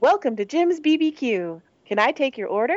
Welcome 0.00 0.34
to 0.36 0.46
Jim's 0.46 0.80
BBQ. 0.80 1.60
Can 1.84 1.98
I 1.98 2.10
take 2.10 2.38
your 2.38 2.48
order? 2.48 2.76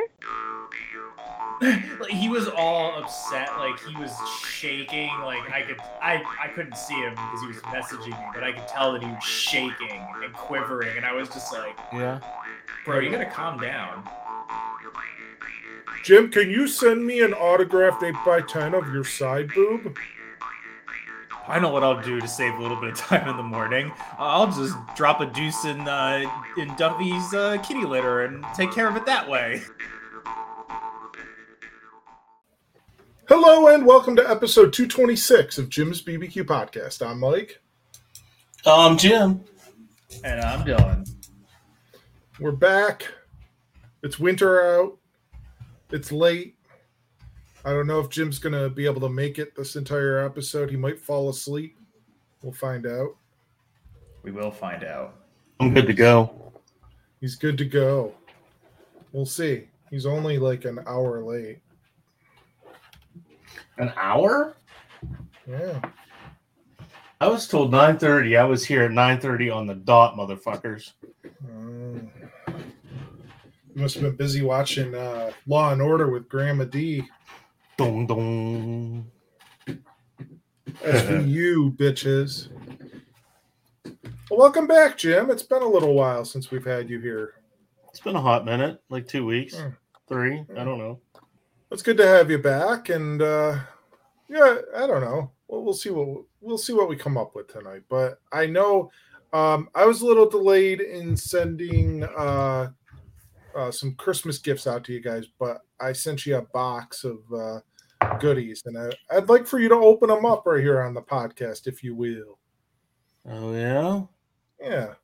like, 1.62 2.10
he 2.10 2.28
was 2.28 2.48
all 2.48 3.02
upset 3.02 3.48
like 3.58 3.78
he 3.80 3.96
was 3.96 4.10
shaking 4.44 5.08
like 5.20 5.48
i 5.52 5.62
could 5.62 5.78
i 6.02 6.20
i 6.42 6.48
couldn't 6.48 6.76
see 6.76 6.94
him 6.94 7.12
because 7.12 7.40
he 7.40 7.46
was 7.46 7.56
messaging 7.58 8.08
me 8.08 8.26
but 8.34 8.42
i 8.42 8.50
could 8.50 8.66
tell 8.66 8.92
that 8.92 9.02
he 9.02 9.08
was 9.08 9.22
shaking 9.22 10.04
and 10.22 10.32
quivering 10.34 10.96
and 10.96 11.06
i 11.06 11.12
was 11.12 11.28
just 11.28 11.52
like 11.52 11.78
Yeah. 11.92 12.18
bro 12.84 12.98
you 12.98 13.08
gotta 13.10 13.26
calm 13.26 13.60
down 13.60 14.06
Jim, 16.02 16.30
can 16.30 16.50
you 16.50 16.66
send 16.66 17.06
me 17.06 17.22
an 17.22 17.32
autographed 17.32 18.02
8x10 18.02 18.74
of 18.74 18.92
your 18.92 19.04
side 19.04 19.48
boob? 19.54 19.96
I 21.46 21.58
know 21.58 21.70
what 21.70 21.82
i'll 21.82 22.00
do 22.02 22.20
to 22.20 22.28
save 22.28 22.54
a 22.54 22.62
little 22.62 22.80
bit 22.80 22.90
of 22.90 22.96
time 22.98 23.28
in 23.28 23.36
the 23.36 23.42
morning 23.42 23.92
i'll 24.18 24.46
just 24.50 24.74
drop 24.96 25.20
a 25.20 25.26
deuce 25.26 25.64
in 25.64 25.80
uh 25.82 26.24
in 26.56 26.68
duffy's 26.76 27.34
uh, 27.34 27.56
kitty 27.62 27.84
litter 27.84 28.24
and 28.24 28.44
take 28.54 28.72
care 28.72 28.88
of 28.88 28.96
it 28.96 29.04
that 29.06 29.28
way 29.28 29.62
Hello 33.26 33.68
and 33.74 33.86
welcome 33.86 34.14
to 34.16 34.30
episode 34.30 34.70
226 34.74 35.56
of 35.56 35.70
Jim's 35.70 36.02
BBQ 36.02 36.44
podcast. 36.44 37.00
I'm 37.04 37.20
Mike. 37.20 37.58
I'm 38.66 38.98
Jim. 38.98 39.42
and 40.22 40.40
i'm 40.42 40.62
dylan 40.64 41.08
We're 42.38 42.52
back. 42.52 43.08
It's 44.02 44.18
winter 44.18 44.62
out. 44.62 44.98
It's 45.90 46.12
late. 46.12 46.53
I 47.64 47.70
don't 47.70 47.86
know 47.86 48.00
if 48.00 48.10
Jim's 48.10 48.38
going 48.38 48.52
to 48.52 48.68
be 48.68 48.84
able 48.84 49.00
to 49.00 49.08
make 49.08 49.38
it 49.38 49.56
this 49.56 49.76
entire 49.76 50.18
episode. 50.24 50.70
He 50.70 50.76
might 50.76 51.00
fall 51.00 51.30
asleep. 51.30 51.78
We'll 52.42 52.52
find 52.52 52.86
out. 52.86 53.16
we 54.22 54.30
will 54.30 54.50
find 54.50 54.84
out 54.84 55.14
I'm 55.60 55.72
good 55.72 55.86
to 55.86 55.94
go. 55.94 56.52
He's 57.20 57.36
good 57.36 57.56
to 57.58 57.64
go. 57.64 58.12
We'll 59.12 59.24
see. 59.24 59.68
He's 59.90 60.04
only 60.04 60.38
like 60.38 60.66
an 60.66 60.80
hour 60.86 61.22
late. 61.22 61.60
An 63.78 63.92
hour? 63.96 64.56
Yeah. 65.48 65.80
I 67.20 67.28
was 67.28 67.48
told 67.48 67.70
9:30. 67.72 68.38
I 68.38 68.44
was 68.44 68.64
here 68.64 68.82
at 68.82 68.90
9:30 68.90 69.54
on 69.54 69.66
the 69.66 69.74
dot, 69.74 70.16
motherfuckers. 70.16 70.92
Mm. 71.46 72.10
You 72.48 73.82
must 73.82 73.94
have 73.94 74.04
been 74.04 74.16
busy 74.16 74.42
watching 74.42 74.94
uh, 74.94 75.30
Law 75.46 75.72
and 75.72 75.80
Order 75.80 76.10
with 76.10 76.28
Grandma 76.28 76.64
D. 76.64 77.02
Dong 77.76 78.06
dong. 78.06 79.10
SVU, 80.82 81.76
bitches. 81.76 82.48
Well, 84.30 84.38
welcome 84.40 84.66
back, 84.66 84.96
Jim. 84.96 85.30
It's 85.30 85.42
been 85.42 85.62
a 85.62 85.68
little 85.68 85.94
while 85.94 86.24
since 86.24 86.50
we've 86.50 86.64
had 86.64 86.88
you 86.88 87.00
here. 87.00 87.34
It's 87.88 88.00
been 88.00 88.16
a 88.16 88.20
hot 88.20 88.44
minute, 88.44 88.80
like 88.90 89.06
two 89.08 89.24
weeks, 89.24 89.58
Hmm. 89.58 89.68
three. 90.08 90.44
I 90.56 90.64
don't 90.64 90.78
know. 90.78 91.00
It's 91.70 91.82
good 91.82 91.96
to 91.96 92.06
have 92.06 92.30
you 92.30 92.38
back, 92.38 92.88
and 92.90 93.20
uh, 93.20 93.58
yeah, 94.28 94.58
I 94.76 94.86
don't 94.86 95.00
know. 95.00 95.32
Well, 95.48 95.62
we'll 95.62 95.74
see 95.74 95.90
what 95.90 96.24
we'll 96.40 96.58
see 96.58 96.72
what 96.72 96.88
we 96.88 96.96
come 96.96 97.16
up 97.16 97.34
with 97.34 97.48
tonight. 97.48 97.82
But 97.88 98.20
I 98.32 98.46
know 98.46 98.90
um, 99.32 99.68
I 99.74 99.84
was 99.84 100.00
a 100.02 100.06
little 100.06 100.28
delayed 100.28 100.80
in 100.80 101.16
sending 101.16 102.04
uh, 102.04 102.70
uh, 103.56 103.70
some 103.70 103.94
Christmas 103.94 104.38
gifts 104.38 104.66
out 104.66 104.84
to 104.84 104.92
you 104.92 105.00
guys, 105.00 105.26
but 105.38 105.62
I 105.80 105.92
sent 105.92 106.26
you 106.26 106.36
a 106.36 106.42
box 106.42 107.04
of 107.04 107.18
uh, 107.32 107.60
goodies, 108.20 108.62
and 108.66 108.76
I, 108.78 108.90
I'd 109.16 109.28
like 109.28 109.46
for 109.46 109.58
you 109.58 109.68
to 109.68 109.74
open 109.76 110.08
them 110.08 110.24
up 110.24 110.44
right 110.46 110.62
here 110.62 110.82
on 110.82 110.94
the 110.94 111.02
podcast, 111.02 111.66
if 111.66 111.82
you 111.82 111.94
will. 111.94 112.38
Oh 113.28 113.52
yeah. 113.54 114.02
Yeah, 114.60 114.94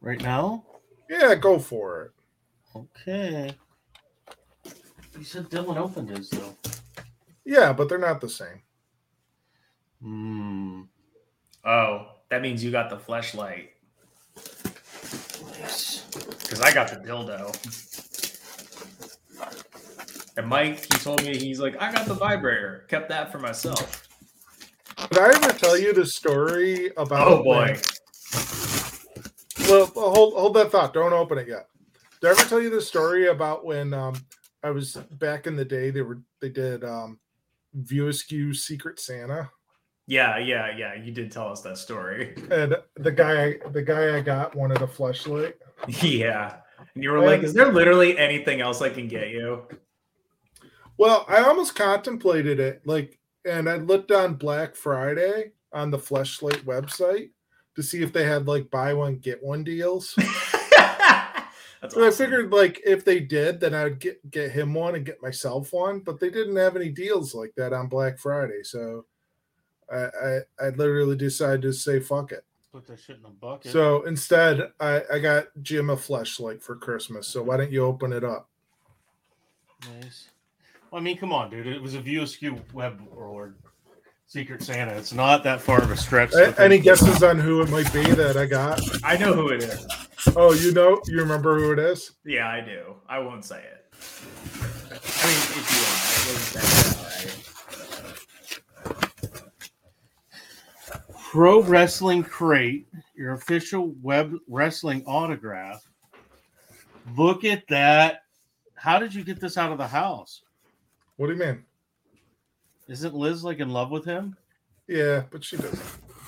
Right 0.00 0.20
now. 0.20 0.64
yeah, 1.08 1.34
go 1.34 1.58
for 1.58 2.02
it. 2.04 2.10
Okay. 2.74 3.54
You 5.16 5.24
said 5.24 5.48
Dylan 5.50 5.76
opened 5.76 6.10
his 6.10 6.30
though. 6.30 6.54
Yeah, 7.44 7.72
but 7.72 7.88
they're 7.88 7.98
not 7.98 8.20
the 8.20 8.28
same. 8.28 8.60
Hmm. 10.02 10.82
oh 11.64 12.08
that 12.28 12.42
means 12.42 12.62
you 12.62 12.70
got 12.70 12.90
the 12.90 12.96
fleshlight 12.98 13.68
Nice. 15.58 15.85
Because 16.46 16.60
I 16.60 16.72
got 16.72 16.88
the 16.88 16.96
dildo. 16.96 17.52
And 20.38 20.46
Mike, 20.46 20.80
he 20.80 20.98
told 20.98 21.22
me 21.22 21.36
he's 21.36 21.60
like, 21.60 21.80
I 21.80 21.90
got 21.90 22.06
the 22.06 22.14
vibrator, 22.14 22.84
kept 22.88 23.08
that 23.08 23.32
for 23.32 23.38
myself. 23.38 24.06
Did 25.10 25.18
I 25.18 25.28
ever 25.34 25.52
tell 25.58 25.78
you 25.78 25.92
the 25.92 26.04
story 26.06 26.90
about? 26.96 27.26
Oh 27.28 27.42
boy, 27.42 27.66
when- 27.66 27.80
Well, 29.68 29.86
hold 29.94 30.34
hold 30.34 30.54
that 30.54 30.70
thought. 30.70 30.92
Don't 30.94 31.12
open 31.12 31.38
it 31.38 31.48
yet. 31.48 31.68
Did 32.20 32.28
I 32.28 32.30
ever 32.32 32.48
tell 32.48 32.60
you 32.62 32.70
the 32.70 32.80
story 32.80 33.28
about 33.28 33.64
when 33.64 33.92
um 33.94 34.14
I 34.62 34.70
was 34.70 34.94
back 35.12 35.46
in 35.46 35.56
the 35.56 35.64
day? 35.64 35.90
They 35.90 36.02
were 36.02 36.20
they 36.40 36.48
did 36.50 36.84
um 36.84 37.18
View 37.74 38.08
Askew 38.08 38.52
Secret 38.54 38.98
Santa, 39.00 39.50
yeah, 40.06 40.38
yeah, 40.38 40.76
yeah. 40.76 40.94
You 40.94 41.12
did 41.12 41.32
tell 41.32 41.48
us 41.48 41.62
that 41.62 41.78
story. 41.78 42.34
and 42.50 42.76
the 42.96 43.12
guy 43.12 43.56
the 43.70 43.82
guy 43.82 44.16
I 44.16 44.20
got 44.20 44.54
wanted 44.54 44.82
a 44.82 44.86
flashlight. 44.86 45.56
yeah, 46.02 46.56
and 46.94 47.02
you 47.02 47.10
were 47.10 47.20
like, 47.20 47.42
"Is 47.42 47.54
there 47.54 47.72
literally 47.72 48.16
anything 48.16 48.60
else 48.60 48.80
I 48.82 48.90
can 48.90 49.08
get 49.08 49.30
you?" 49.30 49.62
Well, 50.98 51.26
I 51.28 51.42
almost 51.42 51.74
contemplated 51.74 52.58
it, 52.58 52.80
like, 52.86 53.18
and 53.44 53.68
I 53.68 53.76
looked 53.76 54.10
on 54.10 54.34
Black 54.34 54.74
Friday 54.74 55.52
on 55.72 55.90
the 55.90 55.98
Fleshlight 55.98 56.64
website 56.64 57.30
to 57.74 57.82
see 57.82 58.02
if 58.02 58.12
they 58.12 58.24
had 58.24 58.46
like 58.46 58.70
buy 58.70 58.94
one 58.94 59.16
get 59.16 59.42
one 59.42 59.62
deals. 59.62 60.14
That's 61.82 61.94
So 61.94 62.06
I 62.06 62.10
figured 62.10 62.52
like 62.52 62.80
if 62.86 63.04
they 63.04 63.20
did, 63.20 63.60
then 63.60 63.74
I'd 63.74 63.98
get 63.98 64.30
get 64.30 64.52
him 64.52 64.72
one 64.72 64.94
and 64.94 65.04
get 65.04 65.22
myself 65.22 65.72
one. 65.72 66.00
But 66.00 66.18
they 66.20 66.30
didn't 66.30 66.56
have 66.56 66.76
any 66.76 66.88
deals 66.88 67.34
like 67.34 67.52
that 67.56 67.72
on 67.72 67.88
Black 67.88 68.18
Friday, 68.18 68.62
so 68.62 69.04
I 69.92 69.96
I, 69.96 70.38
I 70.66 70.68
literally 70.70 71.16
decided 71.16 71.62
to 71.62 71.72
say 71.72 72.00
fuck 72.00 72.32
it. 72.32 72.44
Put 72.72 72.86
that 72.88 73.00
shit 73.00 73.18
in 73.18 73.24
a 73.24 73.30
bucket. 73.30 73.72
So 73.72 74.02
instead, 74.02 74.72
I 74.80 75.02
I 75.12 75.18
got 75.18 75.46
Jim 75.62 75.90
a 75.90 75.96
fleshlight 75.96 76.62
for 76.62 76.76
Christmas. 76.76 77.26
So 77.28 77.42
why 77.42 77.56
don't 77.56 77.72
you 77.72 77.84
open 77.84 78.12
it 78.12 78.24
up? 78.24 78.48
Nice. 80.00 80.28
Well, 80.90 81.00
I 81.00 81.02
mean, 81.04 81.16
come 81.16 81.32
on, 81.32 81.50
dude. 81.50 81.66
It 81.66 81.80
was 81.82 81.94
a 81.94 82.00
View 82.00 82.22
Askew 82.22 82.60
web 82.72 83.00
or 83.14 83.54
Secret 84.26 84.62
Santa. 84.62 84.92
It's 84.92 85.12
not 85.12 85.42
that 85.44 85.60
far 85.60 85.80
of 85.82 85.90
a 85.90 85.96
stretch. 85.96 86.32
A- 86.34 86.54
Any 86.60 86.78
guesses 86.78 87.22
on 87.22 87.38
who 87.38 87.62
it 87.62 87.70
might 87.70 87.92
be 87.92 88.02
that 88.12 88.36
I 88.36 88.46
got? 88.46 88.80
I 89.04 89.16
know 89.16 89.32
who 89.32 89.48
it 89.48 89.62
is. 89.62 89.86
Oh, 90.36 90.52
you 90.52 90.72
know, 90.72 91.00
you 91.06 91.18
remember 91.18 91.58
who 91.58 91.72
it 91.72 91.78
is? 91.78 92.12
Yeah, 92.24 92.48
I 92.48 92.60
do. 92.60 92.94
I 93.08 93.18
won't 93.20 93.44
say 93.44 93.58
it. 93.62 93.84
I 93.92 95.26
mean, 95.26 95.38
if 95.54 95.70
you 95.72 95.80
want, 95.82 96.02
I 96.12 96.26
wouldn't 96.26 96.44
say 96.44 96.60
it. 96.60 96.96
All 96.96 98.92
right. 98.92 99.16
Pro 101.36 101.60
Wrestling 101.60 102.22
Crate, 102.22 102.88
your 103.14 103.34
official 103.34 103.94
web 104.00 104.32
wrestling 104.48 105.04
autograph. 105.04 105.86
Look 107.14 107.44
at 107.44 107.68
that. 107.68 108.22
How 108.74 108.98
did 108.98 109.14
you 109.14 109.22
get 109.22 109.38
this 109.38 109.58
out 109.58 109.70
of 109.70 109.76
the 109.76 109.86
house? 109.86 110.40
What 111.16 111.26
do 111.26 111.34
you 111.34 111.38
mean? 111.38 111.62
Isn't 112.88 113.14
Liz 113.14 113.44
like 113.44 113.58
in 113.58 113.68
love 113.68 113.90
with 113.90 114.06
him? 114.06 114.34
Yeah, 114.88 115.24
but 115.30 115.44
she 115.44 115.58
doesn't. 115.58 115.78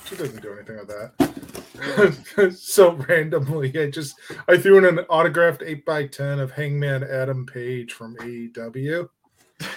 She 0.05 0.15
doesn't 0.15 0.43
do 0.43 0.53
anything 0.53 0.77
with 0.77 0.89
that. 0.89 2.55
so 2.59 2.93
randomly, 2.93 3.81
I 3.81 3.89
just 3.89 4.15
I 4.47 4.59
threw 4.59 4.77
in 4.77 4.85
an 4.85 5.07
autographed 5.09 5.63
eight 5.65 5.87
by 5.87 6.07
ten 6.07 6.39
of 6.39 6.51
Hangman 6.51 7.03
Adam 7.03 7.47
Page 7.47 7.95
from 7.95 8.15
AEW, 8.17 9.09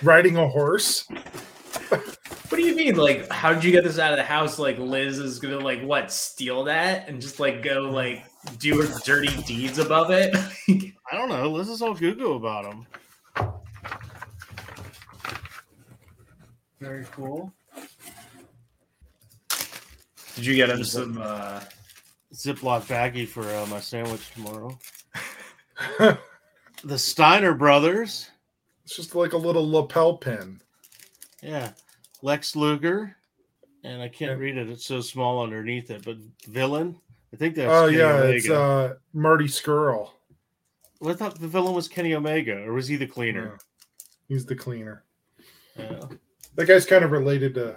riding 0.03 0.35
a 0.35 0.49
horse. 0.49 1.07
What 2.51 2.57
do 2.57 2.63
you 2.65 2.75
mean? 2.75 2.95
Like, 2.97 3.31
how 3.31 3.53
did 3.53 3.63
you 3.63 3.71
get 3.71 3.85
this 3.85 3.97
out 3.97 4.11
of 4.11 4.17
the 4.17 4.25
house? 4.25 4.59
Like, 4.59 4.77
Liz 4.77 5.19
is 5.19 5.39
gonna 5.39 5.57
like 5.57 5.81
what 5.83 6.11
steal 6.11 6.65
that 6.65 7.07
and 7.07 7.21
just 7.21 7.39
like 7.39 7.63
go 7.63 7.89
like 7.89 8.25
do 8.59 8.81
her 8.81 8.99
dirty 9.05 9.41
deeds 9.43 9.77
above 9.79 10.11
it? 10.11 10.35
I 10.69 11.17
don't 11.17 11.29
know. 11.29 11.49
Liz 11.49 11.69
is 11.69 11.81
all 11.81 11.93
goo 11.93 12.13
goo 12.13 12.33
about 12.33 12.65
him. 12.65 12.85
Very 16.81 17.05
cool. 17.13 17.53
Did 20.35 20.45
you 20.45 20.55
get 20.55 20.69
him 20.69 20.83
some? 20.83 21.19
uh 21.21 21.61
Ziploc 22.33 22.81
baggie 22.87 23.27
for 23.27 23.43
uh, 23.43 23.65
my 23.67 23.79
sandwich 23.79 24.29
tomorrow. 24.33 24.77
The 26.83 26.97
Steiner 26.97 27.53
brothers. 27.53 28.31
It's 28.83 28.95
just 28.95 29.13
like 29.13 29.33
a 29.33 29.37
little 29.37 29.69
lapel 29.69 30.17
pin. 30.17 30.59
Yeah. 31.43 31.73
Lex 32.21 32.55
Luger. 32.55 33.15
And 33.83 34.01
I 34.01 34.07
can't 34.09 34.31
Yeah. 34.31 34.37
read 34.37 34.57
it. 34.57 34.69
It's 34.69 34.85
so 34.85 35.01
small 35.01 35.41
underneath 35.43 35.89
it. 35.91 36.03
But 36.05 36.17
villain. 36.47 36.99
I 37.33 37.37
think 37.37 37.55
that's 37.55 37.71
oh 37.71 37.85
Kenny 37.87 37.97
yeah, 37.97 38.13
Omega. 38.17 38.33
it's 38.37 38.49
uh 38.49 38.93
Marty 39.13 39.45
Scurll. 39.45 40.11
Well, 40.99 41.13
I 41.13 41.17
thought 41.17 41.39
the 41.39 41.47
villain 41.47 41.73
was 41.73 41.87
Kenny 41.87 42.13
Omega, 42.13 42.57
or 42.63 42.73
was 42.73 42.87
he 42.87 42.95
the 42.95 43.05
Yeah, 43.05 43.11
cleaner? 43.11 43.57
he's 44.27 44.45
the 44.45 44.55
cleaner. 44.55 45.03
Yeah. 45.77 46.05
That 46.55 46.65
guy's 46.67 46.85
kind 46.85 47.03
of 47.03 47.11
related 47.11 47.55
to 47.55 47.75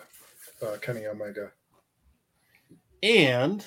uh, 0.61 0.77
Kenny 0.83 1.07
Omega. 1.07 1.53
And 3.03 3.65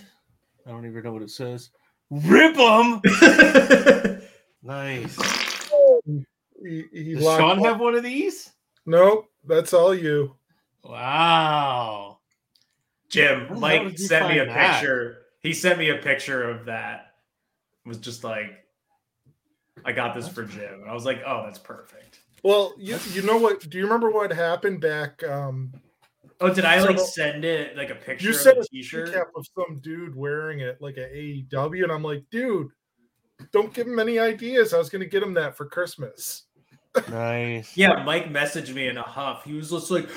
I 0.65 0.69
don't 0.71 0.85
even 0.85 1.01
know 1.03 1.13
what 1.13 1.21
it 1.21 1.31
says. 1.31 1.69
Rip 2.09 2.55
them. 2.55 3.01
nice. 4.63 5.17
He, 6.63 6.83
he 6.91 7.13
Does 7.15 7.23
Sean 7.23 7.59
up- 7.59 7.65
have 7.65 7.79
one 7.79 7.95
of 7.95 8.03
these? 8.03 8.51
Nope, 8.85 9.27
that's 9.45 9.73
all 9.73 9.93
you. 9.95 10.35
Wow. 10.87 12.19
Jim, 13.09 13.47
Where 13.49 13.59
Mike 13.59 13.97
sent 13.97 14.29
me 14.29 14.39
a 14.39 14.45
find 14.45 14.55
that? 14.57 14.79
picture. 14.79 15.17
He 15.41 15.53
sent 15.53 15.79
me 15.79 15.89
a 15.89 15.97
picture 15.97 16.49
of 16.49 16.65
that. 16.65 17.13
It 17.85 17.89
was 17.89 17.97
just 17.99 18.23
like, 18.23 18.51
I 19.85 19.91
got 19.91 20.15
this 20.15 20.27
for 20.27 20.43
Jim. 20.43 20.81
And 20.81 20.89
I 20.89 20.93
was 20.93 21.05
like, 21.05 21.21
oh, 21.25 21.43
that's 21.45 21.59
perfect. 21.59 22.19
Well, 22.43 22.73
you 22.77 22.97
you 23.13 23.21
know 23.23 23.37
what? 23.37 23.67
Do 23.69 23.77
you 23.77 23.83
remember 23.85 24.09
what 24.11 24.31
happened 24.31 24.81
back? 24.81 25.23
Um, 25.23 25.73
Oh, 26.39 26.53
did 26.53 26.65
I 26.65 26.79
like 26.81 26.99
send 26.99 27.43
it 27.45 27.75
like 27.75 27.89
a 27.89 27.95
picture 27.95 28.27
you 28.27 28.33
sent 28.33 28.57
the 28.57 28.61
a 28.61 28.65
t-shirt? 28.65 29.09
recap 29.09 29.25
of 29.35 29.43
some 29.57 29.79
dude 29.79 30.15
wearing 30.15 30.59
it 30.59 30.79
like 30.79 30.97
a 30.97 30.99
AEW, 31.09 31.81
and 31.81 31.91
I'm 31.91 32.03
like, 32.03 32.25
dude, 32.29 32.67
don't 33.51 33.73
give 33.73 33.87
him 33.87 33.97
any 33.97 34.19
ideas. 34.19 34.71
I 34.71 34.77
was 34.77 34.87
going 34.89 35.01
to 35.01 35.07
get 35.09 35.23
him 35.23 35.33
that 35.33 35.57
for 35.57 35.65
Christmas. 35.65 36.43
Nice. 37.09 37.75
Yeah, 37.75 38.03
Mike 38.03 38.31
messaged 38.31 38.71
me 38.75 38.87
in 38.87 38.97
a 38.97 39.01
huff. 39.01 39.45
He 39.45 39.53
was 39.53 39.71
just 39.71 39.89
like, 39.89 40.07
"J- 40.07 40.13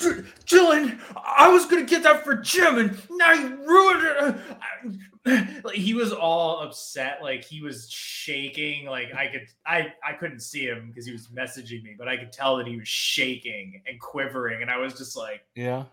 Dylan, 0.00 0.98
I 1.16 1.48
was 1.48 1.66
gonna 1.66 1.84
get 1.84 2.02
that 2.04 2.24
for 2.24 2.34
Jim, 2.36 2.78
and 2.78 2.98
now 3.10 3.32
you 3.32 3.56
ruined 3.66 4.02
it. 4.04 5.64
Like 5.64 5.76
he 5.76 5.92
was 5.92 6.12
all 6.12 6.60
upset, 6.60 7.18
like 7.22 7.44
he 7.44 7.60
was 7.60 7.90
shaking. 7.90 8.86
Like 8.86 9.14
I 9.14 9.26
could, 9.26 9.46
I, 9.66 9.92
I 10.02 10.14
couldn't 10.14 10.40
see 10.40 10.64
him 10.64 10.88
because 10.88 11.04
he 11.04 11.12
was 11.12 11.28
messaging 11.28 11.82
me, 11.82 11.94
but 11.98 12.08
I 12.08 12.16
could 12.16 12.32
tell 12.32 12.56
that 12.56 12.66
he 12.66 12.78
was 12.78 12.88
shaking 12.88 13.82
and 13.86 14.00
quivering, 14.00 14.62
and 14.62 14.70
I 14.70 14.78
was 14.78 14.94
just 14.94 15.16
like, 15.16 15.42
Yeah. 15.54 15.84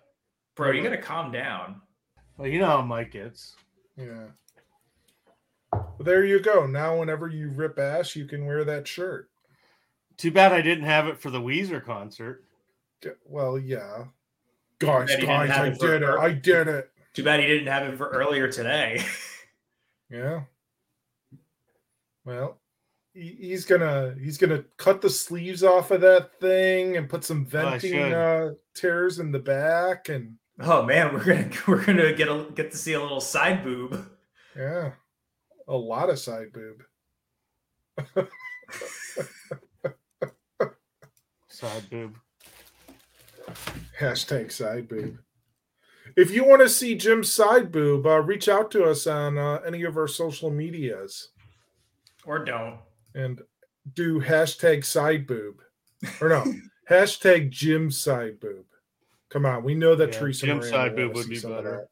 "Bro, 0.55 0.71
you 0.71 0.81
gotta 0.83 0.97
calm 0.97 1.31
down." 1.31 1.81
Well, 2.37 2.47
you 2.47 2.59
know 2.59 2.67
how 2.67 2.81
Mike 2.83 3.11
gets. 3.11 3.55
Yeah. 3.97 4.27
Well, 5.73 5.97
there 5.99 6.23
you 6.23 6.39
go. 6.39 6.65
Now, 6.65 6.97
whenever 6.97 7.27
you 7.27 7.49
rip 7.49 7.77
ass, 7.79 8.15
you 8.15 8.25
can 8.25 8.45
wear 8.45 8.63
that 8.63 8.87
shirt. 8.87 9.29
Too 10.15 10.31
bad 10.31 10.53
I 10.53 10.61
didn't 10.61 10.85
have 10.85 11.07
it 11.07 11.19
for 11.19 11.29
the 11.29 11.41
Weezer 11.41 11.83
concert. 11.83 12.43
G- 13.03 13.09
Well, 13.25 13.57
yeah. 13.59 14.05
Guys, 14.79 15.07
Bet 15.07 15.19
he 15.19 15.25
didn't 15.25 15.47
guys, 15.47 15.57
I 15.57 15.67
it 15.67 15.79
did 15.79 16.01
it. 16.03 16.07
her. 16.07 16.19
I 16.19 16.31
did 16.31 16.67
it. 16.67 16.91
Too 17.13 17.23
bad 17.23 17.39
he 17.39 17.47
didn't 17.47 17.67
have 17.67 17.87
it 17.91 17.97
for 17.97 18.09
earlier 18.09 18.51
today. 18.51 19.03
Yeah. 20.09 20.43
Well, 22.23 22.61
he's 23.13 23.65
gonna 23.65 24.15
he's 24.21 24.37
gonna 24.37 24.63
cut 24.77 25.01
the 25.01 25.09
sleeves 25.09 25.61
off 25.63 25.91
of 25.91 25.99
that 25.99 26.39
thing 26.39 26.95
and 26.95 27.09
put 27.09 27.25
some 27.25 27.45
venting 27.45 27.91
should. 27.91 28.13
uh, 28.13 28.51
tears 28.73 29.19
in 29.19 29.33
the 29.33 29.39
back, 29.39 30.07
and 30.07 30.35
oh 30.61 30.83
man, 30.83 31.13
we're 31.13 31.25
gonna 31.25 31.49
we're 31.67 31.83
gonna 31.83 32.13
get 32.13 32.29
a 32.29 32.47
get 32.55 32.71
to 32.71 32.77
see 32.77 32.93
a 32.93 33.01
little 33.01 33.19
side 33.19 33.65
boob. 33.65 34.09
yeah, 34.55 34.91
a 35.67 35.75
lot 35.75 36.09
of 36.09 36.19
side 36.19 36.53
boob. 36.53 36.83
Side 41.49 41.89
boob. 41.89 42.15
Hashtag 43.99 44.51
side 44.51 44.87
boob. 44.87 45.17
If 46.15 46.31
you 46.31 46.43
want 46.45 46.61
to 46.61 46.69
see 46.69 46.95
Jim's 46.95 47.31
side 47.31 47.71
boob, 47.71 48.05
uh, 48.05 48.21
reach 48.21 48.47
out 48.47 48.71
to 48.71 48.83
us 48.85 49.07
on 49.07 49.37
uh, 49.37 49.55
any 49.65 49.83
of 49.83 49.97
our 49.97 50.07
social 50.07 50.49
medias 50.49 51.29
Or 52.25 52.39
don't. 52.43 52.79
and 53.13 53.41
do 53.93 54.21
hashtag 54.21 54.85
side 54.85 55.27
boob. 55.27 55.61
Or 56.21 56.29
no, 56.29 56.45
hashtag 56.89 57.49
Jim 57.49 57.91
side 57.91 58.39
boob. 58.39 58.65
Come 59.29 59.45
on, 59.45 59.63
we 59.63 59.75
know 59.75 59.95
that 59.95 60.13
Yeah, 60.13 60.19
Teresa 60.19 60.45
Jim 60.45 60.61
side 60.63 60.95
boob 60.95 61.15
would 61.15 61.27
be 61.29 61.39
better. 61.39 61.87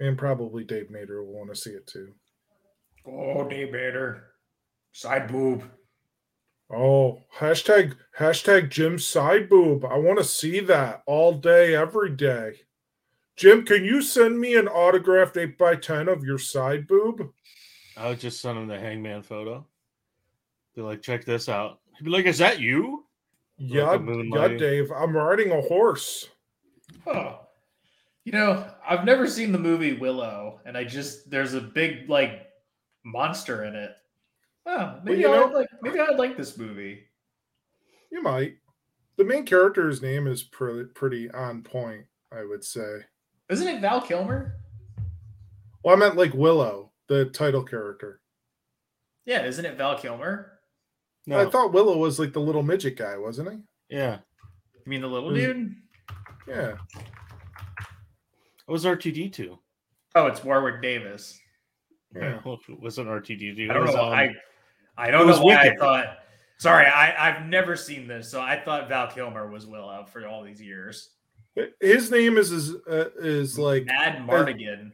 And 0.00 0.18
probably 0.18 0.64
Dave 0.64 0.88
Nader 0.88 1.24
will 1.24 1.32
want 1.32 1.50
to 1.50 1.56
see 1.56 1.70
it 1.70 1.86
too. 1.86 2.12
Oh, 3.06 3.48
Dave 3.48 3.72
Bader. 3.72 4.24
Side 4.92 5.28
boob. 5.28 5.62
Oh, 6.72 7.22
hashtag 7.38 7.94
hashtag 8.18 8.70
Jim 8.70 8.98
side 8.98 9.48
boob. 9.48 9.84
I 9.84 9.96
want 9.98 10.18
to 10.18 10.24
see 10.24 10.60
that 10.60 11.02
all 11.06 11.32
day, 11.34 11.74
every 11.74 12.10
day. 12.10 12.54
Jim, 13.36 13.64
can 13.64 13.84
you 13.84 14.02
send 14.02 14.40
me 14.40 14.56
an 14.56 14.66
autographed 14.66 15.36
8 15.36 15.58
by 15.58 15.76
10 15.76 16.08
of 16.08 16.24
your 16.24 16.38
side 16.38 16.86
boob? 16.88 17.30
I 17.96 18.08
would 18.08 18.20
just 18.20 18.40
send 18.40 18.58
him 18.58 18.66
the 18.66 18.78
hangman 18.78 19.22
photo. 19.22 19.66
Be 20.74 20.82
like, 20.82 21.02
check 21.02 21.24
this 21.24 21.48
out. 21.48 21.80
He'd 21.96 22.04
be 22.04 22.10
like, 22.10 22.26
is 22.26 22.38
that 22.38 22.60
you? 22.60 23.04
Yeah, 23.58 23.94
a 23.94 23.98
moon 23.98 24.30
yeah. 24.34 24.48
Dave. 24.48 24.90
I'm 24.90 25.16
riding 25.16 25.50
a 25.50 25.62
horse. 25.62 26.28
Oh. 27.06 27.40
You 28.24 28.32
know, 28.32 28.68
I've 28.86 29.04
never 29.04 29.26
seen 29.26 29.52
the 29.52 29.58
movie 29.58 29.94
Willow, 29.94 30.60
and 30.66 30.76
I 30.76 30.84
just 30.84 31.30
there's 31.30 31.54
a 31.54 31.60
big 31.60 32.10
like 32.10 32.48
monster 33.04 33.64
in 33.64 33.74
it. 33.74 33.92
Oh, 34.66 35.00
maybe 35.04 35.20
you 35.20 35.28
know- 35.28 35.46
I'd 35.48 35.54
like 35.54 35.68
maybe 35.82 36.00
I'd 36.00 36.18
like 36.18 36.36
this 36.36 36.58
movie. 36.58 37.04
You 38.10 38.22
might. 38.22 38.56
The 39.16 39.24
main 39.24 39.44
character's 39.46 40.02
name 40.02 40.26
is 40.26 40.42
pretty 40.42 40.84
pretty 40.94 41.30
on 41.30 41.62
point, 41.62 42.04
I 42.32 42.44
would 42.44 42.64
say. 42.64 42.98
Isn't 43.48 43.68
it 43.68 43.80
Val 43.80 44.00
Kilmer? 44.00 44.56
Well, 45.84 45.94
I 45.94 45.98
meant 45.98 46.16
like 46.16 46.34
Willow, 46.34 46.92
the 47.08 47.26
title 47.26 47.62
character. 47.62 48.20
Yeah, 49.24 49.44
isn't 49.44 49.64
it 49.64 49.78
Val 49.78 49.96
Kilmer? 49.98 50.52
No. 51.26 51.40
I 51.40 51.50
thought 51.50 51.72
Willow 51.72 51.96
was 51.96 52.18
like 52.18 52.32
the 52.32 52.40
little 52.40 52.62
midget 52.62 52.96
guy, 52.96 53.16
wasn't 53.16 53.50
he? 53.52 53.58
yeah. 53.96 54.18
You 54.74 54.90
mean 54.90 55.00
the 55.00 55.08
little 55.08 55.30
Mm. 55.30 55.34
dude? 55.34 55.74
Yeah. 56.46 56.76
It 58.68 58.70
was 58.72 58.84
R2D2. 58.84 59.58
Oh, 60.14 60.26
it's 60.26 60.44
Warwick 60.44 60.80
Davis. 60.82 61.38
Yeah. 62.14 62.40
Well, 62.44 62.60
it 62.68 62.80
wasn't 62.80 63.08
R2D2. 63.08 63.70
I 63.70 63.74
don't 63.74 63.82
it 63.82 63.86
was, 63.86 63.94
know. 63.96 64.04
um, 64.04 64.12
I 64.12 64.30
I 64.96 65.10
don't 65.10 65.26
know 65.26 65.40
why 65.42 65.56
I 65.56 65.76
thought. 65.76 66.18
Sorry, 66.58 66.86
I 66.86 67.28
I've 67.28 67.46
never 67.46 67.76
seen 67.76 68.06
this, 68.08 68.30
so 68.30 68.40
I 68.40 68.58
thought 68.58 68.88
Val 68.88 69.08
Kilmer 69.08 69.50
was 69.50 69.66
Willow 69.66 70.06
for 70.10 70.26
all 70.26 70.42
these 70.42 70.60
years. 70.60 71.10
His 71.80 72.10
name 72.10 72.38
is 72.38 72.50
is, 72.52 72.74
uh, 72.88 73.10
is 73.18 73.58
like 73.58 73.84
Madmartigan. 73.84 74.92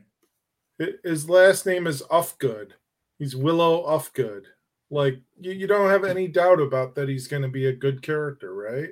his 1.05 1.29
last 1.29 1.67
name 1.67 1.87
is 1.87 2.03
Ufgood. 2.11 2.71
He's 3.19 3.37
Willow 3.37 3.85
Ufgood. 3.87 4.45
Like 4.91 5.21
you, 5.41 5.53
you 5.53 5.67
don't 5.67 5.89
have 5.91 6.05
any 6.05 6.29
doubt 6.29 6.61
about 6.61 6.95
that 6.97 7.09
he's 7.09 7.29
going 7.29 7.43
to 7.43 7.49
be 7.49 7.67
a 7.67 7.73
good 7.73 8.03
character, 8.03 8.55
right? 8.55 8.91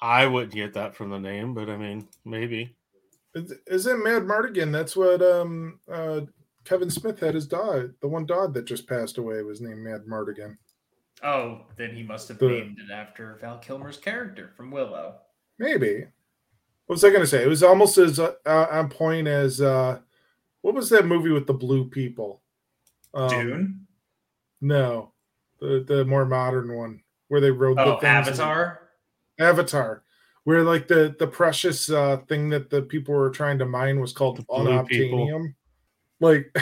I 0.00 0.26
wouldn't 0.26 0.52
get 0.52 0.74
that 0.74 0.96
from 0.96 1.10
the 1.10 1.18
name, 1.20 1.54
but 1.54 1.70
I 1.70 1.76
mean, 1.76 2.08
maybe. 2.24 2.74
Is- 3.34 3.54
Isn't 3.66 4.04
Madmartigan? 4.04 4.72
That's 4.72 4.96
what 4.96 5.22
um 5.22 5.78
uh 5.90 6.22
Kevin 6.64 6.90
Smith 6.90 7.18
had 7.20 7.34
his 7.34 7.46
dog. 7.46 7.92
The 8.00 8.08
one 8.08 8.26
dog 8.26 8.54
that 8.54 8.64
just 8.64 8.86
passed 8.88 9.18
away 9.18 9.42
was 9.42 9.60
named 9.60 9.84
Madmartigan. 9.86 10.56
Oh, 11.22 11.62
then 11.76 11.94
he 11.94 12.02
must 12.02 12.28
have 12.28 12.38
The- 12.38 12.48
named 12.48 12.78
it 12.78 12.90
after 12.92 13.36
Val 13.40 13.58
Kilmer's 13.58 13.96
character 13.96 14.50
from 14.56 14.70
Willow. 14.70 15.16
Maybe. 15.58 16.06
What 16.86 16.94
was 16.94 17.04
I 17.04 17.10
going 17.10 17.20
to 17.22 17.26
say? 17.26 17.42
It 17.44 17.48
was 17.48 17.62
almost 17.62 17.96
as 17.98 18.18
uh, 18.18 18.32
uh, 18.44 18.66
on 18.70 18.88
point 18.88 19.26
as 19.28 19.60
uh 19.60 20.00
what 20.62 20.74
was 20.74 20.90
that 20.90 21.06
movie 21.06 21.30
with 21.30 21.46
the 21.46 21.54
blue 21.54 21.88
people? 21.88 22.42
Um, 23.14 23.28
Dune. 23.28 23.86
No, 24.60 25.12
the 25.60 25.84
the 25.86 26.04
more 26.04 26.24
modern 26.24 26.76
one 26.76 27.02
where 27.28 27.40
they 27.40 27.50
rode 27.50 27.78
the 27.78 27.82
Oh, 27.82 27.98
things 27.98 28.28
and- 28.28 28.28
Avatar. 28.28 28.88
Avatar, 29.38 30.02
where 30.44 30.62
like 30.64 30.88
the 30.88 31.14
the 31.18 31.26
precious 31.26 31.88
uh 31.90 32.18
thing 32.28 32.48
that 32.50 32.68
the 32.70 32.82
people 32.82 33.14
were 33.14 33.30
trying 33.30 33.58
to 33.58 33.64
mine 33.66 34.00
was 34.00 34.12
called 34.12 34.38
The 34.38 34.42
blue 34.42 34.82
people. 34.84 35.26
unobtainium. 35.26 35.54
Like, 36.22 36.56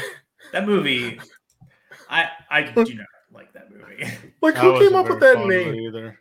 That 0.52 0.66
movie. 0.66 1.20
I 2.10 2.28
I 2.50 2.62
do 2.62 2.94
not 2.94 3.06
like 3.32 3.52
that 3.52 3.70
movie. 3.70 4.04
like 4.42 4.56
who 4.56 4.78
came 4.80 4.96
up 4.96 5.08
with 5.08 5.20
that 5.20 5.36
fond 5.36 5.52
of 5.52 5.58
it 5.58 5.66
name? 5.66 5.86
Either. 5.86 6.18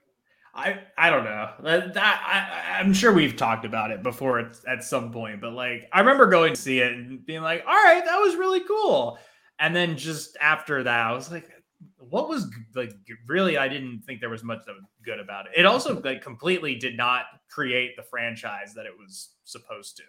I 0.53 0.81
I 0.98 1.10
don't 1.10 1.24
know. 1.24 1.53
That, 1.63 1.93
that 1.96 2.74
I 2.77 2.79
I'm 2.79 2.93
sure 2.93 3.12
we've 3.12 3.36
talked 3.36 3.65
about 3.65 3.89
it 3.91 4.03
before 4.03 4.39
at, 4.39 4.58
at 4.67 4.84
some 4.84 5.12
point, 5.12 5.41
but 5.41 5.53
like 5.53 5.89
I 5.91 6.00
remember 6.00 6.27
going 6.27 6.53
to 6.53 6.62
see 6.62 6.79
it 6.79 6.93
and 6.93 7.25
being 7.25 7.41
like, 7.41 7.63
"All 7.67 7.74
right, 7.74 8.03
that 8.05 8.19
was 8.19 8.36
really 8.36 8.62
cool," 8.62 9.17
and 9.58 9.75
then 9.75 9.98
just 9.98 10.38
after 10.39 10.84
that, 10.84 11.08
I 11.08 11.13
was 11.13 11.31
like, 11.31 11.50
"What 11.98 12.29
was 12.29 12.48
like 12.75 12.93
really?" 13.27 13.58
I 13.58 13.67
didn't 13.67 14.01
think 14.05 14.19
there 14.19 14.29
was 14.29 14.43
much 14.43 14.60
that 14.67 14.74
was 14.74 14.84
good 15.03 15.19
about 15.19 15.48
it. 15.48 15.53
It 15.55 15.65
also 15.65 16.00
like 16.01 16.22
completely 16.22 16.75
did 16.75 16.96
not 16.96 17.25
create 17.50 17.96
the 17.96 18.03
franchise 18.03 18.75
that 18.75 18.86
it 18.86 18.93
was 18.96 19.29
supposed 19.43 19.98
to. 19.98 20.03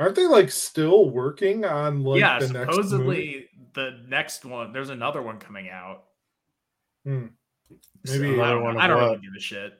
Aren't 0.00 0.16
they 0.16 0.26
like 0.26 0.50
still 0.50 1.10
working 1.10 1.66
on 1.66 2.02
like 2.02 2.20
yeah, 2.20 2.38
the 2.38 2.48
next 2.48 2.54
movie? 2.54 2.72
supposedly 2.72 3.48
the 3.74 4.00
next 4.08 4.46
one. 4.46 4.72
There's 4.72 4.88
another 4.88 5.20
one 5.20 5.38
coming 5.38 5.68
out. 5.68 6.04
Hmm. 7.04 7.26
So, 8.06 8.18
Maybe- 8.18 8.30
I 8.30 8.32
Another 8.32 8.54
don't, 8.54 8.62
one 8.64 8.74
know. 8.74 8.80
I 8.80 8.86
don't 8.86 8.98
really 9.02 9.18
give 9.18 9.34
a 9.36 9.40
shit. 9.40 9.78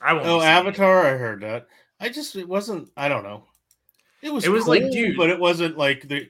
I 0.00 0.14
won't. 0.14 0.24
Oh, 0.26 0.38
be 0.38 0.40
seeing 0.40 0.52
it. 0.52 0.56
Avatar! 0.56 1.06
I 1.06 1.16
heard 1.18 1.42
that. 1.42 1.68
I 2.00 2.08
just 2.08 2.34
it 2.36 2.48
wasn't. 2.48 2.90
I 2.96 3.08
don't 3.08 3.22
know. 3.22 3.44
It 4.22 4.32
was. 4.32 4.46
It 4.46 4.50
was 4.50 4.66
like, 4.66 4.90
dude- 4.90 5.18
but 5.18 5.28
it 5.28 5.38
wasn't 5.38 5.76
like 5.76 6.08
the. 6.08 6.28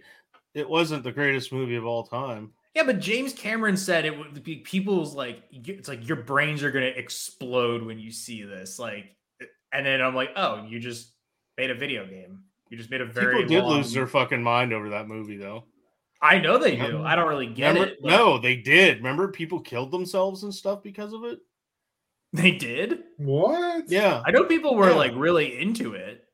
It 0.52 0.68
wasn't 0.68 1.04
the 1.04 1.12
greatest 1.12 1.52
movie 1.52 1.76
of 1.76 1.86
all 1.86 2.04
time. 2.04 2.52
Yeah, 2.74 2.82
but 2.82 2.98
James 2.98 3.32
Cameron 3.32 3.76
said 3.76 4.04
it 4.04 4.18
would 4.18 4.42
be 4.42 4.56
people's 4.56 5.14
like 5.14 5.44
it's 5.52 5.88
like 5.88 6.06
your 6.08 6.16
brains 6.16 6.64
are 6.64 6.72
gonna 6.72 6.86
explode 6.86 7.84
when 7.84 8.00
you 8.00 8.10
see 8.10 8.42
this. 8.42 8.80
Like, 8.80 9.14
and 9.72 9.86
then 9.86 10.02
I'm 10.02 10.16
like, 10.16 10.30
oh, 10.34 10.64
you 10.64 10.80
just 10.80 11.12
made 11.56 11.70
a 11.70 11.74
video 11.76 12.04
game. 12.04 12.42
You 12.70 12.76
just 12.78 12.90
made 12.90 13.00
a 13.00 13.04
very 13.06 13.34
People 13.42 13.48
did 13.48 13.64
long- 13.64 13.76
lose 13.78 13.92
their 13.92 14.06
fucking 14.06 14.42
mind 14.42 14.72
over 14.72 14.88
that 14.90 15.08
movie, 15.08 15.36
though. 15.36 15.64
I 16.22 16.38
know 16.38 16.56
they 16.58 16.76
do. 16.76 16.82
Remember- 16.82 17.06
I 17.06 17.16
don't 17.16 17.28
really 17.28 17.46
get 17.46 17.68
Remember- 17.74 17.92
it. 17.94 17.98
but 18.02 18.08
No, 18.10 18.38
they 18.38 18.56
did. 18.56 18.98
Remember, 18.98 19.28
people 19.28 19.60
killed 19.60 19.90
themselves 19.90 20.42
and 20.44 20.54
stuff 20.54 20.82
because 20.82 21.12
of 21.12 21.24
it. 21.24 21.40
they 22.32 22.52
did. 22.52 23.02
What? 23.16 23.88
Yeah, 23.90 24.22
I 24.24 24.30
know 24.30 24.44
people 24.44 24.76
were 24.76 24.90
Yeah. 24.90 24.94
like 24.96 25.12
really 25.16 25.58
into 25.58 25.94
it. 25.94 26.24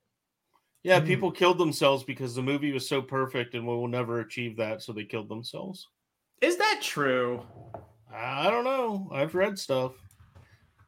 yeah. 0.82 1.00
Hmm. 1.00 1.06
People 1.06 1.30
killed 1.32 1.56
themselves 1.58 2.04
because 2.04 2.34
the 2.34 2.42
movie 2.42 2.70
was 2.72 2.86
so 2.88 3.00
perfect, 3.00 3.54
and 3.54 3.66
we 3.66 3.74
will 3.74 3.88
never 3.88 4.20
achieve 4.20 4.56
that, 4.58 4.82
so 4.82 4.92
they 4.92 5.04
killed 5.04 5.28
themselves. 5.30 5.88
Is 6.42 6.58
that 6.58 6.80
true? 6.82 7.42
I 8.12 8.50
don't 8.50 8.64
know. 8.64 9.08
I've 9.10 9.34
read 9.34 9.58
stuff. 9.58 9.92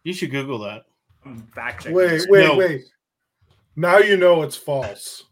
You 0.04 0.12
should 0.12 0.30
Google 0.30 0.58
that. 0.60 0.84
Fact 1.54 1.82
checking. 1.84 1.96
Wait, 1.96 2.26
wait, 2.28 2.46
No. 2.46 2.56
wait. 2.58 2.84
Now 3.76 3.98
you 3.98 4.16
know 4.18 4.42
it's 4.42 4.56
false. 4.56 5.24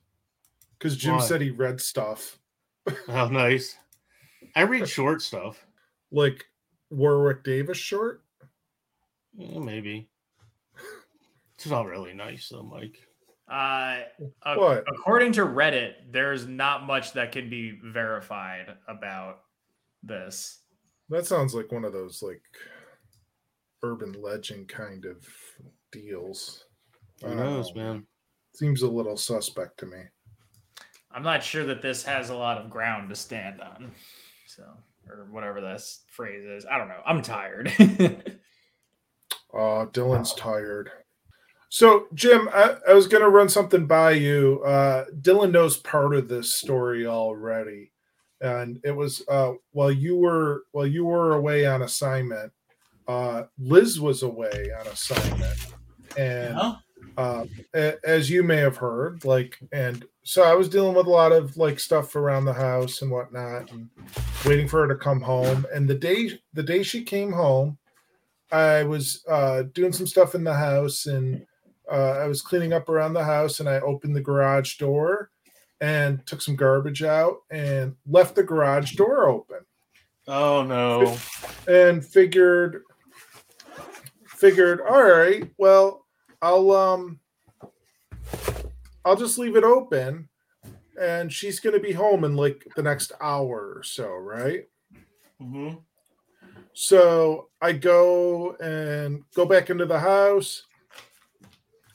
Because 0.78 0.97
Jim 0.97 1.16
Why? 1.16 1.21
said 1.26 1.40
he 1.40 1.50
read 1.50 1.80
stuff 1.80 2.38
Oh, 3.09 3.28
nice. 3.28 3.76
I 4.54 4.62
read 4.62 4.88
short 4.88 5.21
stuff. 5.23 5.66
like 6.12 6.45
Warwick 6.90 7.42
Davis 7.45 7.78
short. 7.78 8.23
Yeah, 9.37 9.59
maybe. 9.59 10.09
It's 11.56 11.66
not 11.66 11.87
really 11.87 12.12
nice 12.14 12.49
though, 12.50 12.62
Mike. 12.62 12.99
Uh, 13.49 14.02
What? 14.45 14.85
according 14.88 15.33
to 15.33 15.42
Reddit, 15.42 15.95
there's 16.11 16.47
not 16.47 16.85
much 16.87 17.12
that 17.14 17.33
can 17.33 17.49
be 17.50 17.78
verified 17.83 18.76
about 18.88 19.40
this. 20.02 20.61
That 21.09 21.26
sounds 21.26 21.54
like 21.54 21.71
one 21.73 21.85
of 21.85 21.92
those 21.92 22.23
like 22.23 22.42
urban 23.83 24.12
legend 24.21 24.68
kind 24.68 25.04
of 25.04 25.25
deals. 25.92 26.64
I 27.25 27.28
Who 27.28 27.37
don't 27.37 27.76
know. 27.76 27.83
man? 27.83 28.06
Seems 28.54 28.83
a 28.83 28.88
little 28.90 29.16
suspect 29.16 29.78
to 29.80 29.87
me. 29.87 29.99
I'm 31.16 31.23
not 31.23 31.42
sure 31.42 31.64
that 31.64 31.80
this 31.80 32.02
has 32.02 32.28
a 32.28 32.35
lot 32.35 32.58
of 32.58 32.68
ground 32.68 33.08
to 33.08 33.16
stand 33.16 33.62
on. 33.62 33.92
So, 34.46 34.64
or 35.08 35.26
whatever 35.30 35.62
this 35.62 36.04
phrase 36.08 36.44
is. 36.44 36.66
I 36.70 36.76
don't 36.76 36.88
know. 36.88 37.00
I'm 37.06 37.23
tired. 37.23 37.73
Oh, 39.54 39.87
Dylan's 39.92 40.35
tired. 40.35 40.90
So, 41.70 42.08
Jim, 42.12 42.50
I, 42.52 42.76
I 42.87 42.92
was 42.92 43.06
going 43.08 43.23
to 43.23 43.30
run 43.30 43.49
something 43.49 43.87
by 43.87 44.11
you. 44.11 44.62
Uh, 44.62 45.06
Dylan 45.23 45.52
knows 45.52 45.78
part 45.78 46.14
of 46.14 46.28
this 46.28 46.54
story 46.54 47.06
already, 47.06 47.92
and 48.42 48.78
it 48.85 48.92
was 48.94 49.23
uh, 49.26 49.52
while 49.73 49.90
you 49.90 50.16
were 50.16 50.64
while 50.73 50.87
you 50.87 51.06
were 51.06 51.35
away 51.35 51.64
on 51.64 51.80
assignment. 51.80 52.52
Uh, 53.08 53.44
Liz 53.58 53.99
was 53.99 54.23
away 54.23 54.68
on 54.78 54.87
assignment, 54.88 55.66
and 56.18 56.58
uh, 57.16 57.46
as 58.04 58.28
you 58.30 58.42
may 58.42 58.56
have 58.58 58.76
heard, 58.76 59.25
like, 59.25 59.58
and 59.73 60.04
so 60.23 60.42
I 60.42 60.54
was 60.54 60.68
dealing 60.68 60.94
with 60.94 61.06
a 61.06 61.11
lot 61.11 61.32
of 61.32 61.56
like 61.56 61.78
stuff 61.80 62.14
around 62.16 62.44
the 62.44 62.52
house 62.52 63.02
and 63.02 63.11
whatnot, 63.11 63.70
and 63.70 63.88
waiting 64.44 64.68
for 64.68 64.82
her 64.82 64.88
to 64.88 64.96
come 65.00 65.20
home. 65.20 65.66
And 65.75 65.88
the 65.88 65.94
day 65.94 66.38
the 66.52 66.62
day 66.62 66.82
she 66.82 67.02
came 67.02 67.32
home, 67.32 67.78
I 68.52 68.82
was 68.85 69.25
uh, 69.28 69.62
doing 69.73 69.92
some 69.92 70.06
stuff 70.06 70.35
in 70.35 70.44
the 70.44 70.54
house, 70.54 71.06
and 71.06 71.46
uh, 71.90 72.12
I 72.18 72.26
was 72.26 72.42
cleaning 72.42 72.73
up 72.73 72.88
around 72.88 73.14
the 73.14 73.25
house, 73.25 73.61
and 73.61 73.68
I 73.68 73.80
opened 73.80 74.14
the 74.16 74.20
garage 74.20 74.76
door 74.78 75.30
and 75.80 76.25
took 76.26 76.40
some 76.40 76.56
garbage 76.56 77.02
out 77.02 77.42
and 77.50 77.94
left 78.08 78.35
the 78.35 78.42
garage 78.42 78.94
door 78.94 79.28
open 79.28 79.58
Oh 80.26 80.62
no. 80.62 81.18
and 81.68 82.02
figured 82.04 82.82
figured 84.26 84.80
all 84.80 85.02
right 85.04 85.50
well 85.58 86.05
i'll 86.46 86.70
um 86.70 87.18
i'll 89.04 89.16
just 89.16 89.36
leave 89.38 89.56
it 89.56 89.64
open 89.64 90.28
and 91.00 91.32
she's 91.32 91.58
going 91.60 91.74
to 91.74 91.80
be 91.80 91.92
home 91.92 92.22
in 92.24 92.36
like 92.36 92.66
the 92.76 92.82
next 92.82 93.10
hour 93.20 93.74
or 93.76 93.82
so 93.82 94.08
right 94.14 94.68
hmm 95.40 95.74
so 96.72 97.48
i 97.60 97.72
go 97.72 98.54
and 98.56 99.22
go 99.34 99.44
back 99.44 99.70
into 99.70 99.86
the 99.86 99.98
house 99.98 100.62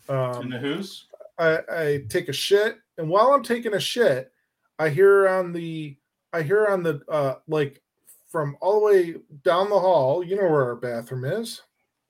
In 0.09 0.15
um, 0.15 0.49
the 0.49 0.57
who's? 0.57 1.05
I, 1.37 1.59
I 1.71 2.03
take 2.09 2.27
a 2.27 2.33
shit 2.33 2.77
and 2.97 3.07
while 3.07 3.31
i'm 3.33 3.43
taking 3.43 3.73
a 3.73 3.79
shit 3.79 4.31
i 4.79 4.89
hear 4.89 5.29
on 5.29 5.53
the 5.53 5.95
i 6.33 6.41
hear 6.41 6.67
on 6.67 6.83
the 6.83 7.01
uh 7.07 7.35
like 7.47 7.81
from 8.27 8.57
all 8.59 8.79
the 8.79 8.85
way 8.85 9.15
down 9.43 9.69
the 9.69 9.79
hall 9.79 10.23
you 10.23 10.35
know 10.35 10.49
where 10.49 10.65
our 10.65 10.75
bathroom 10.75 11.23
is 11.25 11.61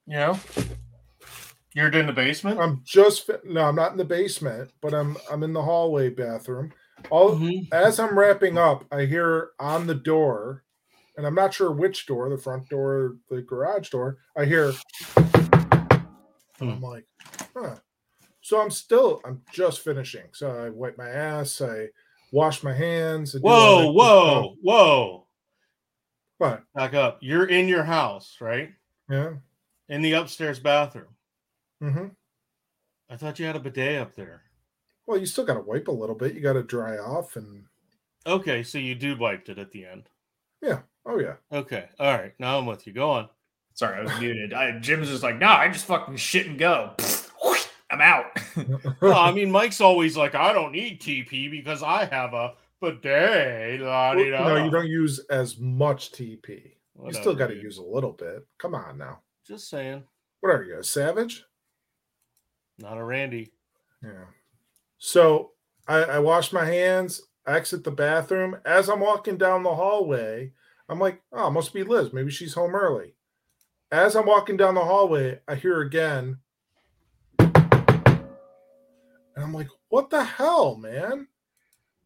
Yeah. 0.06 0.36
You're 1.74 1.90
in 1.92 2.06
the 2.06 2.12
basement. 2.12 2.58
I'm 2.60 2.82
just 2.84 3.30
no, 3.44 3.62
I'm 3.64 3.76
not 3.76 3.92
in 3.92 3.98
the 3.98 4.04
basement, 4.04 4.70
but 4.80 4.92
I'm 4.92 5.16
I'm 5.30 5.42
in 5.42 5.52
the 5.52 5.62
hallway 5.62 6.10
bathroom. 6.10 6.72
All 7.10 7.36
Mhm. 7.36 7.66
as 7.72 7.98
I'm 7.98 8.16
wrapping 8.18 8.58
up, 8.58 8.84
I 8.92 9.06
hear 9.06 9.50
on 9.58 9.86
the 9.86 9.94
door, 9.94 10.64
and 11.16 11.26
I'm 11.26 11.34
not 11.34 11.54
sure 11.54 11.72
which 11.72 12.06
door, 12.06 12.28
the 12.28 12.36
front 12.38 12.68
door, 12.68 12.92
or 12.92 13.16
the 13.30 13.42
garage 13.42 13.88
door. 13.90 14.18
I 14.36 14.44
hear, 14.44 14.74
and 15.16 16.70
I'm 16.70 16.80
like, 16.82 17.06
huh. 17.56 17.76
So 18.42 18.60
I'm 18.60 18.70
still, 18.70 19.20
I'm 19.24 19.40
just 19.52 19.80
finishing. 19.80 20.26
So 20.32 20.50
I 20.50 20.68
wipe 20.68 20.98
my 20.98 21.08
ass, 21.08 21.60
I 21.60 21.88
wash 22.32 22.62
my 22.62 22.72
hands. 22.74 23.34
I 23.34 23.38
do 23.38 23.46
all 23.46 23.76
that 23.78 23.84
Whoa, 23.86 23.92
whoa, 23.92 24.42
stuff. 24.42 24.58
whoa! 24.62 25.26
What? 26.38 26.62
Back 26.74 26.94
up. 26.94 27.18
You're 27.22 27.46
in 27.46 27.68
your 27.68 27.84
house, 27.84 28.36
right? 28.40 28.70
Yeah. 29.08 29.34
In 29.88 30.02
the 30.02 30.12
upstairs 30.14 30.58
bathroom. 30.58 31.06
Hmm 31.82 32.06
I 33.10 33.16
thought 33.16 33.38
you 33.38 33.44
had 33.44 33.56
a 33.56 33.60
bidet 33.60 34.00
up 34.00 34.14
there. 34.14 34.42
Well, 35.06 35.18
you 35.18 35.26
still 35.26 35.44
got 35.44 35.54
to 35.54 35.60
wipe 35.60 35.88
a 35.88 35.92
little 35.92 36.14
bit. 36.14 36.34
You 36.34 36.40
got 36.40 36.54
to 36.54 36.62
dry 36.62 36.96
off, 36.96 37.36
and 37.36 37.64
Okay, 38.26 38.62
so 38.62 38.78
you 38.78 38.94
do 38.94 39.16
wiped 39.16 39.48
it 39.48 39.58
at 39.58 39.72
the 39.72 39.84
end. 39.84 40.08
Yeah. 40.62 40.80
Oh 41.04 41.18
yeah. 41.18 41.34
Okay, 41.52 41.88
all 41.98 42.16
right. 42.16 42.32
Now 42.38 42.58
I'm 42.58 42.66
with 42.66 42.86
you. 42.86 42.92
Go 42.92 43.10
on. 43.10 43.28
Sorry, 43.74 43.98
I 43.98 44.02
was 44.02 44.20
muted. 44.20 44.52
I, 44.52 44.78
Jim's 44.78 45.08
just 45.08 45.22
like, 45.22 45.38
no, 45.38 45.48
I 45.48 45.68
just 45.68 45.86
fucking 45.86 46.16
shit 46.16 46.46
and 46.46 46.58
go. 46.58 46.94
I'm 47.90 48.00
out. 48.00 48.26
well, 49.00 49.18
I 49.18 49.32
mean, 49.32 49.50
Mike's 49.50 49.80
always 49.80 50.16
like, 50.16 50.34
I 50.34 50.52
don't 50.52 50.72
need 50.72 51.00
TP 51.00 51.50
because 51.50 51.82
I 51.82 52.04
have 52.06 52.32
a 52.32 52.54
bidet. 52.80 53.80
Well, 53.80 54.14
no, 54.14 54.64
you 54.64 54.70
don't 54.70 54.86
use 54.88 55.18
as 55.30 55.58
much 55.58 56.12
TP. 56.12 56.72
You 57.04 57.12
still 57.12 57.34
got 57.34 57.48
to 57.48 57.54
use 57.54 57.78
a 57.78 57.82
little 57.82 58.12
bit. 58.12 58.46
Come 58.58 58.74
on 58.74 58.98
now. 58.98 59.20
Just 59.46 59.68
saying. 59.68 60.04
What 60.40 60.50
are 60.50 60.64
you, 60.64 60.78
a 60.78 60.84
savage? 60.84 61.44
Not 62.82 62.98
a 62.98 63.04
Randy. 63.04 63.52
Yeah. 64.02 64.24
So 64.98 65.52
I, 65.86 66.02
I 66.02 66.18
wash 66.18 66.52
my 66.52 66.64
hands, 66.64 67.22
I 67.46 67.54
exit 67.54 67.84
the 67.84 67.92
bathroom. 67.92 68.56
As 68.66 68.88
I'm 68.88 68.98
walking 68.98 69.36
down 69.36 69.62
the 69.62 69.74
hallway, 69.74 70.52
I'm 70.88 70.98
like, 70.98 71.22
oh, 71.32 71.46
it 71.46 71.52
must 71.52 71.72
be 71.72 71.84
Liz. 71.84 72.12
Maybe 72.12 72.32
she's 72.32 72.54
home 72.54 72.74
early. 72.74 73.14
As 73.92 74.16
I'm 74.16 74.26
walking 74.26 74.56
down 74.56 74.74
the 74.74 74.84
hallway, 74.84 75.38
I 75.46 75.54
hear 75.54 75.80
again. 75.82 76.38
And 77.38 78.24
I'm 79.36 79.54
like, 79.54 79.68
what 79.88 80.10
the 80.10 80.24
hell, 80.24 80.76
man? 80.76 81.28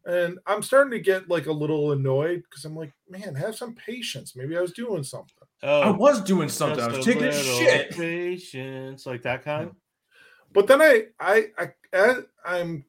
And 0.05 0.37
I'm 0.45 0.61
starting 0.61 0.91
to 0.91 0.99
get 0.99 1.27
like 1.27 1.47
a 1.47 1.51
little 1.51 1.91
annoyed 1.91 2.43
because 2.43 2.65
I'm 2.65 2.75
like, 2.75 2.93
man, 3.09 3.33
have 3.33 3.55
some 3.55 3.73
patience. 3.73 4.35
Maybe 4.35 4.55
I 4.55 4.61
was 4.61 4.73
doing 4.73 5.03
something. 5.03 5.33
Oh, 5.63 5.81
I 5.81 5.89
was 5.89 6.21
doing 6.21 6.49
something. 6.49 6.83
I 6.83 6.87
was 6.87 7.03
taking 7.05 7.23
a 7.23 7.33
shit. 7.33 7.91
Patience, 7.91 9.07
like 9.07 9.23
that 9.23 9.43
kind. 9.43 9.71
But 10.53 10.67
then 10.67 10.81
I, 10.81 11.05
I, 11.19 11.49
I, 11.93 12.15
I'm 12.45 12.85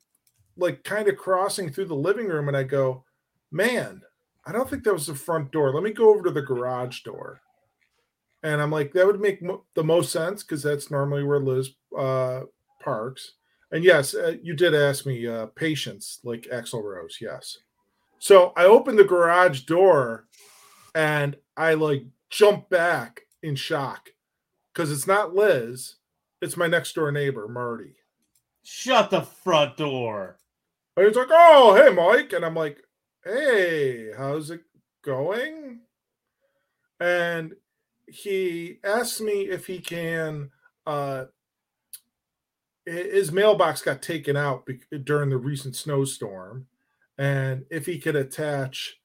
like 0.56 0.84
kind 0.84 1.08
of 1.08 1.16
crossing 1.16 1.70
through 1.70 1.86
the 1.86 1.94
living 1.94 2.26
room, 2.26 2.48
and 2.48 2.56
I 2.56 2.62
go, 2.62 3.04
man, 3.50 4.02
I 4.46 4.52
don't 4.52 4.68
think 4.68 4.84
that 4.84 4.92
was 4.92 5.06
the 5.06 5.14
front 5.14 5.52
door. 5.52 5.72
Let 5.72 5.82
me 5.82 5.92
go 5.92 6.10
over 6.10 6.22
to 6.24 6.30
the 6.30 6.42
garage 6.42 7.02
door. 7.02 7.40
And 8.42 8.62
I'm 8.62 8.70
like, 8.70 8.92
that 8.92 9.06
would 9.06 9.20
make 9.20 9.42
mo- 9.42 9.64
the 9.74 9.84
most 9.84 10.12
sense 10.12 10.42
because 10.42 10.62
that's 10.62 10.90
normally 10.90 11.24
where 11.24 11.40
Liz 11.40 11.70
uh, 11.96 12.42
parks. 12.80 13.34
And 13.72 13.84
yes, 13.84 14.14
uh, 14.14 14.36
you 14.42 14.54
did 14.54 14.74
ask 14.74 15.04
me 15.04 15.26
uh, 15.26 15.46
patience, 15.46 16.20
like 16.24 16.48
Axl 16.52 16.82
Rose. 16.82 17.18
Yes. 17.20 17.58
So 18.18 18.52
I 18.56 18.64
open 18.64 18.96
the 18.96 19.04
garage 19.04 19.62
door, 19.62 20.26
and 20.94 21.36
I 21.56 21.74
like 21.74 22.04
jump 22.30 22.70
back 22.70 23.22
in 23.42 23.54
shock 23.54 24.10
because 24.72 24.90
it's 24.90 25.06
not 25.06 25.34
Liz 25.34 25.96
it's 26.40 26.57
my 26.57 26.66
next 26.66 26.95
door 26.95 27.11
neighbor, 27.12 27.49
Marty. 27.49 27.95
Shut 28.62 29.11
the 29.11 29.23
front 29.23 29.76
door. 29.76 30.38
And 30.97 31.07
he's 31.07 31.16
like, 31.16 31.28
Oh, 31.30 31.75
hey, 31.75 31.95
Mike. 31.95 32.33
And 32.33 32.45
I'm 32.45 32.54
like, 32.54 32.83
Hey, 33.25 34.11
how's 34.16 34.50
it 34.50 34.62
going? 35.02 35.80
And 37.00 37.54
he 38.07 38.78
asks 38.85 39.21
me 39.21 39.42
if 39.42 39.66
he 39.66 39.78
can, 39.78 40.50
uh, 40.87 41.26
his 42.87 43.30
mailbox 43.30 43.83
got 43.83 44.02
taken 44.02 44.37
out 44.37 44.66
during 45.04 45.30
the 45.30 45.37
recent 45.37 45.76
snowstorm, 45.76 46.66
and 47.18 47.64
if 47.71 47.85
he 47.85 47.99
could 47.99 48.16
attach 48.16 48.99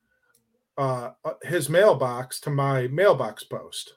uh, 0.77 1.11
uh, 1.23 1.33
his 1.43 1.69
mailbox 1.69 2.39
to 2.41 2.49
my 2.49 2.87
mailbox 2.87 3.43
post. 3.43 3.95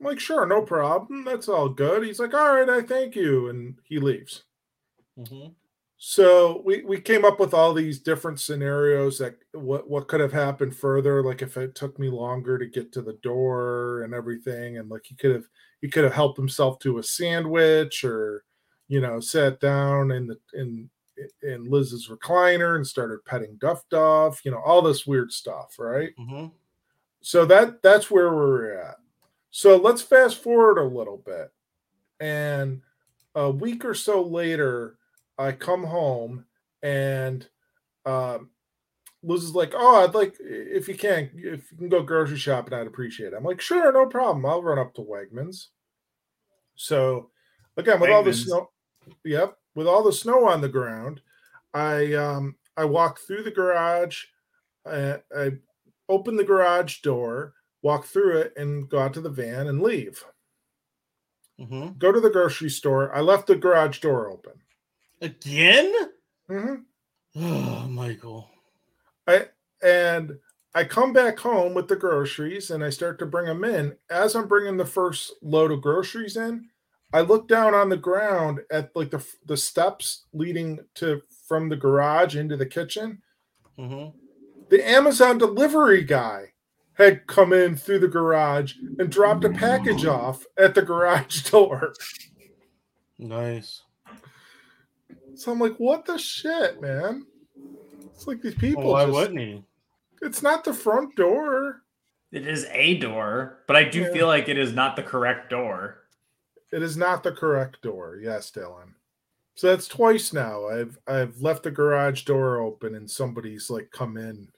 I'm 0.00 0.06
like, 0.06 0.20
sure, 0.20 0.46
no 0.46 0.62
problem. 0.62 1.24
That's 1.24 1.48
all 1.48 1.68
good. 1.68 2.04
He's 2.04 2.20
like, 2.20 2.34
all 2.34 2.54
right, 2.54 2.68
I 2.68 2.82
thank 2.82 3.16
you. 3.16 3.48
And 3.48 3.78
he 3.84 3.98
leaves. 3.98 4.44
Mhm. 5.18 5.54
So 5.98 6.60
we 6.64 6.82
we 6.82 7.00
came 7.00 7.24
up 7.24 7.40
with 7.40 7.54
all 7.54 7.72
these 7.72 8.00
different 8.00 8.38
scenarios 8.40 9.18
that 9.18 9.38
what 9.52 9.88
what 9.88 10.08
could 10.08 10.20
have 10.20 10.32
happened 10.32 10.76
further, 10.76 11.22
like 11.22 11.40
if 11.42 11.56
it 11.56 11.74
took 11.74 11.98
me 11.98 12.10
longer 12.10 12.58
to 12.58 12.66
get 12.66 12.92
to 12.92 13.02
the 13.02 13.14
door 13.14 14.02
and 14.02 14.12
everything, 14.12 14.76
and 14.78 14.90
like 14.90 15.06
he 15.06 15.14
could 15.16 15.34
have 15.34 15.46
he 15.80 15.88
could 15.88 16.04
have 16.04 16.12
helped 16.12 16.36
himself 16.36 16.78
to 16.80 16.98
a 16.98 17.02
sandwich 17.02 18.04
or 18.04 18.44
you 18.88 19.00
know 19.00 19.20
sat 19.20 19.58
down 19.60 20.10
in 20.12 20.26
the 20.26 20.38
in 20.54 20.90
in 21.42 21.64
Liz's 21.70 22.08
recliner 22.08 22.76
and 22.76 22.86
started 22.86 23.24
petting 23.24 23.56
Duff 23.56 23.82
Duff, 23.88 24.44
you 24.44 24.50
know, 24.50 24.60
all 24.62 24.82
this 24.82 25.06
weird 25.06 25.32
stuff, 25.32 25.78
right? 25.78 26.12
hmm 26.18 26.48
So 27.22 27.46
that 27.46 27.82
that's 27.82 28.10
where 28.10 28.34
we're 28.34 28.74
at. 28.78 28.96
So 29.56 29.78
let's 29.78 30.02
fast 30.02 30.42
forward 30.42 30.76
a 30.76 30.84
little 30.84 31.16
bit. 31.16 31.50
And 32.20 32.82
a 33.34 33.50
week 33.50 33.86
or 33.86 33.94
so 33.94 34.20
later, 34.22 34.98
I 35.38 35.52
come 35.52 35.82
home 35.82 36.44
and 36.82 37.48
um 38.04 38.50
Liz 39.22 39.44
is 39.44 39.54
like, 39.54 39.72
Oh, 39.74 40.04
I'd 40.04 40.14
like 40.14 40.36
if 40.40 40.88
you 40.88 40.94
can, 40.94 41.30
if 41.36 41.72
you 41.72 41.78
can 41.78 41.88
go 41.88 42.02
grocery 42.02 42.36
shopping, 42.36 42.74
I'd 42.74 42.86
appreciate 42.86 43.32
it. 43.32 43.34
I'm 43.34 43.44
like, 43.44 43.62
sure, 43.62 43.90
no 43.90 44.04
problem. 44.04 44.44
I'll 44.44 44.62
run 44.62 44.78
up 44.78 44.92
to 44.96 45.00
Wegmans. 45.00 45.68
So 46.74 47.30
again, 47.78 47.98
with 47.98 48.10
all 48.10 48.22
the 48.22 48.34
snow, 48.34 48.68
yep, 49.24 49.56
with 49.74 49.86
all 49.86 50.02
the 50.02 50.12
snow 50.12 50.46
on 50.46 50.60
the 50.60 50.68
ground, 50.68 51.22
I 51.72 52.12
um 52.12 52.56
I 52.76 52.84
walk 52.84 53.20
through 53.20 53.44
the 53.44 53.50
garage, 53.50 54.22
I, 54.84 55.20
I 55.34 55.52
open 56.10 56.36
the 56.36 56.44
garage 56.44 57.00
door, 57.00 57.54
walk 57.86 58.04
through 58.04 58.38
it, 58.38 58.52
and 58.56 58.88
go 58.88 58.98
out 58.98 59.14
to 59.14 59.20
the 59.20 59.30
van 59.30 59.68
and 59.68 59.80
leave. 59.80 60.24
hmm 61.58 61.88
Go 61.98 62.10
to 62.10 62.20
the 62.20 62.30
grocery 62.30 62.68
store. 62.68 63.14
I 63.14 63.20
left 63.20 63.46
the 63.46 63.54
garage 63.54 64.00
door 64.00 64.28
open. 64.28 64.54
Again? 65.22 65.92
Mhm. 66.50 66.84
Oh, 67.36 67.86
Michael. 68.02 68.50
I 69.28 69.46
and 69.82 70.36
I 70.74 70.84
come 70.84 71.12
back 71.12 71.38
home 71.38 71.74
with 71.74 71.88
the 71.88 71.96
groceries 71.96 72.70
and 72.70 72.84
I 72.84 72.90
start 72.90 73.18
to 73.20 73.26
bring 73.26 73.46
them 73.46 73.64
in. 73.64 73.96
As 74.10 74.34
I'm 74.34 74.48
bringing 74.48 74.76
the 74.76 74.84
first 74.84 75.32
load 75.42 75.70
of 75.70 75.80
groceries 75.80 76.36
in, 76.36 76.68
I 77.12 77.20
look 77.20 77.48
down 77.48 77.72
on 77.72 77.88
the 77.88 77.96
ground 77.96 78.60
at 78.70 78.90
like 78.96 79.10
the 79.10 79.24
the 79.46 79.56
steps 79.56 80.26
leading 80.32 80.80
to 80.96 81.22
from 81.48 81.68
the 81.68 81.76
garage 81.76 82.34
into 82.36 82.56
the 82.56 82.66
kitchen. 82.66 83.22
hmm 83.78 84.08
The 84.70 84.82
Amazon 84.98 85.38
delivery 85.38 86.02
guy 86.02 86.52
had 86.96 87.26
come 87.26 87.52
in 87.52 87.76
through 87.76 87.98
the 88.00 88.08
garage 88.08 88.74
and 88.98 89.10
dropped 89.10 89.44
a 89.44 89.50
package 89.50 90.04
off 90.06 90.44
at 90.58 90.74
the 90.74 90.82
garage 90.82 91.42
door. 91.50 91.92
Nice. 93.18 93.82
So 95.34 95.52
I'm 95.52 95.58
like, 95.58 95.76
what 95.76 96.04
the 96.06 96.18
shit, 96.18 96.80
man? 96.80 97.26
It's 98.06 98.26
like 98.26 98.40
these 98.42 98.54
people. 98.54 98.84
Well, 98.84 98.92
why 98.92 99.04
just- 99.04 99.14
wouldn't 99.14 99.40
he? 99.40 99.64
It's 100.22 100.42
not 100.42 100.64
the 100.64 100.72
front 100.72 101.14
door. 101.16 101.82
It 102.32 102.46
is 102.48 102.66
a 102.72 102.96
door, 102.98 103.58
but 103.66 103.76
I 103.76 103.84
do 103.84 104.00
Yeah. 104.00 104.12
feel 104.12 104.26
like 104.26 104.48
it 104.48 104.58
is 104.58 104.72
not 104.72 104.96
the 104.96 105.02
correct 105.02 105.50
door. 105.50 106.04
It 106.72 106.82
is 106.82 106.96
not 106.96 107.22
the 107.22 107.32
correct 107.32 107.82
door. 107.82 108.18
Yes, 108.20 108.50
Dylan. 108.50 108.94
So 109.54 109.68
that's 109.68 109.86
twice 109.86 110.32
now. 110.32 110.66
I've 110.68 110.98
I've 111.06 111.40
left 111.40 111.62
the 111.62 111.70
garage 111.70 112.22
door 112.24 112.58
open 112.58 112.94
and 112.94 113.10
somebody's 113.10 113.70
like 113.70 113.90
come 113.90 114.16
in. 114.16 114.48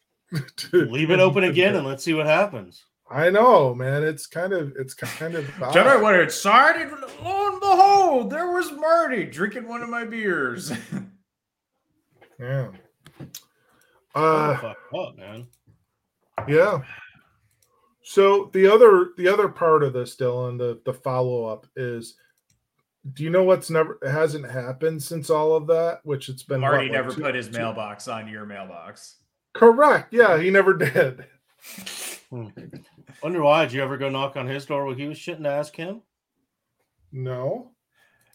To- 0.56 0.84
Leave 0.90 1.10
it 1.10 1.20
open 1.20 1.44
again 1.44 1.76
and 1.76 1.86
let's 1.86 2.04
see 2.04 2.14
what 2.14 2.26
happens. 2.26 2.84
I 3.10 3.30
know, 3.30 3.74
man. 3.74 4.02
It's 4.04 4.26
kind 4.26 4.52
of 4.52 4.74
it's 4.78 4.92
kind 4.94 5.34
of 5.34 5.48
odd. 5.62 5.72
Then 5.74 5.86
it 6.20 6.30
started, 6.32 6.90
lo 7.22 7.48
and 7.52 7.60
behold, 7.60 8.30
there 8.30 8.50
was 8.52 8.70
Marty 8.72 9.24
drinking 9.24 9.66
one 9.66 9.80
of 9.82 9.88
my 9.88 10.04
beers. 10.04 10.70
yeah. 12.38 12.68
Uh, 14.14 14.56
fuck 14.58 14.76
up, 14.94 15.16
man. 15.16 15.46
yeah. 16.46 16.80
So 18.02 18.50
the 18.52 18.66
other 18.72 19.10
the 19.16 19.28
other 19.28 19.48
part 19.48 19.82
of 19.82 19.92
this, 19.92 20.16
Dylan, 20.16 20.58
the 20.58 20.80
the 20.84 20.94
follow 20.94 21.44
up 21.44 21.66
is 21.76 22.16
do 23.14 23.22
you 23.22 23.30
know 23.30 23.44
what's 23.44 23.70
never 23.70 23.98
hasn't 24.04 24.50
happened 24.50 25.02
since 25.02 25.30
all 25.30 25.54
of 25.54 25.66
that? 25.68 26.00
Which 26.04 26.28
it's 26.28 26.42
been 26.42 26.60
Marty 26.60 26.76
what, 26.76 26.82
like 26.84 26.92
never 26.92 27.14
two- 27.14 27.22
put 27.22 27.34
his 27.34 27.48
two- 27.48 27.58
mailbox 27.58 28.08
on 28.08 28.28
your 28.28 28.44
mailbox. 28.46 29.16
Correct. 29.58 30.12
Yeah, 30.12 30.38
he 30.38 30.50
never 30.50 30.74
did. 30.74 31.24
Wonder 32.30 33.42
why? 33.42 33.64
Did 33.64 33.74
you 33.74 33.82
ever 33.82 33.96
go 33.96 34.08
knock 34.08 34.36
on 34.36 34.46
his 34.46 34.66
door 34.66 34.84
while 34.84 34.94
he 34.94 35.06
was 35.06 35.18
shitting 35.18 35.42
to 35.42 35.50
ask 35.50 35.74
him? 35.74 36.02
No. 37.10 37.72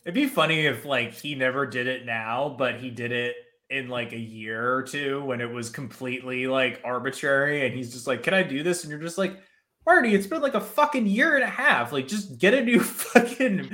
It'd 0.04 0.14
be 0.14 0.28
funny 0.28 0.66
if 0.66 0.84
like 0.86 1.14
he 1.14 1.36
never 1.36 1.66
did 1.66 1.88
it 1.88 2.06
now, 2.06 2.56
but 2.58 2.76
he 2.76 2.90
did 2.90 3.12
it 3.12 3.36
in 3.70 3.88
like 3.88 4.12
a 4.12 4.20
year 4.20 4.74
or 4.74 4.84
two 4.84 5.24
when 5.24 5.40
it 5.40 5.50
was 5.50 5.70
completely 5.70 6.48
like 6.48 6.82
arbitrary, 6.84 7.66
and 7.66 7.74
he's 7.74 7.94
just 7.94 8.06
like, 8.08 8.24
"Can 8.24 8.34
I 8.34 8.44
do 8.44 8.64
this?" 8.64 8.84
And 8.84 8.92
you're 8.92 9.00
just 9.00 9.18
like, 9.18 9.40
"Marty, 9.86 10.14
it's 10.14 10.28
been 10.28 10.42
like 10.42 10.56
a 10.56 10.62
fucking 10.62 11.08
year 11.08 11.36
and 11.36 11.44
a 11.44 11.50
half. 11.50 11.94
Like, 11.94 12.08
just 12.08 12.38
get 12.38 12.54
a 12.54 12.62
new 12.64 12.80
fucking 12.82 13.74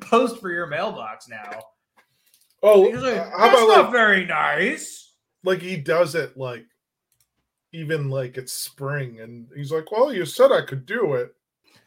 post 0.00 0.40
for 0.40 0.50
your 0.52 0.68
mailbox 0.68 1.28
now." 1.28 1.62
Oh, 2.62 2.84
He's 2.90 3.02
like, 3.02 3.16
uh, 3.16 3.24
"That's 3.24 3.36
how 3.36 3.48
about 3.48 3.76
not 3.76 3.82
like 3.84 3.92
very 3.92 4.24
nice." 4.24 5.07
Like 5.44 5.60
he 5.62 5.76
does 5.76 6.14
it 6.14 6.36
like 6.36 6.64
even 7.72 8.08
like 8.10 8.36
it's 8.36 8.52
spring 8.52 9.20
and 9.20 9.46
he's 9.54 9.70
like 9.72 9.90
well 9.92 10.12
you 10.12 10.24
said 10.24 10.50
i 10.52 10.60
could 10.62 10.86
do 10.86 11.14
it 11.14 11.34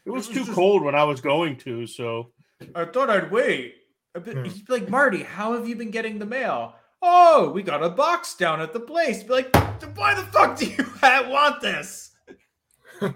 It 0.04 0.10
was 0.10 0.26
was 0.28 0.36
too 0.36 0.44
just- 0.44 0.52
cold 0.54 0.82
when 0.82 0.94
I 0.94 1.04
was 1.04 1.20
going 1.20 1.56
to, 1.58 1.86
so 1.86 2.32
I 2.74 2.84
thought 2.84 3.10
I'd 3.10 3.30
wait. 3.30 3.74
A 4.14 4.20
bit, 4.20 4.36
Hmm. 4.36 4.46
Like, 4.68 4.88
Marty, 4.88 5.22
how 5.22 5.54
have 5.54 5.66
you 5.66 5.74
been 5.74 5.90
getting 5.90 6.18
the 6.18 6.26
mail? 6.26 6.74
Oh, 7.00 7.50
we 7.50 7.62
got 7.62 7.82
a 7.82 7.88
box 7.88 8.34
down 8.36 8.60
at 8.60 8.72
the 8.72 8.78
place. 8.80 9.22
Be 9.22 9.30
like, 9.32 9.56
why 9.96 10.14
the 10.14 10.22
fuck 10.30 10.56
do 10.58 10.66
you 10.66 10.84
want 11.02 11.60
this? 11.60 12.10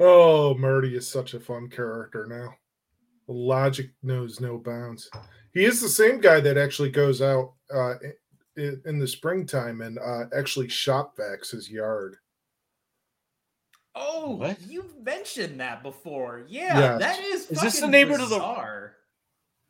oh 0.00 0.54
marty 0.54 0.96
is 0.96 1.08
such 1.08 1.34
a 1.34 1.40
fun 1.40 1.68
character 1.68 2.26
now 2.26 2.54
logic 3.26 3.90
knows 4.02 4.40
no 4.40 4.56
bounds 4.56 5.10
he 5.54 5.64
is 5.64 5.80
the 5.80 5.88
same 5.88 6.20
guy 6.20 6.40
that 6.40 6.56
actually 6.58 6.90
goes 6.90 7.20
out 7.22 7.54
uh 7.74 7.94
in, 8.56 8.80
in 8.86 8.98
the 8.98 9.06
springtime 9.08 9.80
and 9.82 9.98
uh 9.98 10.24
actually 10.36 10.68
shop 10.68 11.16
vacs 11.16 11.50
his 11.50 11.70
yard 11.70 12.16
Oh, 14.00 14.36
What? 14.36 14.60
you've 14.62 14.96
mentioned 15.02 15.58
that 15.58 15.82
before. 15.82 16.44
Yeah, 16.46 16.78
Yes. 16.78 17.00
that 17.00 17.20
is. 17.20 17.50
Is 17.50 17.60
this 17.60 17.74
the 17.74 17.80
fucking 17.80 17.90
neighbor 17.90 18.12
to 18.12 18.26
the- 18.26 18.36
bizarre. 18.36 18.94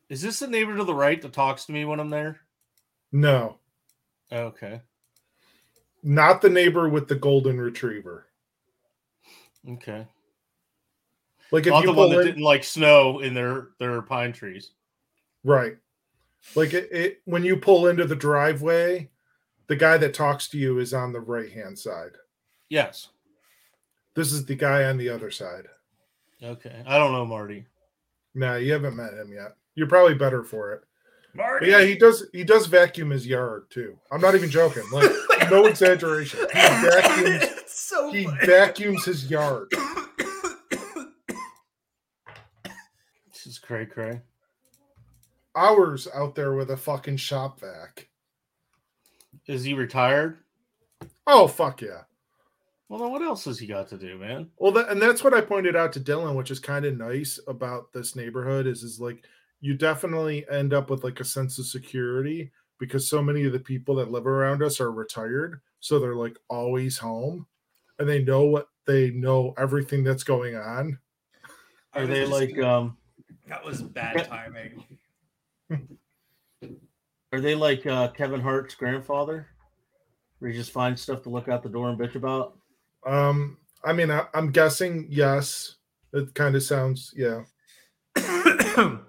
is 0.09 0.21
this 0.21 0.37
the 0.39 0.47
neighbor 0.47 0.77
to 0.77 0.83
the 0.83 0.93
right 0.93 1.19
that 1.21 1.33
talks 1.33 1.65
to 1.65 1.71
me 1.71 1.85
when 1.85 1.99
I'm 1.99 2.09
there? 2.11 2.39
no 3.11 3.57
Okay. 4.31 4.81
not 6.03 6.41
the 6.43 6.49
neighbor 6.49 6.87
with 6.89 7.07
the 7.07 7.15
golden 7.15 7.59
retriever 7.59 8.27
Okay. 9.67 10.05
like 11.51 11.65
if 11.65 11.71
Not 11.71 11.81
you 11.83 11.87
the 11.87 11.93
one 11.97 12.09
that 12.11 12.19
in, 12.19 12.25
didn't 12.27 12.43
like 12.43 12.63
snow 12.63 13.19
in 13.21 13.33
their 13.33 13.69
their 13.79 13.99
pine 14.03 14.31
trees. 14.31 14.71
Right 15.43 15.77
like 16.55 16.73
it, 16.73 16.89
it 16.91 17.21
when 17.25 17.43
you 17.43 17.55
pull 17.57 17.87
into 17.87 18.05
the 18.05 18.15
driveway 18.15 19.09
the 19.67 19.75
guy 19.75 19.97
that 19.97 20.13
talks 20.13 20.47
to 20.49 20.57
you 20.57 20.79
is 20.79 20.93
on 20.93 21.11
the 21.13 21.19
right 21.19 21.51
hand 21.51 21.77
side 21.77 22.11
Yes. 22.69 23.09
this 24.15 24.31
is 24.31 24.45
the 24.45 24.55
guy 24.55 24.85
on 24.85 24.97
the 24.97 25.09
other 25.09 25.31
side 25.31 25.67
Okay. 26.41 26.83
I 26.87 26.97
don't 26.97 27.11
know, 27.11 27.25
Marty. 27.25 27.65
No, 28.33 28.55
you 28.55 28.71
haven't 28.71 28.95
met 28.95 29.11
him 29.13 29.33
yet. 29.33 29.57
You're 29.75 29.87
probably 29.89 30.13
better 30.13 30.41
for 30.41 30.71
it. 30.71 30.83
Marty. 31.33 31.65
But 31.65 31.69
yeah, 31.69 31.85
he 31.85 31.95
does. 31.97 32.27
He 32.31 32.45
does 32.45 32.65
vacuum 32.65 33.09
his 33.09 33.27
yard 33.27 33.69
too. 33.69 33.99
I'm 34.09 34.21
not 34.21 34.35
even 34.35 34.49
joking. 34.49 34.83
Like 34.89 35.11
no 35.51 35.65
exaggeration. 35.65 36.39
He 36.39 36.59
vacuums. 36.59 37.45
so 37.67 38.09
He 38.13 38.25
vacuums 38.45 39.03
his 39.03 39.29
yard. 39.29 39.73
This 43.31 43.45
is 43.47 43.59
cray 43.59 43.85
cray. 43.85 44.21
Hours 45.59 46.07
out 46.15 46.35
there 46.35 46.53
with 46.53 46.71
a 46.71 46.77
fucking 46.77 47.17
shop 47.17 47.59
vac. 47.59 48.07
Is 49.45 49.65
he 49.65 49.73
retired? 49.73 50.37
Oh 51.27 51.47
fuck 51.47 51.81
yeah. 51.81 52.03
Well, 52.87 53.01
then 53.01 53.11
what 53.11 53.21
else 53.21 53.43
has 53.43 53.59
he 53.59 53.67
got 53.67 53.89
to 53.89 53.97
do, 53.97 54.17
man? 54.17 54.49
Well, 54.57 54.71
that, 54.71 54.87
and 54.87 55.01
that's 55.01 55.21
what 55.21 55.33
I 55.33 55.41
pointed 55.41 55.75
out 55.75 55.91
to 55.93 55.99
Dylan, 55.99 56.35
which 56.35 56.49
is 56.49 56.59
kind 56.61 56.85
of 56.85 56.97
nice 56.97 57.41
about 57.45 57.91
this 57.91 58.15
neighborhood. 58.15 58.67
Is 58.67 58.83
is 58.83 59.01
like 59.01 59.25
you 59.59 59.73
definitely 59.73 60.45
end 60.49 60.73
up 60.73 60.89
with 60.89 61.03
like 61.03 61.19
a 61.19 61.25
sense 61.25 61.59
of 61.59 61.65
security 61.65 62.51
because 62.79 63.09
so 63.09 63.21
many 63.21 63.43
of 63.43 63.51
the 63.51 63.59
people 63.59 63.95
that 63.95 64.11
live 64.11 64.27
around 64.27 64.63
us 64.63 64.79
are 64.79 64.93
retired, 64.93 65.59
so 65.81 65.99
they're 65.99 66.15
like 66.15 66.37
always 66.47 66.97
home, 66.97 67.45
and 67.99 68.07
they 68.07 68.23
know 68.23 68.45
what 68.45 68.69
they 68.87 69.11
know 69.11 69.53
everything 69.57 70.05
that's 70.05 70.23
going 70.23 70.55
on. 70.55 70.97
Are 71.93 72.07
they 72.07 72.25
like 72.25 72.57
um? 72.59 72.95
that 73.47 73.63
was 73.65 73.81
bad 73.81 74.25
timing. 74.29 74.83
Are 77.31 77.41
they 77.41 77.55
like 77.55 77.85
uh, 77.85 78.09
Kevin 78.09 78.41
Hart's 78.41 78.75
grandfather? 78.75 79.47
Where 80.39 80.51
you 80.51 80.57
just 80.57 80.71
find 80.71 80.97
stuff 80.97 81.23
to 81.23 81.29
look 81.29 81.47
out 81.47 81.63
the 81.63 81.69
door 81.69 81.89
and 81.89 81.99
bitch 81.99 82.15
about? 82.15 82.57
Um, 83.05 83.57
I 83.83 83.93
mean, 83.93 84.09
I, 84.09 84.25
I'm 84.33 84.51
guessing 84.51 85.07
yes. 85.09 85.75
It 86.13 86.33
kind 86.33 86.55
of 86.55 86.63
sounds 86.63 87.13
yeah. 87.15 87.43
Kevin 88.15 89.01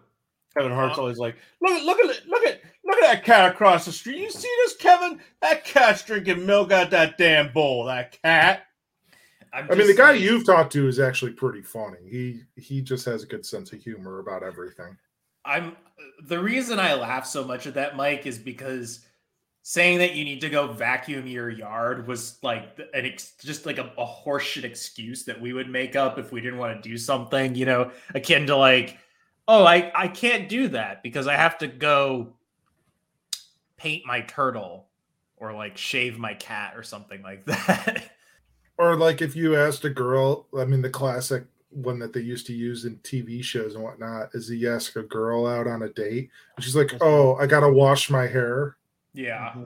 Hart's 0.56 0.98
always 0.98 1.18
like, 1.18 1.36
look 1.62 1.72
at 1.72 1.84
look 1.84 1.98
at 1.98 2.26
look 2.26 2.44
at 2.44 2.60
look 2.84 2.98
at 2.98 3.12
that 3.12 3.24
cat 3.24 3.52
across 3.52 3.86
the 3.86 3.92
street. 3.92 4.18
You 4.18 4.30
see 4.30 4.50
this, 4.64 4.76
Kevin? 4.76 5.18
That 5.40 5.64
cat's 5.64 6.04
drinking 6.04 6.44
milk 6.44 6.72
out 6.72 6.90
that 6.90 7.16
damn 7.16 7.52
bowl. 7.52 7.84
That 7.84 8.20
cat. 8.22 8.66
I'm 9.52 9.70
I 9.70 9.74
mean, 9.74 9.86
the 9.86 9.94
guy 9.94 10.12
you've 10.12 10.46
talked 10.46 10.72
to 10.74 10.86
is 10.86 11.00
actually 11.00 11.32
pretty 11.32 11.62
funny. 11.62 11.98
He 12.08 12.42
he 12.56 12.82
just 12.82 13.04
has 13.06 13.22
a 13.22 13.26
good 13.26 13.46
sense 13.46 13.72
of 13.72 13.80
humor 13.80 14.18
about 14.18 14.42
everything. 14.42 14.96
I'm 15.44 15.76
the 16.22 16.38
reason 16.38 16.78
I 16.78 16.94
laugh 16.94 17.26
so 17.26 17.44
much 17.44 17.66
at 17.66 17.74
that, 17.74 17.96
Mike, 17.96 18.26
is 18.26 18.38
because 18.38 19.04
saying 19.62 19.98
that 19.98 20.14
you 20.14 20.24
need 20.24 20.40
to 20.40 20.48
go 20.48 20.72
vacuum 20.72 21.26
your 21.26 21.50
yard 21.50 22.06
was 22.06 22.38
like 22.42 22.78
an 22.94 23.04
ex- 23.04 23.34
just 23.42 23.66
like 23.66 23.78
a, 23.78 23.92
a 23.98 24.06
horseshit 24.06 24.64
excuse 24.64 25.24
that 25.24 25.40
we 25.40 25.52
would 25.52 25.68
make 25.68 25.96
up 25.96 26.18
if 26.18 26.32
we 26.32 26.40
didn't 26.40 26.58
want 26.58 26.82
to 26.82 26.88
do 26.88 26.96
something, 26.96 27.54
you 27.54 27.66
know, 27.66 27.90
akin 28.14 28.46
to 28.46 28.56
like, 28.56 28.98
oh, 29.46 29.64
I 29.64 29.92
I 29.94 30.08
can't 30.08 30.48
do 30.48 30.68
that 30.68 31.02
because 31.02 31.26
I 31.26 31.34
have 31.36 31.58
to 31.58 31.66
go 31.66 32.34
paint 33.76 34.04
my 34.06 34.20
turtle 34.22 34.88
or 35.36 35.52
like 35.52 35.76
shave 35.76 36.18
my 36.18 36.34
cat 36.34 36.74
or 36.76 36.82
something 36.82 37.22
like 37.22 37.44
that. 37.46 38.10
Or 38.78 38.96
like 38.96 39.20
if 39.20 39.36
you 39.36 39.56
asked 39.56 39.84
a 39.84 39.90
girl, 39.90 40.46
I 40.58 40.64
mean, 40.64 40.82
the 40.82 40.90
classic 40.90 41.44
one 41.70 41.98
that 42.00 42.12
they 42.12 42.20
used 42.20 42.46
to 42.46 42.52
use 42.52 42.84
in 42.84 42.96
TV 42.98 43.42
shows 43.42 43.74
and 43.74 43.84
whatnot 43.84 44.30
is 44.34 44.48
he 44.48 44.66
ask 44.66 44.96
a 44.96 45.02
girl 45.02 45.46
out 45.46 45.66
on 45.66 45.82
a 45.82 45.88
date, 45.88 46.30
and 46.56 46.64
she's 46.64 46.76
like, 46.76 46.88
mm-hmm. 46.88 46.98
"Oh, 47.02 47.36
I 47.36 47.46
gotta 47.46 47.70
wash 47.72 48.10
my 48.10 48.26
hair." 48.26 48.76
yeah. 49.14 49.50
Mm-hmm. 49.50 49.62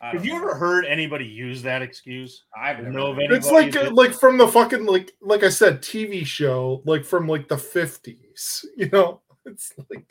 I 0.00 0.06
Have 0.10 0.16
don't 0.18 0.24
you 0.26 0.32
know. 0.34 0.38
ever 0.38 0.54
heard 0.54 0.84
anybody 0.84 1.24
use 1.26 1.60
that 1.62 1.82
excuse? 1.82 2.44
I've 2.56 2.78
never 2.78 2.90
know 2.90 3.06
of 3.08 3.16
heard 3.16 3.24
any- 3.24 3.34
It's 3.34 3.50
like 3.50 3.74
Anybody 3.74 3.90
like 3.90 4.12
from 4.14 4.38
the 4.38 4.46
fucking 4.46 4.86
like 4.86 5.10
like 5.20 5.42
I 5.42 5.48
said, 5.48 5.82
TV 5.82 6.24
show, 6.24 6.82
like 6.84 7.04
from 7.04 7.26
like 7.26 7.48
the 7.48 7.58
fifties. 7.58 8.64
You 8.76 8.88
know, 8.90 9.20
it's 9.44 9.72
like 9.90 10.06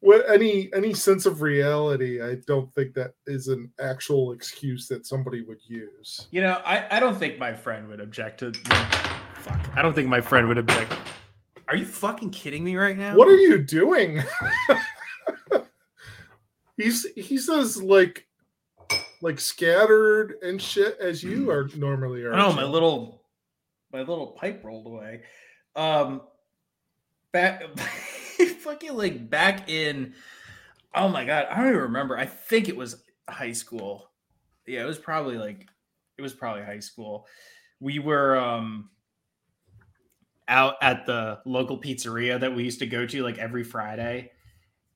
what 0.00 0.28
any 0.28 0.68
any 0.74 0.92
sense 0.94 1.26
of 1.26 1.42
reality. 1.42 2.20
I 2.20 2.38
don't 2.48 2.74
think 2.74 2.92
that 2.94 3.12
is 3.28 3.46
an 3.46 3.70
actual 3.80 4.32
excuse 4.32 4.88
that 4.88 5.06
somebody 5.06 5.42
would 5.42 5.60
use. 5.64 6.26
You 6.32 6.40
know, 6.40 6.60
I, 6.64 6.96
I 6.96 6.98
don't 6.98 7.16
think 7.16 7.38
my 7.38 7.54
friend 7.54 7.86
would 7.86 8.00
object 8.00 8.40
to. 8.40 8.52
Fuck. 9.44 9.60
I 9.76 9.82
don't 9.82 9.92
think 9.92 10.08
my 10.08 10.22
friend 10.22 10.48
would 10.48 10.56
have 10.56 10.64
been 10.64 10.78
like, 10.78 10.88
Are 11.68 11.76
you 11.76 11.84
fucking 11.84 12.30
kidding 12.30 12.64
me 12.64 12.76
right 12.76 12.96
now? 12.96 13.14
What 13.14 13.28
are 13.28 13.36
you 13.36 13.58
doing? 13.58 14.22
he's 16.78 17.06
he's 17.14 17.50
as 17.50 17.82
like 17.82 18.26
like 19.20 19.38
scattered 19.38 20.36
and 20.42 20.62
shit 20.62 20.96
as 20.98 21.22
you 21.22 21.50
are 21.50 21.68
normally 21.76 22.24
are. 22.24 22.32
I 22.32 22.38
know 22.38 22.54
my 22.54 22.64
little 22.64 23.22
my 23.92 23.98
little 23.98 24.28
pipe 24.28 24.64
rolled 24.64 24.86
away. 24.86 25.24
Um, 25.76 26.22
back 27.30 27.64
fucking 28.60 28.96
like 28.96 29.28
back 29.28 29.68
in. 29.68 30.14
Oh 30.94 31.08
my 31.08 31.26
god, 31.26 31.48
I 31.50 31.58
don't 31.58 31.68
even 31.68 31.82
remember. 31.82 32.16
I 32.16 32.24
think 32.24 32.70
it 32.70 32.78
was 32.78 33.02
high 33.28 33.52
school. 33.52 34.08
Yeah, 34.66 34.84
it 34.84 34.86
was 34.86 34.98
probably 34.98 35.36
like 35.36 35.66
it 36.16 36.22
was 36.22 36.32
probably 36.32 36.62
high 36.62 36.80
school. 36.80 37.26
We 37.78 37.98
were 37.98 38.38
um 38.38 38.88
out 40.48 40.74
at 40.82 41.06
the 41.06 41.40
local 41.44 41.78
pizzeria 41.78 42.38
that 42.40 42.54
we 42.54 42.64
used 42.64 42.78
to 42.80 42.86
go 42.86 43.06
to 43.06 43.22
like 43.22 43.38
every 43.38 43.64
Friday, 43.64 44.32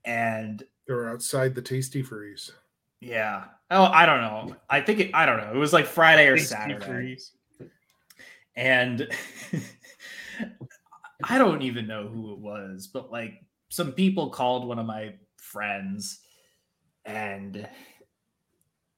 and 0.04 0.62
They're 0.86 1.08
outside 1.08 1.54
the 1.54 1.62
tasty 1.62 2.02
freeze. 2.02 2.52
Yeah. 3.00 3.44
Oh, 3.70 3.84
I 3.84 4.06
don't 4.06 4.20
know. 4.22 4.56
I 4.68 4.80
think 4.80 5.00
it, 5.00 5.10
I 5.14 5.26
don't 5.26 5.38
know. 5.38 5.52
It 5.52 5.58
was 5.58 5.72
like 5.72 5.86
Friday 5.86 6.26
or 6.26 6.36
Tasty 6.36 6.54
Saturday. 6.54 6.84
freeze. 6.86 7.32
And 8.56 9.08
I 11.24 11.38
don't 11.38 11.62
even 11.62 11.86
know 11.86 12.08
who 12.08 12.32
it 12.32 12.38
was, 12.38 12.88
but 12.88 13.10
like 13.12 13.44
some 13.68 13.92
people 13.92 14.30
called 14.30 14.66
one 14.66 14.78
of 14.78 14.86
my 14.86 15.14
friends 15.36 16.20
and 17.04 17.68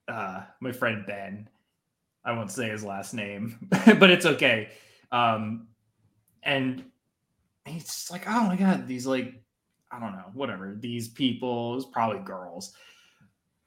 uh 0.08 0.42
my 0.60 0.72
friend 0.72 1.04
Ben. 1.06 1.48
I 2.24 2.32
won't 2.32 2.50
say 2.50 2.68
his 2.68 2.84
last 2.84 3.14
name, 3.14 3.68
but 3.70 4.10
it's 4.10 4.26
okay. 4.26 4.70
Um 5.12 5.68
and 6.42 6.84
he's 7.64 7.84
just 7.84 8.10
like, 8.10 8.24
oh 8.26 8.46
my 8.46 8.56
god, 8.56 8.86
these 8.86 9.06
like 9.06 9.42
I 9.90 9.98
don't 9.98 10.12
know, 10.12 10.30
whatever. 10.34 10.76
These 10.78 11.08
people, 11.08 11.76
it's 11.76 11.86
probably 11.86 12.20
girls. 12.20 12.72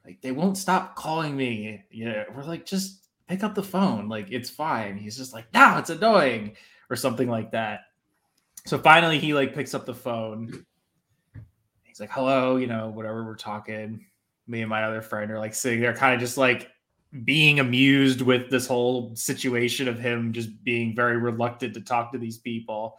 Like 0.05 0.21
they 0.21 0.31
won't 0.31 0.57
stop 0.57 0.95
calling 0.95 1.35
me. 1.35 1.83
Yeah, 1.91 2.23
we're 2.33 2.43
like, 2.43 2.65
just 2.65 3.07
pick 3.27 3.43
up 3.43 3.55
the 3.55 3.63
phone. 3.63 4.09
Like 4.09 4.31
it's 4.31 4.49
fine. 4.49 4.97
He's 4.97 5.17
just 5.17 5.33
like, 5.33 5.45
no, 5.53 5.77
it's 5.77 5.89
annoying, 5.89 6.55
or 6.89 6.95
something 6.95 7.29
like 7.29 7.51
that. 7.51 7.81
So 8.65 8.77
finally, 8.77 9.19
he 9.19 9.33
like 9.33 9.53
picks 9.53 9.73
up 9.73 9.85
the 9.85 9.93
phone. 9.93 10.65
He's 11.83 11.99
like, 11.99 12.11
hello, 12.11 12.55
you 12.55 12.67
know, 12.67 12.89
whatever 12.89 13.23
we're 13.23 13.35
talking. 13.35 14.05
Me 14.47 14.61
and 14.61 14.69
my 14.69 14.83
other 14.83 15.01
friend 15.01 15.31
are 15.31 15.39
like 15.39 15.53
sitting 15.53 15.79
there, 15.79 15.93
kind 15.93 16.13
of 16.13 16.19
just 16.19 16.37
like 16.37 16.69
being 17.23 17.59
amused 17.59 18.21
with 18.21 18.49
this 18.49 18.65
whole 18.65 19.15
situation 19.15 19.87
of 19.87 19.99
him 19.99 20.33
just 20.33 20.63
being 20.63 20.95
very 20.95 21.17
reluctant 21.17 21.73
to 21.75 21.81
talk 21.81 22.11
to 22.11 22.17
these 22.17 22.39
people. 22.39 22.97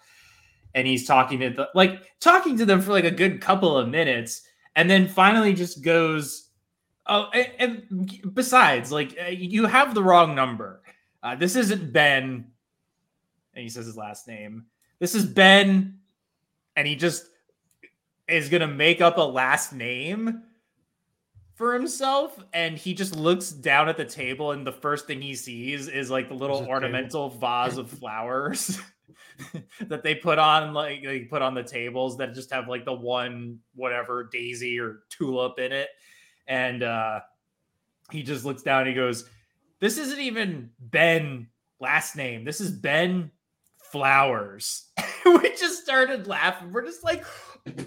And 0.74 0.87
he's 0.87 1.07
talking 1.07 1.40
to 1.40 1.50
the, 1.50 1.68
like 1.74 2.03
talking 2.20 2.57
to 2.59 2.64
them 2.64 2.81
for 2.81 2.92
like 2.92 3.05
a 3.05 3.11
good 3.11 3.40
couple 3.40 3.77
of 3.77 3.88
minutes, 3.88 4.42
and 4.77 4.90
then 4.90 5.07
finally 5.07 5.53
just 5.55 5.83
goes, 5.83 6.48
"Oh, 7.07 7.29
and, 7.33 7.48
and 7.59 8.35
besides, 8.35 8.90
like 8.90 9.16
uh, 9.24 9.31
you 9.31 9.66
have 9.66 9.94
the 9.94 10.03
wrong 10.03 10.35
number. 10.35 10.83
Uh, 11.22 11.37
this 11.37 11.55
isn't 11.55 11.92
Ben." 11.92 12.46
And 13.55 13.62
he 13.62 13.68
says 13.68 13.87
his 13.87 13.96
last 13.96 14.27
name. 14.27 14.66
This 14.98 15.14
is 15.14 15.24
Ben, 15.24 16.00
and 16.74 16.88
he 16.88 16.96
just 16.96 17.27
is 18.27 18.48
gonna 18.48 18.66
make 18.66 19.00
up 19.00 19.16
a 19.16 19.22
last 19.22 19.72
name 19.72 20.42
for 21.55 21.73
himself 21.73 22.38
and 22.53 22.77
he 22.77 22.95
just 22.95 23.14
looks 23.14 23.51
down 23.51 23.88
at 23.88 23.97
the 23.97 24.05
table 24.05 24.51
and 24.51 24.67
the 24.67 24.73
first 24.73 25.07
thing 25.07 25.23
he 25.23 25.35
sees 25.35 25.88
is 25.88 26.11
like 26.11 26.29
the 26.29 26.35
little 26.35 26.67
ornamental 26.67 27.31
vase 27.31 27.77
of 27.77 27.88
flowers 27.99 28.81
that 29.81 30.03
they 30.03 30.17
put 30.17 30.38
on 30.38 30.75
like 30.75 31.03
they 31.05 31.21
put 31.21 31.43
on 31.43 31.55
the 31.55 31.62
tables 31.62 32.17
that 32.17 32.35
just 32.35 32.53
have 32.53 32.69
like 32.69 32.85
the 32.85 32.93
one 32.93 33.59
whatever 33.75 34.29
daisy 34.33 34.81
or 34.81 35.05
tulip 35.11 35.59
in 35.59 35.73
it. 35.73 35.88
And 36.47 36.83
uh 36.83 37.21
he 38.11 38.23
just 38.23 38.45
looks 38.45 38.62
down 38.62 38.81
and 38.81 38.88
he 38.88 38.95
goes 38.95 39.29
this 39.81 39.97
isn't 39.99 40.21
even 40.21 40.71
ben 40.81 41.49
last 41.81 42.17
name. 42.17 42.45
This 42.45 42.61
is 42.61 42.71
ben 42.71 43.31
flowers. 43.79 44.90
We 45.25 45.57
just 45.57 45.83
started 45.83 46.27
laughing. 46.27 46.71
We're 46.71 46.85
just 46.85 47.03
like 47.03 47.25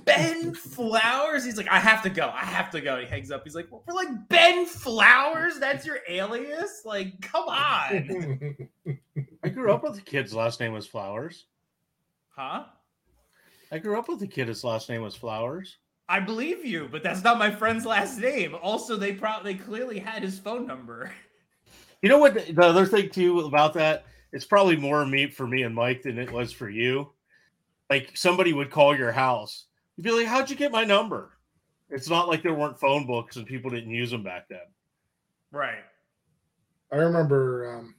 Ben 0.05 0.53
Flowers. 0.53 1.45
He's 1.45 1.57
like, 1.57 1.69
I 1.69 1.79
have 1.79 2.01
to 2.03 2.09
go. 2.09 2.31
I 2.33 2.43
have 2.43 2.71
to 2.71 2.81
go. 2.81 2.99
He 2.99 3.05
hangs 3.05 3.29
up. 3.31 3.43
He's 3.43 3.55
like, 3.55 3.67
we're 3.71 3.93
like 3.93 4.27
Ben 4.29 4.65
Flowers. 4.65 5.59
That's 5.59 5.85
your 5.85 5.99
alias. 6.07 6.81
Like, 6.83 7.21
come 7.21 7.47
on, 7.47 8.67
I 9.43 9.49
grew 9.49 9.71
up 9.71 9.83
with 9.83 9.97
a 9.99 10.01
kid's 10.01 10.33
last 10.33 10.59
name 10.59 10.73
was 10.73 10.87
Flowers. 10.87 11.45
huh? 12.29 12.65
I 13.71 13.77
grew 13.79 13.99
up 13.99 14.07
with 14.09 14.21
a 14.21 14.27
kid. 14.27 14.47
His 14.47 14.63
last 14.63 14.89
name 14.89 15.01
was 15.01 15.15
Flowers. 15.15 15.77
I 16.09 16.21
believe 16.21 16.63
you, 16.65 16.87
but 16.89 17.03
that's 17.03 17.23
not 17.23 17.37
my 17.37 17.51
friend's 17.51 17.85
last 17.85 18.17
name. 18.17 18.55
Also, 18.61 18.95
they 18.95 19.11
probably 19.11 19.53
they 19.53 19.59
clearly 19.59 19.99
had 19.99 20.23
his 20.23 20.39
phone 20.39 20.65
number. 20.67 21.11
You 22.03 22.09
know 22.09 22.19
what? 22.19 22.35
The 22.35 22.61
other 22.61 22.85
thing 22.85 23.09
too 23.09 23.39
about 23.39 23.73
that, 23.73 24.05
it's 24.31 24.45
probably 24.45 24.75
more 24.75 25.03
meat 25.03 25.33
for 25.33 25.47
me 25.47 25.63
and 25.63 25.73
Mike 25.73 26.03
than 26.03 26.19
it 26.19 26.31
was 26.31 26.51
for 26.51 26.69
you. 26.69 27.11
Like 27.89 28.15
somebody 28.15 28.53
would 28.53 28.69
call 28.69 28.95
your 28.95 29.11
house, 29.11 29.65
you'd 29.97 30.03
be 30.03 30.11
like, 30.11 30.27
"How'd 30.27 30.49
you 30.49 30.55
get 30.55 30.71
my 30.71 30.85
number?" 30.85 31.37
It's 31.89 32.09
not 32.09 32.27
like 32.27 32.43
there 32.43 32.53
weren't 32.53 32.79
phone 32.79 33.05
books 33.05 33.37
and 33.37 33.45
people 33.45 33.69
didn't 33.69 33.91
use 33.91 34.11
them 34.11 34.23
back 34.23 34.47
then. 34.49 34.59
Right. 35.51 35.83
I 36.91 36.97
remember 36.97 37.77
um, 37.77 37.95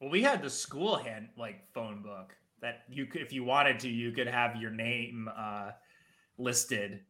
Well, 0.00 0.10
we 0.10 0.22
had 0.22 0.42
the 0.42 0.50
school 0.50 0.96
hand 0.96 1.28
like 1.36 1.72
phone 1.72 2.02
book 2.02 2.34
that 2.60 2.82
you 2.88 3.06
could, 3.06 3.22
if 3.22 3.32
you 3.32 3.44
wanted 3.44 3.78
to, 3.80 3.88
you 3.88 4.12
could 4.12 4.26
have 4.26 4.56
your 4.56 4.70
name 4.70 5.28
uh, 5.36 5.70
listed 6.38 7.00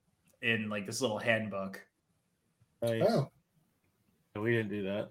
in 0.43 0.69
like 0.69 0.87
this 0.87 1.01
little 1.01 1.19
handbook. 1.19 1.81
Nice. 2.83 3.03
oh, 3.09 3.31
We 4.41 4.53
didn't 4.53 4.71
do 4.71 4.83
that. 4.85 5.11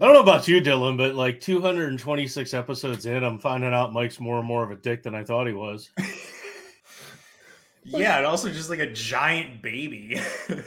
I 0.00 0.04
don't 0.04 0.14
know 0.14 0.22
about 0.22 0.46
you, 0.46 0.60
Dylan, 0.60 0.96
but 0.96 1.14
like 1.16 1.40
226 1.40 2.54
episodes 2.54 3.06
in, 3.06 3.24
I'm 3.24 3.38
finding 3.38 3.72
out 3.74 3.92
Mike's 3.92 4.20
more 4.20 4.38
and 4.38 4.46
more 4.46 4.62
of 4.62 4.70
a 4.70 4.76
dick 4.76 5.02
than 5.02 5.14
I 5.14 5.24
thought 5.24 5.46
he 5.46 5.52
was. 5.52 5.90
Yeah, 7.86 8.18
and 8.18 8.26
also 8.26 8.50
just 8.50 8.70
like 8.70 8.80
a 8.80 8.92
giant 8.92 9.62
baby. 9.62 10.20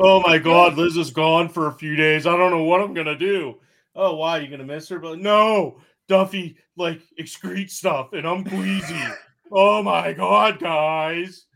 Oh 0.00 0.20
my 0.20 0.38
God, 0.38 0.76
Liz 0.76 0.96
is 0.96 1.10
gone 1.10 1.48
for 1.48 1.66
a 1.66 1.72
few 1.72 1.96
days. 1.96 2.24
I 2.24 2.36
don't 2.36 2.52
know 2.52 2.62
what 2.62 2.80
I'm 2.80 2.94
gonna 2.94 3.18
do. 3.18 3.56
Oh, 3.96 4.14
why? 4.14 4.38
You 4.38 4.48
gonna 4.48 4.64
miss 4.64 4.88
her? 4.90 5.00
But 5.00 5.18
no, 5.18 5.80
Duffy 6.06 6.56
like 6.76 7.02
excrete 7.20 7.70
stuff, 7.70 8.12
and 8.12 8.26
I'm 8.26 8.44
queasy. 8.44 9.00
oh 9.52 9.82
my 9.82 10.12
God, 10.12 10.60
guys. 10.60 11.46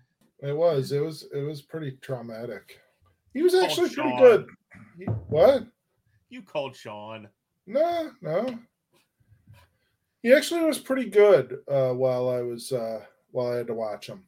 it 0.40 0.56
was 0.56 0.90
it 0.90 0.98
was 1.00 1.24
it 1.32 1.42
was 1.42 1.62
pretty 1.62 1.92
traumatic. 2.02 2.80
He 3.32 3.42
was 3.42 3.54
actually 3.54 3.90
pretty 3.90 4.10
Sean. 4.10 4.18
good. 4.20 4.46
He- 4.98 5.04
what? 5.04 5.64
You 6.28 6.42
called 6.42 6.74
Sean. 6.74 7.28
No, 7.66 8.10
no. 8.20 8.58
He 10.22 10.32
actually 10.32 10.64
was 10.64 10.78
pretty 10.80 11.08
good 11.08 11.58
uh, 11.68 11.92
while 11.92 12.28
I 12.28 12.42
was 12.42 12.72
uh, 12.72 13.04
while 13.32 13.52
I 13.52 13.56
had 13.56 13.66
to 13.68 13.74
watch 13.74 14.06
him. 14.06 14.24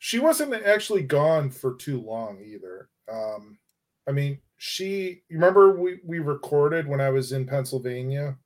she 0.00 0.18
wasn't 0.20 0.52
actually 0.54 1.02
gone 1.02 1.50
for 1.50 1.74
too 1.74 2.00
long 2.00 2.40
either. 2.40 2.88
Um, 3.10 3.58
I 4.06 4.12
mean, 4.12 4.40
she. 4.56 5.22
You 5.28 5.36
remember 5.38 5.72
we 5.78 6.00
we 6.04 6.18
recorded 6.20 6.86
when 6.86 7.00
I 7.00 7.10
was 7.10 7.32
in 7.32 7.46
Pennsylvania 7.46 8.36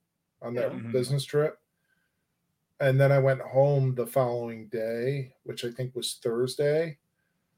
on 0.41 0.53
that. 0.55 0.71
Mhm. 0.71 0.91
business 0.91 1.23
trip, 1.23 1.59
and 2.79 2.99
then 2.99 3.11
I 3.11 3.19
went 3.19 3.41
home 3.41 3.93
the 3.95 4.05
following 4.07 4.67
day, 4.67 5.35
which 5.43 5.63
I 5.63 5.71
think 5.71 5.95
was 5.95 6.15
Thursday. 6.23 6.97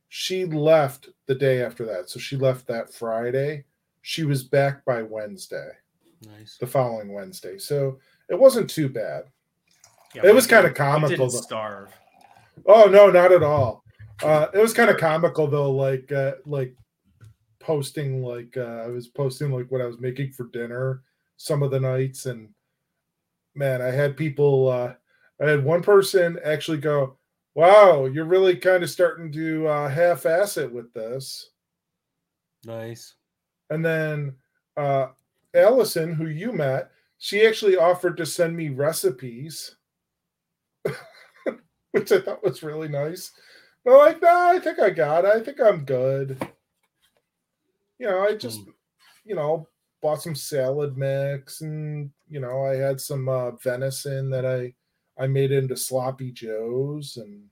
She 0.09 0.45
left 0.45 1.09
the 1.25 1.35
day 1.35 1.63
after 1.63 1.85
that, 1.85 2.09
so 2.09 2.19
she 2.19 2.35
left 2.37 2.67
that 2.67 2.93
Friday. 2.93 3.65
She 4.01 4.23
was 4.23 4.43
back 4.43 4.85
by 4.85 5.01
Wednesday, 5.01 5.71
Nice. 6.27 6.57
the 6.59 6.67
following 6.67 7.11
Wednesday. 7.13 7.57
So 7.57 7.99
it 8.29 8.37
wasn't 8.37 8.69
too 8.69 8.87
bad. 8.87 9.25
Yeah, 10.13 10.27
It 10.27 10.35
was 10.35 10.47
kinda 10.47 10.71
comical, 10.71 11.27
Didn't 11.27 11.43
starve. 11.43 11.91
Oh 12.65 12.85
no, 12.85 13.09
not 13.09 13.31
at 13.31 13.43
all. 13.43 13.83
Uh, 14.23 14.47
it 14.53 14.59
was 14.59 14.73
kind 14.73 14.89
of 14.89 14.97
comical 14.97 15.47
though, 15.47 15.71
like 15.71 16.11
uh, 16.11 16.33
like 16.45 16.73
posting 17.59 18.23
like 18.23 18.55
uh, 18.57 18.83
I 18.85 18.87
was 18.87 19.07
posting 19.07 19.51
like 19.51 19.71
what 19.71 19.81
I 19.81 19.85
was 19.87 19.99
making 19.99 20.31
for 20.31 20.45
dinner 20.47 21.01
some 21.37 21.63
of 21.63 21.71
the 21.71 21.79
nights, 21.79 22.25
and 22.27 22.49
man, 23.55 23.81
I 23.81 23.91
had 23.91 24.15
people. 24.17 24.69
Uh, 24.69 24.93
I 25.41 25.49
had 25.49 25.65
one 25.65 25.81
person 25.81 26.39
actually 26.43 26.77
go, 26.77 27.17
"Wow, 27.55 28.05
you're 28.05 28.25
really 28.25 28.55
kind 28.55 28.83
of 28.83 28.89
starting 28.89 29.31
to 29.33 29.67
uh, 29.67 29.89
half-ass 29.89 30.57
it 30.57 30.71
with 30.71 30.93
this," 30.93 31.49
Nice. 32.65 33.15
and 33.69 33.83
then 33.83 34.35
uh, 34.77 35.07
Allison, 35.53 36.13
who 36.13 36.27
you 36.27 36.51
met, 36.53 36.91
she 37.17 37.45
actually 37.45 37.75
offered 37.77 38.15
to 38.17 38.25
send 38.25 38.55
me 38.55 38.69
recipes, 38.69 39.75
which 41.95 42.11
I 42.11 42.19
thought 42.19 42.43
was 42.43 42.61
really 42.63 42.87
nice. 42.89 43.31
But 43.83 43.97
like, 43.97 44.21
no, 44.21 44.49
I 44.51 44.59
think 44.59 44.79
I 44.79 44.89
got 44.89 45.25
it. 45.25 45.31
I 45.33 45.39
think 45.39 45.59
I'm 45.61 45.85
good. 45.85 46.37
You 47.99 48.07
know, 48.07 48.19
I 48.21 48.35
just, 48.35 48.59
Mm. 48.59 48.73
you 49.23 49.35
know, 49.35 49.67
bought 50.01 50.21
some 50.21 50.35
salad 50.35 50.97
mix, 50.97 51.61
and 51.61 52.11
you 52.29 52.39
know, 52.39 52.65
I 52.65 52.75
had 52.75 52.99
some 52.99 53.29
uh, 53.29 53.51
venison 53.51 54.29
that 54.31 54.45
I 54.45 54.73
I 55.17 55.27
made 55.27 55.51
into 55.51 55.77
sloppy 55.77 56.31
joes, 56.31 57.17
and 57.17 57.45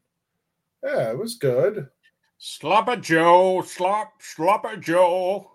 yeah, 0.83 1.11
it 1.11 1.17
was 1.17 1.35
good. 1.35 1.87
Slopper 2.39 2.99
Joe, 2.99 3.61
slop, 3.61 4.21
slopper 4.21 4.77
Joe. 4.81 5.49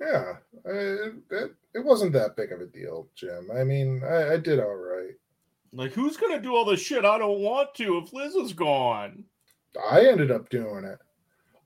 Yeah, 0.00 0.38
I, 0.66 0.70
it, 0.70 1.54
it 1.74 1.84
wasn't 1.84 2.12
that 2.14 2.34
big 2.36 2.50
of 2.50 2.60
a 2.60 2.66
deal, 2.66 3.08
Jim. 3.14 3.48
I 3.54 3.62
mean, 3.62 4.02
I, 4.04 4.32
I 4.32 4.36
did 4.38 4.58
all 4.58 4.74
right. 4.74 5.14
Like, 5.72 5.92
who's 5.92 6.16
gonna 6.16 6.40
do 6.40 6.54
all 6.54 6.64
the 6.64 6.76
shit 6.76 7.04
I 7.04 7.18
don't 7.18 7.40
want 7.40 7.74
to 7.76 7.98
if 7.98 8.12
Liz 8.12 8.34
is 8.34 8.52
gone? 8.52 9.24
I 9.90 10.06
ended 10.06 10.30
up 10.30 10.48
doing 10.48 10.84
it. 10.84 10.98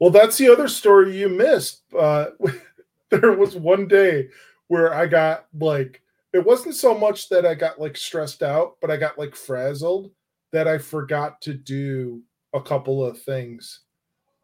Well, 0.01 0.11
that's 0.11 0.37
the 0.37 0.49
other 0.49 0.69
story 0.69 1.19
you 1.19 1.29
missed. 1.29 1.83
Uh, 1.97 2.27
there 3.11 3.33
was 3.33 3.55
one 3.57 3.87
day 3.87 4.29
where 4.69 4.93
I 4.95 5.07
got 5.07 5.47
like, 5.59 6.03
it 6.33 6.45
wasn't 6.45 6.75
so 6.75 6.97
much 6.99 7.29
that 7.29 7.47
I 7.47 7.55
got 7.55 7.81
like 7.81 7.97
stressed 7.97 8.43
out, 8.43 8.77
but 8.81 8.91
I 8.91 8.97
got 8.97 9.19
like 9.19 9.37
frazzled 9.37 10.11
that 10.51 10.67
I 10.67 10.79
forgot 10.79 11.41
to 11.43 11.55
do 11.55 12.23
a 12.53 12.61
couple 12.61 13.05
of 13.05 13.21
things. 13.23 13.81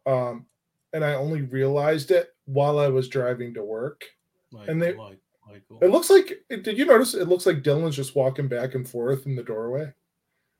Um, 0.05 0.45
and 0.93 1.03
I 1.03 1.13
only 1.15 1.41
realized 1.41 2.11
it 2.11 2.29
while 2.45 2.79
I 2.79 2.87
was 2.87 3.09
driving 3.09 3.53
to 3.55 3.63
work. 3.63 4.05
Like, 4.51 4.69
And 4.69 4.81
they- 4.81 4.95
like, 4.95 5.19
Michael. 5.49 5.79
It 5.81 5.89
looks 5.91 6.09
like, 6.09 6.43
did 6.49 6.77
you 6.77 6.85
notice? 6.85 7.13
It 7.13 7.27
looks 7.27 7.45
like 7.45 7.63
Dylan's 7.63 7.95
just 7.95 8.15
walking 8.15 8.47
back 8.47 8.75
and 8.75 8.87
forth 8.87 9.25
in 9.25 9.35
the 9.35 9.43
doorway. 9.43 9.91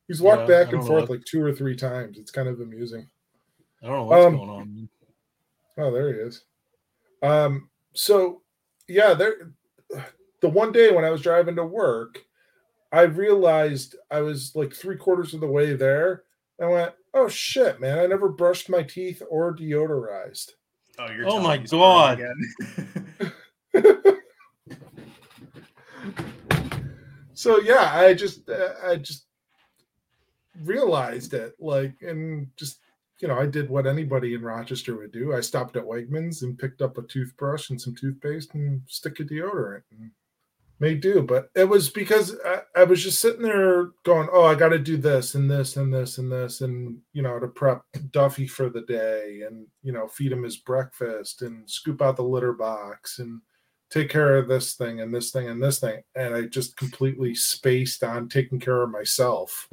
He's 0.08 0.21
walked 0.21 0.49
Yeah, 0.49 0.63
back 0.63 0.73
and 0.73 0.86
forth 0.86 1.10
what- 1.10 1.17
like 1.17 1.25
two 1.25 1.41
or 1.43 1.54
three 1.54 1.75
times. 1.75 2.17
It's 2.17 2.32
kind 2.32 2.47
of 2.47 2.60
amusing. 2.62 3.08
I 3.84 3.88
don't 3.88 3.95
know 3.95 4.04
what's 4.06 4.25
um, 4.25 4.36
going 4.38 4.49
on. 4.49 4.89
Oh, 5.78 5.91
there 5.91 6.13
he 6.13 6.19
is. 6.19 6.43
Um, 7.21 7.69
so 7.93 8.41
yeah, 8.88 9.13
there 9.13 9.52
the 10.41 10.49
one 10.49 10.71
day 10.71 10.91
when 10.91 11.06
I 11.06 11.10
was 11.10 11.21
driving 11.21 11.56
to 11.58 11.63
work, 11.65 12.19
I 12.91 13.02
realized 13.04 13.95
I 14.10 14.21
was 14.21 14.56
like 14.56 14.73
three 14.73 14.97
quarters 14.97 15.34
of 15.34 15.39
the 15.41 15.47
way 15.47 15.75
there. 15.75 16.23
I 16.62 16.65
went, 16.65 16.93
oh 17.13 17.28
shit, 17.30 17.80
man, 17.80 17.99
I 17.99 18.06
never 18.08 18.28
brushed 18.30 18.69
my 18.69 18.84
teeth 18.84 19.21
or 19.30 19.56
deodorized. 19.56 20.52
Oh, 20.97 21.10
you're 21.12 21.30
Oh 21.30 21.39
my 21.39 21.60
me 21.60 21.67
stories 21.67 22.17
God. 22.17 22.19
again. 23.73 24.17
So 27.39 27.62
yeah, 27.62 27.91
I 27.93 28.13
just 28.15 28.49
uh, 28.49 28.73
I 28.86 28.97
just 28.97 29.23
realized 30.62 31.34
it 31.34 31.56
like 31.58 31.95
and 32.02 32.47
just 32.58 32.80
you 33.21 33.30
know, 33.30 33.39
I 33.39 33.45
did 33.45 33.69
what 33.69 33.88
anybody 33.88 34.34
in 34.34 34.41
Rochester 34.41 34.97
would 34.97 35.13
do. 35.13 35.34
I 35.34 35.39
stopped 35.39 35.78
at 35.78 35.86
Wegmans 35.86 36.41
and 36.41 36.60
picked 36.60 36.82
up 36.82 36.97
a 36.97 37.04
toothbrush 37.04 37.69
and 37.69 37.80
some 37.80 37.95
toothpaste 37.95 38.54
and 38.56 38.82
stick 38.88 39.21
a 39.21 39.23
deodorant 39.23 39.84
and 39.89 40.12
made 40.82 40.99
do. 40.99 41.21
But 41.21 41.49
it 41.56 41.63
was 41.63 41.89
because 41.89 42.36
I, 42.45 42.60
I 42.75 42.84
was 42.84 43.02
just 43.02 43.21
sitting 43.21 43.43
there 43.43 43.91
going, 44.04 44.28
"Oh, 44.34 44.43
I 44.43 44.56
got 44.56 44.69
to 44.69 44.78
do 44.80 44.97
this 44.97 45.36
and 45.36 45.49
this 45.49 45.78
and 45.78 45.93
this 45.93 46.17
and 46.17 46.30
this," 46.30 46.60
and 46.60 46.97
you 47.13 47.21
know, 47.21 47.39
to 47.39 47.47
prep 47.47 47.84
Duffy 48.12 48.47
for 48.47 48.69
the 48.69 48.82
day 48.82 49.43
and 49.47 49.65
you 49.82 49.93
know, 49.93 50.10
feed 50.10 50.34
him 50.34 50.43
his 50.43 50.58
breakfast 50.58 51.41
and 51.41 51.69
scoop 51.69 52.02
out 52.02 52.17
the 52.17 52.21
litter 52.21 52.52
box 52.52 53.19
and 53.19 53.39
take 53.89 54.10
care 54.10 54.38
of 54.38 54.47
this 54.47 54.73
thing 54.73 55.02
and 55.02 55.13
this 55.13 55.32
thing 55.32 55.47
and 55.47 55.62
this 55.62 55.80
thing. 55.80 56.02
And 56.15 56.36
I 56.36 56.41
just 56.43 56.78
completely 56.78 57.36
spaced 57.36 58.04
on 58.04 58.30
taking 58.30 58.60
care 58.60 58.82
of 58.82 58.89
myself. 58.89 59.69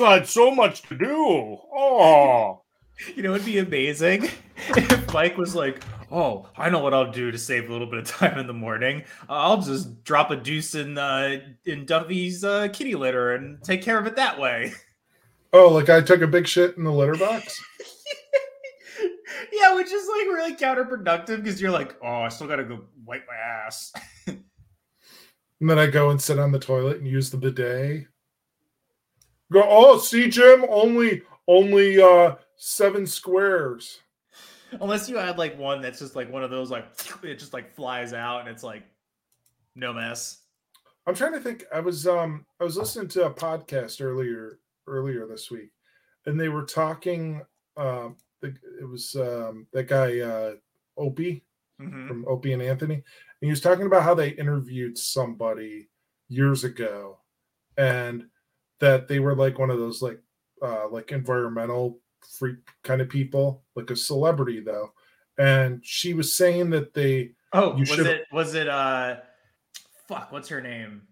I 0.00 0.14
had 0.14 0.26
so 0.26 0.54
much 0.54 0.82
to 0.82 0.96
do. 0.96 1.58
Oh, 1.74 2.62
You 3.16 3.22
know, 3.22 3.34
it'd 3.34 3.46
be 3.46 3.58
amazing 3.58 4.24
if 4.68 5.12
Mike 5.12 5.36
was 5.36 5.54
like, 5.54 5.82
"Oh, 6.10 6.48
I 6.56 6.70
know 6.70 6.78
what 6.78 6.94
I'll 6.94 7.10
do 7.10 7.30
to 7.30 7.38
save 7.38 7.68
a 7.68 7.72
little 7.72 7.86
bit 7.86 7.98
of 7.98 8.06
time 8.06 8.38
in 8.38 8.46
the 8.46 8.52
morning. 8.52 9.04
I'll 9.28 9.60
just 9.60 10.04
drop 10.04 10.30
a 10.30 10.36
deuce 10.36 10.74
in 10.74 10.98
uh, 10.98 11.40
in 11.64 11.84
Duffy's 11.84 12.44
uh, 12.44 12.68
kitty 12.72 12.94
litter 12.94 13.34
and 13.34 13.62
take 13.62 13.82
care 13.82 13.98
of 13.98 14.06
it 14.06 14.16
that 14.16 14.38
way." 14.38 14.72
Oh, 15.52 15.68
like 15.68 15.90
I 15.90 16.00
took 16.00 16.22
a 16.22 16.26
big 16.26 16.46
shit 16.46 16.76
in 16.76 16.84
the 16.84 16.92
litter 16.92 17.16
box. 17.16 17.62
yeah, 19.52 19.74
which 19.74 19.92
is 19.92 20.08
like 20.08 20.28
really 20.42 20.56
counterproductive 20.56 21.42
because 21.42 21.60
you're 21.60 21.70
like, 21.70 21.96
"Oh, 22.02 22.22
I 22.22 22.28
still 22.28 22.46
gotta 22.46 22.64
go 22.64 22.80
wipe 23.04 23.24
my 23.28 23.36
ass." 23.36 23.92
And 25.62 25.70
then 25.70 25.78
I 25.78 25.86
go 25.86 26.10
and 26.10 26.20
sit 26.20 26.40
on 26.40 26.50
the 26.50 26.58
toilet 26.58 26.96
and 26.96 27.06
use 27.06 27.30
the 27.30 27.36
bidet. 27.36 28.08
Go, 29.52 29.62
oh, 29.64 29.96
see, 29.96 30.28
Jim, 30.28 30.66
only 30.68 31.22
only 31.46 32.02
uh 32.02 32.34
seven 32.56 33.06
squares. 33.06 34.00
Unless 34.80 35.08
you 35.08 35.18
had 35.18 35.38
like 35.38 35.56
one 35.56 35.80
that's 35.80 36.00
just 36.00 36.16
like 36.16 36.32
one 36.32 36.42
of 36.42 36.50
those 36.50 36.72
like 36.72 36.86
it 37.22 37.38
just 37.38 37.52
like 37.52 37.72
flies 37.76 38.12
out 38.12 38.40
and 38.40 38.48
it's 38.48 38.64
like 38.64 38.82
no 39.76 39.92
mess. 39.92 40.40
I'm 41.06 41.14
trying 41.14 41.34
to 41.34 41.40
think. 41.40 41.64
I 41.72 41.78
was 41.78 42.08
um 42.08 42.44
I 42.60 42.64
was 42.64 42.76
listening 42.76 43.06
to 43.10 43.26
a 43.26 43.30
podcast 43.32 44.02
earlier 44.04 44.58
earlier 44.88 45.28
this 45.28 45.48
week, 45.48 45.70
and 46.26 46.40
they 46.40 46.48
were 46.48 46.64
talking. 46.64 47.40
Um, 47.76 48.16
the, 48.42 48.54
it 48.80 48.88
was 48.88 49.16
um 49.16 49.66
that 49.72 49.88
guy 49.88 50.20
uh 50.20 50.52
Opie 50.98 51.42
Mhm. 51.80 52.06
from 52.06 52.24
Opie 52.28 52.52
and 52.52 52.62
Anthony, 52.62 52.94
and 52.94 53.02
he 53.40 53.48
was 53.50 53.60
talking 53.62 53.86
about 53.86 54.02
how 54.02 54.14
they 54.14 54.28
interviewed 54.30 54.96
somebody 54.98 55.88
years 56.28 56.62
ago, 56.64 57.18
and 57.78 58.26
that 58.78 59.08
they 59.08 59.18
were 59.20 59.34
like 59.34 59.58
one 59.58 59.70
of 59.70 59.78
those 59.78 60.02
like 60.02 60.20
uh 60.62 60.88
like 60.90 61.10
environmental 61.12 61.98
freak 62.38 62.56
kind 62.84 63.00
of 63.00 63.08
people, 63.08 63.62
like 63.74 63.90
a 63.90 63.96
celebrity 63.96 64.60
though. 64.60 64.92
And 65.38 65.80
she 65.84 66.12
was 66.14 66.36
saying 66.36 66.70
that 66.70 66.92
they 66.94 67.32
Oh, 67.54 67.72
You 67.74 67.80
was 67.80 67.88
should've- 67.88 68.06
it 68.06 68.26
was 68.32 68.54
it 68.54 68.68
uh 68.68 69.16
fuck, 70.06 70.30
what's 70.30 70.48
her 70.48 70.60
name? 70.60 71.02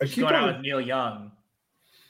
I 0.00 0.06
She's 0.06 0.14
keep 0.16 0.22
going 0.24 0.34
out 0.34 0.40
wanting, 0.42 0.56
with 0.56 0.62
Neil 0.64 0.80
Young. 0.80 1.32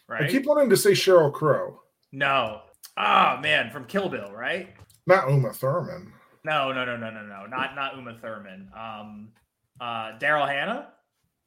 Right? 0.09 0.23
I 0.25 0.29
keep 0.29 0.47
wanting 0.47 0.71
to 0.71 0.77
say 0.77 0.93
Sheryl 0.93 1.33
Crow, 1.33 1.83
no. 2.13 2.63
Oh 2.97 3.39
man, 3.41 3.71
from 3.71 3.85
Kill 3.87 4.09
Bill, 4.09 4.31
right? 4.33 4.75
not 5.07 5.29
Uma 5.29 5.53
Thurman. 5.53 6.13
No, 6.45 6.73
no, 6.73 6.85
no, 6.85 6.97
no, 6.97 7.11
no, 7.11 7.23
no. 7.23 7.47
Not 7.47 7.75
not 7.75 7.97
Uma 7.97 8.15
Thurman. 8.15 8.69
Um 8.77 9.29
uh 9.81 10.19
Daryl 10.19 10.49
Hannah? 10.49 10.89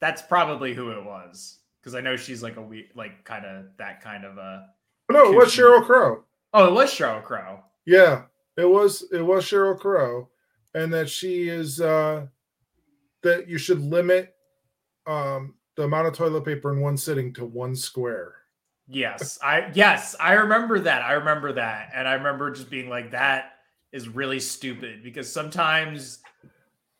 That's 0.00 0.22
probably 0.22 0.74
who 0.74 0.90
it 0.90 1.04
was. 1.04 1.58
Because 1.80 1.94
I 1.94 2.00
know 2.00 2.16
she's 2.16 2.42
like 2.42 2.56
a 2.56 2.62
we 2.62 2.88
like 2.94 3.24
kind 3.24 3.44
of 3.44 3.66
that 3.78 4.02
kind 4.02 4.24
of 4.24 4.38
a 4.38 4.66
No, 5.10 5.32
it 5.32 5.36
was 5.36 5.48
Sheryl 5.54 5.84
Crow. 5.84 6.24
Oh, 6.52 6.66
it 6.66 6.72
was 6.72 6.90
Sheryl 6.90 7.22
Crow. 7.22 7.60
Yeah, 7.84 8.22
it 8.56 8.68
was 8.68 9.04
it 9.12 9.22
was 9.22 9.44
Sheryl 9.44 9.78
Crow, 9.78 10.28
and 10.74 10.92
that 10.92 11.08
she 11.08 11.48
is 11.48 11.80
uh 11.80 12.26
that 13.22 13.48
you 13.48 13.58
should 13.58 13.80
limit 13.80 14.34
um 15.06 15.54
the 15.76 15.84
amount 15.84 16.08
of 16.08 16.14
toilet 16.14 16.44
paper 16.44 16.72
in 16.72 16.80
one 16.80 16.96
sitting 16.96 17.32
to 17.34 17.44
one 17.44 17.76
square. 17.76 18.34
Yes, 18.88 19.38
I 19.42 19.70
yes, 19.74 20.14
I 20.20 20.34
remember 20.34 20.78
that. 20.80 21.02
I 21.02 21.14
remember 21.14 21.52
that. 21.54 21.90
And 21.94 22.06
I 22.06 22.14
remember 22.14 22.50
just 22.50 22.70
being 22.70 22.88
like 22.88 23.10
that 23.12 23.52
is 23.92 24.08
really 24.08 24.40
stupid 24.40 25.02
because 25.02 25.32
sometimes 25.32 26.18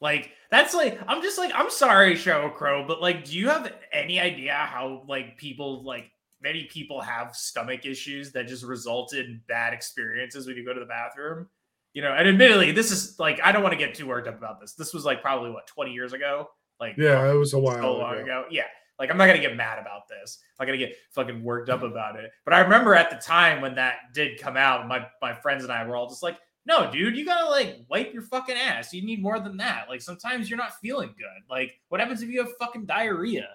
like 0.01 0.31
that's 0.51 0.75
like 0.75 0.99
I'm 1.07 1.23
just 1.23 1.39
like 1.39 1.53
I'm 1.55 1.71
sorry 1.71 2.15
Sheryl 2.15 2.53
Crow, 2.53 2.85
but 2.87 3.01
like 3.01 3.25
do 3.25 3.37
you 3.39 3.49
have 3.49 3.73
any 3.93 4.19
idea 4.21 4.53
how 4.53 5.05
like 5.09 5.37
people 5.37 5.85
like 5.85 6.11
many 6.43 6.65
people 6.65 7.01
have 7.01 7.35
stomach 7.35 7.87
issues 7.87 8.33
that 8.33 8.47
just 8.47 8.65
result 8.65 9.15
in 9.15 9.41
bad 9.49 9.73
experiences 9.73 10.47
when 10.47 10.57
you 10.57 10.65
go 10.65 10.75
to 10.75 10.81
the 10.81 10.87
bathroom. 10.87 11.49
You 11.93 12.03
know, 12.03 12.13
and 12.13 12.29
admittedly, 12.29 12.73
this 12.73 12.91
is 12.91 13.19
like 13.19 13.41
I 13.43 13.53
don't 13.53 13.63
want 13.63 13.73
to 13.73 13.79
get 13.79 13.95
too 13.95 14.07
worked 14.07 14.29
up 14.29 14.37
about 14.37 14.61
this. 14.61 14.75
This 14.75 14.93
was 14.93 15.05
like 15.05 15.23
probably 15.23 15.51
what 15.51 15.67
20 15.67 15.93
years 15.93 16.13
ago. 16.13 16.49
Like 16.79 16.97
Yeah, 16.99 17.31
it 17.31 17.35
was 17.35 17.55
a 17.55 17.59
while 17.59 17.81
so 17.81 17.97
long 17.97 18.15
ago. 18.17 18.23
ago. 18.23 18.45
Yeah. 18.51 18.65
Like 18.99 19.11
I'm 19.11 19.17
not 19.19 19.27
gonna 19.27 19.41
get 19.41 19.57
mad 19.57 19.79
about 19.79 20.09
this. 20.09 20.39
I'm 20.59 20.65
not 20.65 20.73
gonna 20.73 20.79
get 20.87 20.97
fucking 21.11 21.43
worked 21.43 21.69
up 21.69 21.83
about 21.83 22.17
it. 22.17 22.31
But 22.45 22.55
I 22.55 22.61
remember 22.61 22.95
at 22.95 23.11
the 23.11 23.17
time 23.17 23.61
when 23.61 23.75
that 23.75 24.13
did 24.15 24.41
come 24.41 24.57
out, 24.57 24.89
my 24.89 25.07
my 25.21 25.35
friends 25.35 25.65
and 25.65 25.73
I 25.73 25.87
were 25.87 25.97
all 25.97 26.09
just 26.09 26.23
like, 26.23 26.39
no, 26.65 26.91
dude, 26.91 27.17
you 27.17 27.25
gotta 27.25 27.49
like 27.51 27.85
wipe 27.89 28.13
your 28.13 28.23
fucking 28.23 28.57
ass. 28.57 28.93
You 28.93 29.05
need 29.05 29.23
more 29.23 29.39
than 29.39 29.57
that. 29.59 29.89
Like 29.89 30.01
sometimes 30.01 30.49
you're 30.49 30.59
not 30.59 30.81
feeling 30.81 31.15
good. 31.19 31.43
Like 31.51 31.79
what 31.89 32.01
happens 32.01 32.23
if 32.23 32.31
you 32.31 32.43
have 32.43 32.57
fucking 32.59 32.87
diarrhea? 32.87 33.49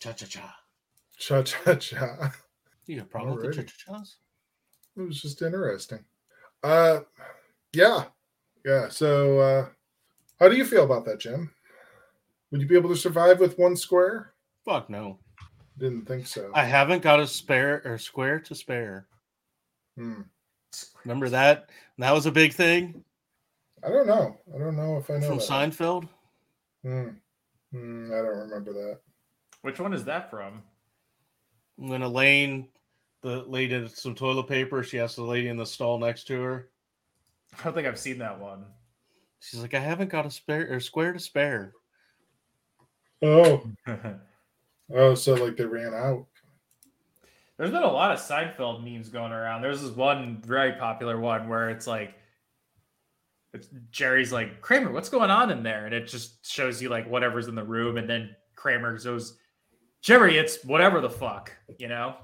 Cha 0.00 0.12
cha 0.12 0.26
cha. 0.26 0.56
Cha 1.18 1.42
cha 1.42 1.74
cha. 1.74 2.32
You 2.86 2.96
got 2.96 3.06
a 3.06 3.08
problem 3.08 3.36
with 3.36 3.54
the 3.54 3.62
Alrighty. 3.62 3.66
cha 3.66 3.92
cha 3.92 3.98
chas? 3.98 4.16
It 4.96 5.02
was 5.02 5.22
just 5.22 5.42
interesting. 5.42 6.00
Uh 6.62 7.00
yeah. 7.72 8.04
Yeah. 8.64 8.88
So 8.88 9.38
uh 9.38 9.68
how 10.40 10.48
do 10.48 10.56
you 10.56 10.64
feel 10.64 10.84
about 10.84 11.04
that, 11.04 11.20
Jim? 11.20 11.52
Would 12.52 12.60
you 12.60 12.68
be 12.68 12.76
able 12.76 12.90
to 12.90 12.96
survive 12.96 13.40
with 13.40 13.58
one 13.58 13.74
square? 13.74 14.34
Fuck 14.64 14.88
no. 14.88 15.18
Didn't 15.78 16.06
think 16.06 16.26
so. 16.26 16.50
I 16.54 16.64
haven't 16.64 17.02
got 17.02 17.18
a 17.18 17.26
spare 17.26 17.82
or 17.84 17.96
square 17.98 18.38
to 18.40 18.54
spare. 18.54 19.06
Hmm. 19.96 20.20
Remember 21.04 21.28
that? 21.30 21.70
That 21.98 22.12
was 22.12 22.26
a 22.26 22.32
big 22.32 22.52
thing 22.52 23.04
I 23.84 23.88
don't 23.88 24.06
know. 24.06 24.36
I 24.54 24.58
don't 24.58 24.76
know 24.76 24.96
if 24.96 25.10
I 25.10 25.14
know 25.14 25.26
from 25.26 25.38
that. 25.38 25.48
Seinfeld. 25.48 26.08
Hmm. 26.84 27.08
Hmm, 27.72 28.10
I 28.12 28.16
don't 28.16 28.38
remember 28.38 28.72
that. 28.74 29.00
Which 29.62 29.80
one 29.80 29.92
is 29.92 30.04
that 30.04 30.30
from? 30.30 30.62
When 31.76 32.02
Elaine, 32.02 32.68
the 33.22 33.42
lady 33.44 33.68
did 33.68 33.90
some 33.90 34.14
toilet 34.14 34.46
paper, 34.46 34.82
she 34.82 35.00
asked 35.00 35.16
the 35.16 35.22
lady 35.22 35.48
in 35.48 35.56
the 35.56 35.66
stall 35.66 35.98
next 35.98 36.24
to 36.24 36.40
her. 36.40 36.68
I 37.58 37.64
don't 37.64 37.74
think 37.74 37.88
I've 37.88 37.98
seen 37.98 38.18
that 38.18 38.38
one. 38.38 38.66
She's 39.40 39.60
like, 39.60 39.74
I 39.74 39.80
haven't 39.80 40.10
got 40.10 40.26
a 40.26 40.30
spare 40.30 40.72
or 40.72 40.78
square 40.78 41.12
to 41.12 41.18
spare. 41.18 41.72
Oh, 43.22 43.62
oh, 44.94 45.14
so 45.14 45.34
like 45.34 45.56
they 45.56 45.64
ran 45.64 45.94
out. 45.94 46.26
There's 47.56 47.70
been 47.70 47.82
a 47.82 47.92
lot 47.92 48.10
of 48.10 48.18
Seinfeld 48.18 48.82
memes 48.82 49.08
going 49.08 49.30
around. 49.30 49.62
There's 49.62 49.82
this 49.82 49.92
one 49.92 50.42
very 50.44 50.72
popular 50.72 51.20
one 51.20 51.48
where 51.48 51.70
it's 51.70 51.86
like, 51.86 52.14
it's 53.54 53.68
Jerry's 53.90 54.32
like 54.32 54.60
Kramer, 54.60 54.90
what's 54.90 55.08
going 55.08 55.30
on 55.30 55.50
in 55.50 55.62
there? 55.62 55.86
And 55.86 55.94
it 55.94 56.08
just 56.08 56.44
shows 56.50 56.82
you 56.82 56.88
like 56.88 57.08
whatever's 57.08 57.48
in 57.48 57.54
the 57.54 57.62
room, 57.62 57.98
and 57.98 58.08
then 58.08 58.34
Kramer 58.56 58.98
goes, 58.98 59.38
Jerry, 60.00 60.38
it's 60.38 60.64
whatever 60.64 61.00
the 61.00 61.10
fuck, 61.10 61.52
you 61.78 61.86
know. 61.86 62.16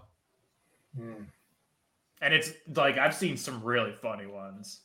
Hmm. 0.96 1.24
And 2.20 2.34
it's 2.34 2.52
like 2.74 2.98
I've 2.98 3.14
seen 3.14 3.36
some 3.36 3.62
really 3.62 3.92
funny 3.92 4.26
ones. 4.26 4.80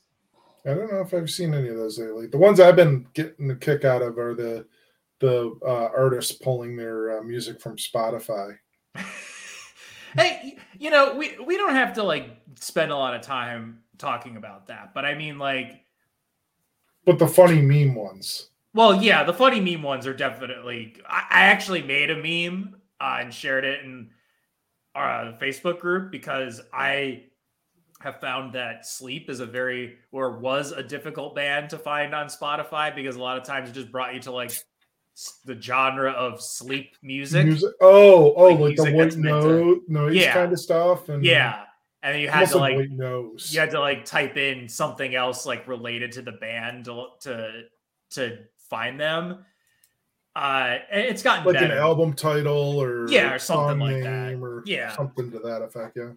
I 0.65 0.73
don't 0.73 0.91
know 0.91 1.01
if 1.01 1.13
I've 1.13 1.29
seen 1.29 1.53
any 1.53 1.69
of 1.69 1.77
those 1.77 1.97
lately. 1.97 2.27
The 2.27 2.37
ones 2.37 2.59
I've 2.59 2.75
been 2.75 3.07
getting 3.13 3.49
a 3.49 3.55
kick 3.55 3.85
out 3.85 4.01
of 4.01 4.17
are 4.17 4.35
the 4.35 4.65
the 5.23 5.57
uh, 5.65 5.89
artists 5.95 6.33
pulling 6.33 6.75
their 6.75 7.19
uh, 7.19 7.23
music 7.23 7.61
from 7.61 7.77
Spotify. 7.77 8.57
hey, 10.17 10.57
you 10.77 10.89
know, 10.89 11.15
we 11.15 11.37
we 11.39 11.55
don't 11.55 11.73
have 11.75 11.93
to 11.93 12.03
like 12.03 12.27
spend 12.59 12.91
a 12.91 12.97
lot 12.97 13.15
of 13.15 13.21
time 13.21 13.79
talking 13.97 14.35
about 14.35 14.67
that, 14.67 14.93
but 14.93 15.05
I 15.05 15.15
mean, 15.15 15.39
like, 15.39 15.85
But 17.05 17.19
the 17.19 17.27
funny 17.27 17.61
meme 17.61 17.95
ones. 17.95 18.49
well, 18.73 19.01
yeah, 19.01 19.23
the 19.23 19.33
funny 19.33 19.61
meme 19.61 19.81
ones 19.81 20.05
are 20.05 20.13
definitely. 20.13 20.95
I, 21.07 21.25
I 21.29 21.41
actually 21.43 21.83
made 21.83 22.09
a 22.11 22.17
meme 22.17 22.75
uh, 22.99 23.19
and 23.21 23.33
shared 23.33 23.63
it 23.63 23.85
in 23.85 24.09
our 24.93 25.37
Facebook 25.41 25.79
group 25.79 26.11
because 26.11 26.59
I 26.73 27.23
have 28.01 28.19
found 28.19 28.51
that 28.55 28.85
sleep 28.85 29.29
is 29.29 29.39
a 29.39 29.45
very 29.45 29.95
or 30.11 30.37
was 30.37 30.73
a 30.73 30.83
difficult 30.83 31.33
band 31.33 31.69
to 31.69 31.77
find 31.77 32.13
on 32.13 32.27
Spotify 32.27 32.93
because 32.93 33.15
a 33.15 33.21
lot 33.21 33.37
of 33.37 33.45
times 33.45 33.69
it 33.69 33.73
just 33.73 33.89
brought 33.89 34.13
you 34.13 34.19
to 34.19 34.31
like 34.33 34.51
the 35.45 35.59
genre 35.61 36.11
of 36.11 36.41
sleep 36.41 36.95
music. 37.01 37.45
Music. 37.45 37.71
Oh, 37.81 38.33
oh, 38.35 38.47
Like 38.47 38.59
like, 38.59 38.75
the 38.77 38.83
white 38.83 38.93
meant 38.93 39.11
to- 39.13 39.19
note 39.19 39.81
noise 39.87 40.15
Yeah. 40.15 40.33
kind 40.33 40.51
of 40.51 40.59
stuff. 40.59 41.09
And 41.09 41.23
Yeah. 41.23 41.63
And 42.01 42.21
you 42.21 42.27
had 42.29 42.49
to 42.49 42.57
like, 42.57 42.75
like 42.75 42.89
nose. 42.89 43.51
you 43.53 43.59
had 43.61 43.71
to 43.71 43.79
like 43.79 44.03
type 44.05 44.35
in 44.37 44.67
something 44.67 45.15
else 45.15 45.45
like 45.45 45.67
related 45.67 46.11
to 46.13 46.21
the 46.21 46.33
band 46.33 46.85
to 46.85 47.05
to, 47.21 47.63
to 48.11 48.39
find 48.69 48.99
them. 48.99 49.45
Uh, 50.35 50.79
and 50.91 51.01
it's 51.05 51.21
gotten 51.21 51.45
like 51.45 51.53
better. 51.53 51.65
an 51.73 51.77
album 51.77 52.13
title 52.13 52.81
or 52.81 53.07
Yeah, 53.07 53.33
or 53.35 53.39
something 53.39 53.79
song 53.79 53.79
like 53.79 54.03
that. 54.03 54.33
or 54.41 54.63
Yeah. 54.65 54.95
something 54.95 55.29
to 55.31 55.39
that 55.39 55.61
effect. 55.61 55.95
Yeah. 55.95 56.13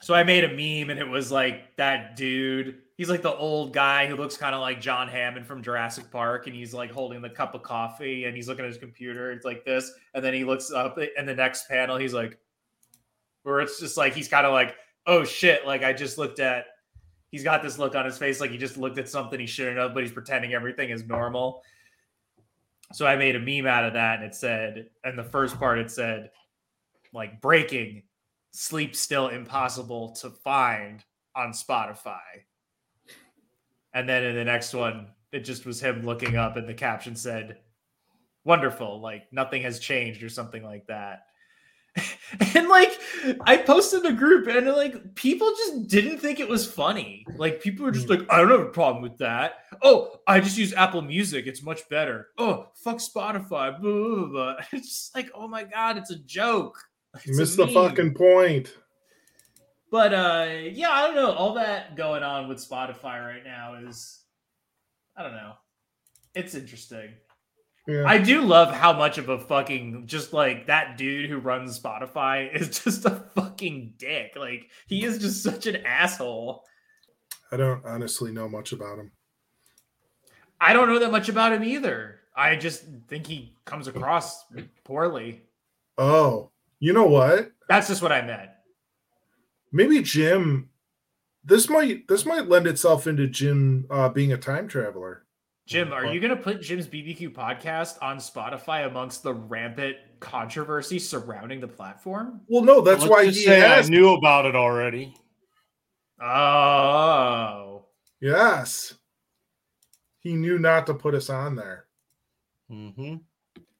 So 0.00 0.14
I 0.14 0.22
made 0.24 0.44
a 0.44 0.48
meme, 0.48 0.90
and 0.90 0.98
it 0.98 1.08
was 1.08 1.30
like 1.30 1.76
that 1.76 2.16
dude. 2.16 2.78
He's 3.00 3.08
like 3.08 3.22
the 3.22 3.34
old 3.34 3.72
guy 3.72 4.06
who 4.06 4.14
looks 4.14 4.36
kind 4.36 4.54
of 4.54 4.60
like 4.60 4.78
John 4.78 5.08
Hammond 5.08 5.46
from 5.46 5.62
Jurassic 5.62 6.10
Park, 6.10 6.46
and 6.46 6.54
he's 6.54 6.74
like 6.74 6.90
holding 6.90 7.22
the 7.22 7.30
cup 7.30 7.54
of 7.54 7.62
coffee, 7.62 8.26
and 8.26 8.36
he's 8.36 8.46
looking 8.46 8.66
at 8.66 8.68
his 8.68 8.76
computer. 8.76 9.32
It's 9.32 9.46
like 9.46 9.64
this, 9.64 9.90
and 10.12 10.22
then 10.22 10.34
he 10.34 10.44
looks 10.44 10.70
up, 10.70 10.98
in 10.98 11.24
the 11.24 11.34
next 11.34 11.66
panel, 11.66 11.96
he's 11.96 12.12
like, 12.12 12.38
where 13.42 13.60
it's 13.60 13.80
just 13.80 13.96
like 13.96 14.12
he's 14.12 14.28
kind 14.28 14.44
of 14.44 14.52
like, 14.52 14.74
oh 15.06 15.24
shit, 15.24 15.66
like 15.66 15.82
I 15.82 15.94
just 15.94 16.18
looked 16.18 16.40
at. 16.40 16.66
He's 17.30 17.42
got 17.42 17.62
this 17.62 17.78
look 17.78 17.94
on 17.94 18.04
his 18.04 18.18
face, 18.18 18.38
like 18.38 18.50
he 18.50 18.58
just 18.58 18.76
looked 18.76 18.98
at 18.98 19.08
something 19.08 19.40
he 19.40 19.46
shouldn't 19.46 19.78
have, 19.78 19.94
but 19.94 20.02
he's 20.02 20.12
pretending 20.12 20.52
everything 20.52 20.90
is 20.90 21.04
normal. 21.04 21.62
So 22.92 23.06
I 23.06 23.16
made 23.16 23.34
a 23.34 23.40
meme 23.40 23.66
out 23.66 23.86
of 23.86 23.94
that, 23.94 24.16
and 24.16 24.26
it 24.26 24.34
said, 24.34 24.90
and 25.04 25.18
the 25.18 25.24
first 25.24 25.58
part 25.58 25.78
it 25.78 25.90
said, 25.90 26.32
like 27.14 27.40
breaking 27.40 28.02
sleep 28.50 28.94
still 28.94 29.28
impossible 29.28 30.10
to 30.16 30.28
find 30.28 31.02
on 31.34 31.52
Spotify. 31.52 32.18
And 33.92 34.08
then 34.08 34.24
in 34.24 34.36
the 34.36 34.44
next 34.44 34.74
one, 34.74 35.08
it 35.32 35.40
just 35.40 35.66
was 35.66 35.80
him 35.80 36.04
looking 36.04 36.36
up 36.36 36.56
and 36.56 36.68
the 36.68 36.74
caption 36.74 37.16
said, 37.16 37.58
Wonderful, 38.44 39.00
like 39.00 39.24
nothing 39.32 39.62
has 39.62 39.78
changed 39.78 40.22
or 40.22 40.28
something 40.28 40.62
like 40.62 40.86
that. 40.86 41.24
and 42.54 42.68
like 42.68 42.98
I 43.46 43.56
posted 43.56 44.06
a 44.06 44.12
group 44.12 44.46
and 44.46 44.66
like 44.68 45.14
people 45.14 45.50
just 45.50 45.88
didn't 45.88 46.18
think 46.18 46.40
it 46.40 46.48
was 46.48 46.70
funny. 46.70 47.26
Like 47.36 47.60
people 47.60 47.84
were 47.84 47.90
just 47.90 48.06
hmm. 48.06 48.14
like, 48.14 48.32
I 48.32 48.38
don't 48.38 48.50
have 48.50 48.60
a 48.60 48.66
problem 48.66 49.02
with 49.02 49.18
that. 49.18 49.54
Oh, 49.82 50.20
I 50.26 50.40
just 50.40 50.56
use 50.56 50.72
Apple 50.72 51.02
Music. 51.02 51.46
It's 51.46 51.62
much 51.62 51.88
better. 51.88 52.28
Oh, 52.38 52.68
fuck 52.74 52.98
Spotify. 52.98 53.78
Blah, 53.78 53.80
blah, 53.80 54.26
blah. 54.26 54.54
It's 54.72 54.88
just 54.88 55.14
like, 55.14 55.30
oh 55.34 55.48
my 55.48 55.64
god, 55.64 55.98
it's 55.98 56.10
a 56.10 56.18
joke. 56.18 56.78
You 57.24 57.30
It's 57.30 57.38
a 57.38 57.40
missed 57.40 57.56
the 57.56 57.66
fucking 57.66 58.14
point. 58.14 58.72
But 59.90 60.14
uh 60.14 60.46
yeah, 60.72 60.90
I 60.90 61.06
don't 61.06 61.16
know. 61.16 61.32
All 61.32 61.54
that 61.54 61.96
going 61.96 62.22
on 62.22 62.48
with 62.48 62.58
Spotify 62.58 63.24
right 63.24 63.44
now 63.44 63.74
is 63.74 64.20
I 65.16 65.22
don't 65.22 65.32
know. 65.32 65.54
It's 66.34 66.54
interesting. 66.54 67.10
Yeah. 67.86 68.04
I 68.06 68.18
do 68.18 68.42
love 68.42 68.72
how 68.72 68.92
much 68.92 69.18
of 69.18 69.28
a 69.28 69.38
fucking 69.38 70.06
just 70.06 70.32
like 70.32 70.66
that 70.66 70.96
dude 70.96 71.28
who 71.28 71.38
runs 71.38 71.78
Spotify 71.78 72.54
is 72.54 72.80
just 72.80 73.04
a 73.04 73.24
fucking 73.34 73.94
dick. 73.98 74.34
Like 74.36 74.70
he 74.86 75.04
is 75.04 75.18
just 75.18 75.42
such 75.42 75.66
an 75.66 75.84
asshole. 75.84 76.64
I 77.50 77.56
don't 77.56 77.84
honestly 77.84 78.30
know 78.30 78.48
much 78.48 78.72
about 78.72 78.98
him. 78.98 79.10
I 80.60 80.72
don't 80.72 80.88
know 80.88 80.98
that 81.00 81.10
much 81.10 81.28
about 81.28 81.52
him 81.52 81.64
either. 81.64 82.20
I 82.36 82.54
just 82.56 82.84
think 83.08 83.26
he 83.26 83.54
comes 83.64 83.88
across 83.88 84.44
poorly. 84.84 85.42
Oh, 85.98 86.50
you 86.78 86.92
know 86.92 87.06
what? 87.06 87.50
That's 87.68 87.88
just 87.88 88.02
what 88.02 88.12
I 88.12 88.22
meant. 88.22 88.50
Maybe 89.72 90.02
Jim. 90.02 90.68
This 91.44 91.68
might 91.68 92.06
this 92.06 92.26
might 92.26 92.48
lend 92.48 92.66
itself 92.66 93.06
into 93.06 93.26
Jim 93.26 93.86
uh, 93.90 94.08
being 94.08 94.32
a 94.32 94.36
time 94.36 94.68
traveler. 94.68 95.24
Jim, 95.66 95.92
are 95.92 96.06
you 96.06 96.18
going 96.20 96.36
to 96.36 96.42
put 96.42 96.60
Jim's 96.60 96.88
BBQ 96.88 97.32
podcast 97.32 97.96
on 98.02 98.16
Spotify 98.16 98.88
amongst 98.88 99.22
the 99.22 99.32
rampant 99.32 99.96
controversy 100.18 100.98
surrounding 100.98 101.60
the 101.60 101.68
platform? 101.68 102.40
Well, 102.48 102.64
no, 102.64 102.80
that's 102.80 103.02
Let's 103.02 103.10
why 103.10 103.24
just 103.26 103.38
he 103.38 103.44
say 103.44 103.60
has. 103.60 103.86
I 103.86 103.90
knew 103.90 104.14
about 104.14 104.46
it 104.46 104.56
already. 104.56 105.14
Oh. 106.20 107.86
Yes, 108.20 108.94
he 110.18 110.34
knew 110.34 110.58
not 110.58 110.86
to 110.86 110.94
put 110.94 111.14
us 111.14 111.30
on 111.30 111.54
there. 111.56 111.86
Mm-hmm. 112.70 113.16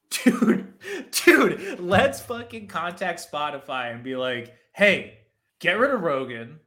Dude, 0.09 0.73
dude, 1.11 1.79
let's 1.79 2.19
fucking 2.21 2.67
contact 2.67 3.29
Spotify 3.31 3.93
and 3.93 4.03
be 4.03 4.15
like, 4.15 4.55
hey, 4.73 5.19
get 5.61 5.79
rid 5.79 5.91
of 5.91 6.01
Rogan, 6.01 6.59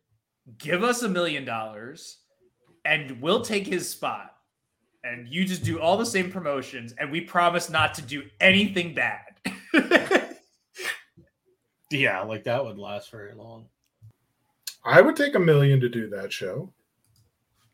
give 0.57 0.83
us 0.83 1.03
a 1.03 1.09
million 1.09 1.45
dollars, 1.45 2.19
and 2.87 3.21
we'll 3.21 3.43
take 3.43 3.67
his 3.67 3.89
spot. 3.89 4.31
And 5.05 5.29
you 5.29 5.45
just 5.45 5.63
do 5.63 5.79
all 5.79 5.99
the 5.99 6.07
same 6.07 6.33
promotions, 6.33 6.95
and 6.99 7.11
we 7.13 7.21
promise 7.21 7.69
not 7.69 7.93
to 7.95 8.03
do 8.03 8.23
anything 8.41 8.95
bad. 8.95 9.21
Yeah, 11.91 12.23
like 12.23 12.43
that 12.45 12.65
would 12.65 12.79
last 12.79 13.11
very 13.11 13.35
long. 13.35 13.67
I 14.85 15.01
would 15.01 15.15
take 15.15 15.37
a 15.37 15.39
million 15.39 15.81
to 15.81 15.89
do 15.89 16.09
that 16.09 16.33
show. 16.33 16.73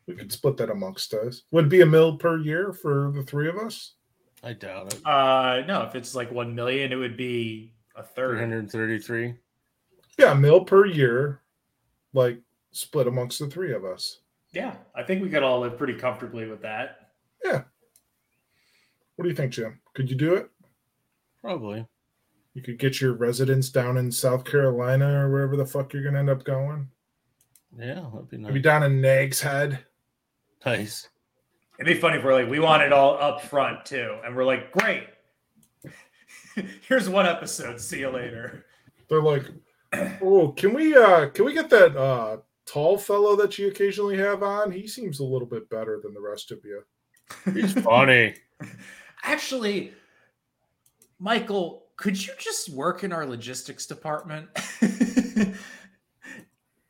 We 0.06 0.14
could 0.14 0.30
split 0.30 0.58
that 0.58 0.68
amongst 0.68 1.14
us. 1.14 1.42
Would 1.52 1.66
it 1.66 1.70
be 1.70 1.80
a 1.80 1.86
mil 1.86 2.18
per 2.18 2.38
year 2.38 2.72
for 2.72 3.12
the 3.14 3.22
three 3.22 3.48
of 3.48 3.56
us? 3.56 3.94
I 4.42 4.52
doubt 4.52 4.92
it. 4.92 5.06
uh 5.06 5.62
no, 5.66 5.82
if 5.84 5.94
it's 5.94 6.14
like 6.14 6.30
one 6.30 6.54
million, 6.54 6.92
it 6.92 6.96
would 6.96 7.16
be 7.16 7.72
a 7.96 8.02
third. 8.02 8.36
333. 8.38 9.34
Yeah, 10.20 10.32
a 10.32 10.34
mil 10.34 10.64
per 10.64 10.84
year, 10.84 11.40
like 12.12 12.38
split 12.72 13.06
amongst 13.06 13.38
the 13.38 13.46
three 13.46 13.72
of 13.72 13.86
us. 13.86 14.20
Yeah, 14.52 14.74
I 14.94 15.02
think 15.02 15.22
we 15.22 15.30
could 15.30 15.42
all 15.42 15.60
live 15.60 15.78
pretty 15.78 15.94
comfortably 15.94 16.46
with 16.46 16.60
that. 16.60 17.12
Yeah. 17.42 17.62
What 19.16 19.22
do 19.22 19.28
you 19.30 19.34
think, 19.34 19.52
Jim? 19.52 19.80
Could 19.94 20.10
you 20.10 20.16
do 20.16 20.34
it? 20.34 20.50
Probably. 21.40 21.86
You 22.52 22.60
could 22.60 22.78
get 22.78 23.00
your 23.00 23.14
residence 23.14 23.70
down 23.70 23.96
in 23.96 24.12
South 24.12 24.44
Carolina 24.44 25.24
or 25.24 25.30
wherever 25.30 25.56
the 25.56 25.64
fuck 25.64 25.94
you're 25.94 26.02
gonna 26.02 26.18
end 26.18 26.28
up 26.28 26.44
going. 26.44 26.90
Yeah, 27.78 28.04
that'd 28.12 28.28
be 28.28 28.36
nice. 28.36 28.48
Maybe 28.48 28.60
down 28.60 28.82
in 28.82 29.00
Nag's 29.00 29.40
Head. 29.40 29.86
Nice. 30.66 31.08
It'd 31.78 31.94
be 31.94 31.98
funny 31.98 32.18
if 32.18 32.24
we're 32.24 32.34
like, 32.34 32.50
we 32.50 32.60
want 32.60 32.82
it 32.82 32.92
all 32.92 33.16
up 33.16 33.40
front 33.40 33.86
too. 33.86 34.18
And 34.22 34.36
we're 34.36 34.44
like, 34.44 34.70
great. 34.72 35.06
Here's 36.86 37.08
one 37.08 37.24
episode. 37.24 37.80
See 37.80 38.00
you 38.00 38.10
later. 38.10 38.66
They're 39.08 39.22
like, 39.22 39.44
oh, 39.92 40.54
can 40.56 40.72
we 40.74 40.96
uh 40.96 41.28
can 41.28 41.44
we 41.44 41.52
get 41.52 41.70
that 41.70 41.96
uh 41.96 42.38
tall 42.66 42.96
fellow 42.96 43.36
that 43.36 43.58
you 43.58 43.68
occasionally 43.68 44.16
have 44.16 44.42
on? 44.42 44.70
He 44.70 44.86
seems 44.86 45.20
a 45.20 45.24
little 45.24 45.48
bit 45.48 45.68
better 45.70 46.00
than 46.02 46.14
the 46.14 46.20
rest 46.20 46.50
of 46.50 46.60
you. 46.64 46.82
He's 47.52 47.72
funny. 47.72 48.34
Actually, 49.22 49.92
Michael, 51.18 51.86
could 51.96 52.24
you 52.24 52.32
just 52.38 52.70
work 52.70 53.04
in 53.04 53.12
our 53.12 53.26
logistics 53.26 53.86
department 53.86 54.48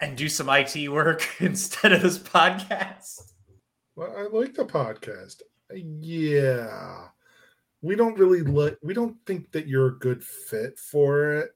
and 0.00 0.16
do 0.16 0.28
some 0.28 0.48
IT 0.48 0.88
work 0.88 1.28
instead 1.40 1.92
of 1.92 2.02
this 2.02 2.18
podcast? 2.18 3.32
Well, 3.96 4.14
I 4.16 4.28
like 4.34 4.54
the 4.54 4.64
podcast. 4.64 5.42
Yeah. 5.74 7.08
We 7.82 7.96
don't 7.96 8.18
really 8.18 8.42
like 8.42 8.78
we 8.82 8.94
don't 8.94 9.16
think 9.26 9.50
that 9.52 9.66
you're 9.66 9.88
a 9.88 9.98
good 9.98 10.22
fit 10.22 10.78
for 10.78 11.34
it. 11.34 11.50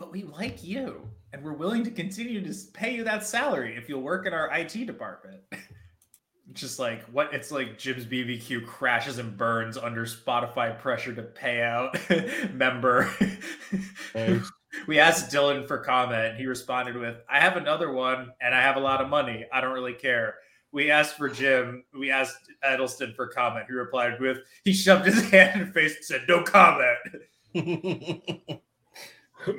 But 0.00 0.12
we 0.12 0.22
like 0.22 0.64
you, 0.64 1.06
and 1.34 1.44
we're 1.44 1.52
willing 1.52 1.84
to 1.84 1.90
continue 1.90 2.42
to 2.42 2.58
pay 2.72 2.94
you 2.94 3.04
that 3.04 3.22
salary 3.22 3.76
if 3.76 3.86
you'll 3.86 4.00
work 4.00 4.26
in 4.26 4.32
our 4.32 4.50
IT 4.50 4.86
department. 4.86 5.42
Just 6.54 6.78
like 6.78 7.02
what 7.10 7.34
it's 7.34 7.52
like 7.52 7.78
Jim's 7.78 8.06
BBQ 8.06 8.66
crashes 8.66 9.18
and 9.18 9.36
burns 9.36 9.76
under 9.76 10.06
Spotify 10.06 10.76
pressure 10.76 11.14
to 11.14 11.22
pay 11.22 11.62
out 11.62 11.96
member. 12.52 13.08
We 14.86 15.00
asked 15.00 15.32
Dylan 15.32 15.66
for 15.66 15.78
comment. 15.78 16.36
He 16.36 16.46
responded 16.46 16.96
with, 16.96 17.16
I 17.28 17.40
have 17.40 17.56
another 17.56 17.92
one 17.92 18.30
and 18.40 18.54
I 18.54 18.62
have 18.62 18.76
a 18.76 18.80
lot 18.80 19.00
of 19.00 19.08
money. 19.08 19.44
I 19.52 19.60
don't 19.60 19.72
really 19.72 19.94
care. 19.94 20.36
We 20.70 20.92
asked 20.92 21.16
for 21.16 21.28
Jim. 21.28 21.82
We 21.92 22.12
asked 22.12 22.38
Edelston 22.64 23.16
for 23.16 23.26
comment. 23.26 23.66
He 23.66 23.74
replied 23.74 24.20
with, 24.20 24.38
he 24.64 24.72
shoved 24.72 25.06
his 25.06 25.28
hand 25.30 25.60
in 25.60 25.72
face 25.72 25.96
and 25.96 26.04
said, 26.04 26.22
no 26.28 26.44
comment. 26.44 26.98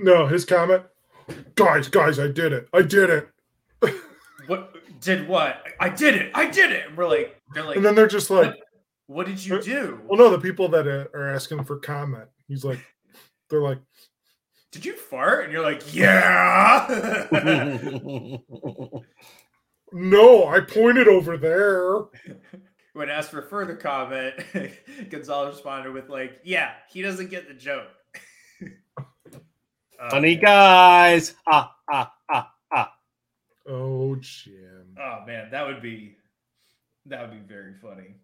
No, 0.01 0.27
his 0.27 0.45
comment. 0.45 0.83
Guys, 1.55 1.87
guys, 1.87 2.19
I 2.19 2.27
did 2.27 2.53
it. 2.53 2.67
I 2.73 2.81
did 2.81 3.09
it. 3.09 3.29
What 4.47 4.75
did 5.01 5.27
what? 5.27 5.63
I 5.79 5.89
did 5.89 6.15
it. 6.15 6.31
I 6.33 6.49
did 6.49 6.71
it. 6.71 6.87
And 6.87 6.97
we're 6.97 7.07
like, 7.07 7.39
they're 7.53 7.63
like, 7.63 7.75
And 7.77 7.85
then 7.85 7.95
they're 7.95 8.07
just 8.07 8.29
like, 8.29 8.53
what 9.07 9.25
did 9.25 9.43
you 9.43 9.61
do? 9.61 9.99
well, 10.05 10.17
no, 10.17 10.29
the 10.29 10.39
people 10.39 10.67
that 10.69 10.87
uh, 10.87 11.05
are 11.17 11.29
asking 11.29 11.63
for 11.63 11.77
comment. 11.77 12.29
He's 12.47 12.63
like, 12.63 12.79
they're 13.49 13.61
like, 13.61 13.79
Did 14.71 14.85
you 14.85 14.95
fart? 14.95 15.43
And 15.45 15.53
you're 15.53 15.63
like, 15.63 15.93
yeah. 15.93 16.87
no, 19.91 20.47
I 20.47 20.61
pointed 20.61 21.07
over 21.07 21.37
there. 21.37 21.97
when 22.93 23.09
asked 23.09 23.31
for 23.31 23.41
further 23.43 23.75
comment, 23.75 24.35
Gonzalez 25.09 25.55
responded 25.55 25.93
with 25.93 26.09
like, 26.09 26.39
"Yeah, 26.43 26.71
he 26.89 27.01
doesn't 27.01 27.29
get 27.29 27.47
the 27.47 27.53
joke." 27.53 27.87
Oh, 30.01 30.09
funny 30.09 30.35
guys. 30.35 31.35
Ha 31.47 31.75
ha 31.89 32.13
ha 32.29 32.51
ha. 32.71 32.93
Oh, 33.67 34.15
Jim. 34.19 34.95
Oh 34.99 35.19
man, 35.27 35.49
that 35.51 35.65
would 35.67 35.81
be 35.81 36.15
that 37.05 37.21
would 37.21 37.31
be 37.31 37.53
very 37.53 37.73
funny. 37.81 38.15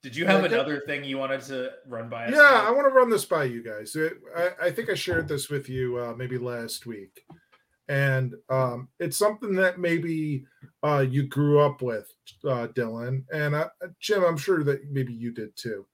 Did 0.00 0.14
you 0.14 0.26
have 0.26 0.34
Yeah, 0.34 0.38
I 0.38 0.42
think- 0.48 0.52
another 0.54 0.80
thing 0.86 1.02
you 1.04 1.18
wanted 1.18 1.40
to 1.42 1.72
run 1.88 2.08
by 2.08 2.26
us? 2.26 2.32
Yeah, 2.32 2.62
I 2.66 2.70
want 2.70 2.86
to 2.86 2.94
run 2.94 3.10
this 3.10 3.24
by 3.24 3.44
you 3.44 3.62
guys. 3.64 3.96
It- 3.96 4.18
I, 4.36 4.50
I 4.66 4.70
think 4.70 4.88
I 4.90 4.94
shared 4.94 5.26
this 5.26 5.48
with 5.50 5.68
you 5.68 5.96
uh, 5.98 6.14
maybe 6.16 6.38
last 6.38 6.86
week, 6.86 7.24
and 7.88 8.34
um, 8.48 8.88
it's 9.00 9.16
something 9.16 9.54
that 9.56 9.80
maybe 9.80 10.46
uh, 10.84 11.04
you 11.08 11.24
grew 11.26 11.58
up 11.58 11.82
with, 11.82 12.12
uh, 12.44 12.68
Dylan 12.68 13.24
and 13.32 13.56
uh, 13.56 13.68
Jim. 13.98 14.22
I'm 14.24 14.36
sure 14.36 14.62
that 14.62 14.88
maybe 14.92 15.12
you 15.12 15.32
did 15.32 15.56
too. 15.56 15.84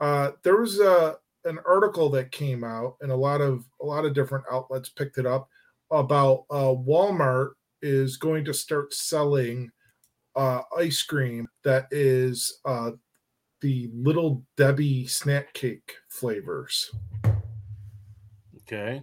Uh, 0.00 0.30
there 0.42 0.56
was 0.56 0.80
a 0.80 1.18
an 1.44 1.58
article 1.66 2.08
that 2.10 2.32
came 2.32 2.64
out, 2.64 2.96
and 3.00 3.10
a 3.10 3.16
lot 3.16 3.40
of 3.40 3.64
a 3.80 3.84
lot 3.84 4.04
of 4.04 4.14
different 4.14 4.44
outlets 4.50 4.88
picked 4.88 5.18
it 5.18 5.26
up 5.26 5.48
about 5.90 6.44
uh, 6.50 6.74
Walmart 6.74 7.50
is 7.82 8.16
going 8.16 8.44
to 8.44 8.54
start 8.54 8.94
selling 8.94 9.70
uh, 10.36 10.62
ice 10.78 11.02
cream 11.02 11.46
that 11.64 11.86
is 11.90 12.60
uh, 12.64 12.92
the 13.60 13.90
little 13.92 14.42
Debbie 14.56 15.06
snack 15.06 15.52
cake 15.52 15.94
flavors. 16.08 16.90
Okay. 18.56 19.02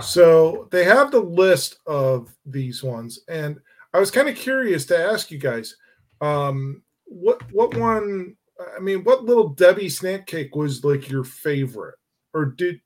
So 0.00 0.68
they 0.70 0.84
have 0.84 1.10
the 1.10 1.20
list 1.20 1.76
of 1.86 2.34
these 2.46 2.82
ones, 2.82 3.20
and 3.28 3.60
I 3.92 4.00
was 4.00 4.10
kind 4.10 4.28
of 4.28 4.36
curious 4.36 4.86
to 4.86 4.98
ask 4.98 5.30
you 5.30 5.38
guys, 5.38 5.76
um, 6.22 6.82
what 7.04 7.42
what 7.52 7.76
one? 7.76 8.36
I 8.76 8.80
mean, 8.80 9.04
what 9.04 9.24
little 9.24 9.48
Debbie 9.48 9.88
snack 9.88 10.26
cake 10.26 10.54
was 10.54 10.84
like 10.84 11.08
your 11.08 11.24
favorite, 11.24 11.96
or 12.34 12.46
did 12.46 12.80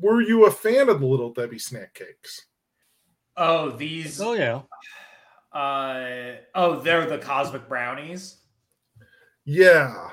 were 0.00 0.20
you 0.20 0.46
a 0.46 0.50
fan 0.50 0.88
of 0.88 1.00
the 1.00 1.06
little 1.06 1.32
Debbie 1.32 1.58
snack 1.58 1.94
cakes? 1.94 2.46
Oh, 3.36 3.70
these. 3.70 4.20
Oh 4.20 4.32
yeah. 4.32 4.62
Uh, 5.52 6.36
oh, 6.54 6.80
they're 6.80 7.06
the 7.06 7.18
cosmic 7.18 7.68
brownies. 7.68 8.36
Yeah. 9.44 10.10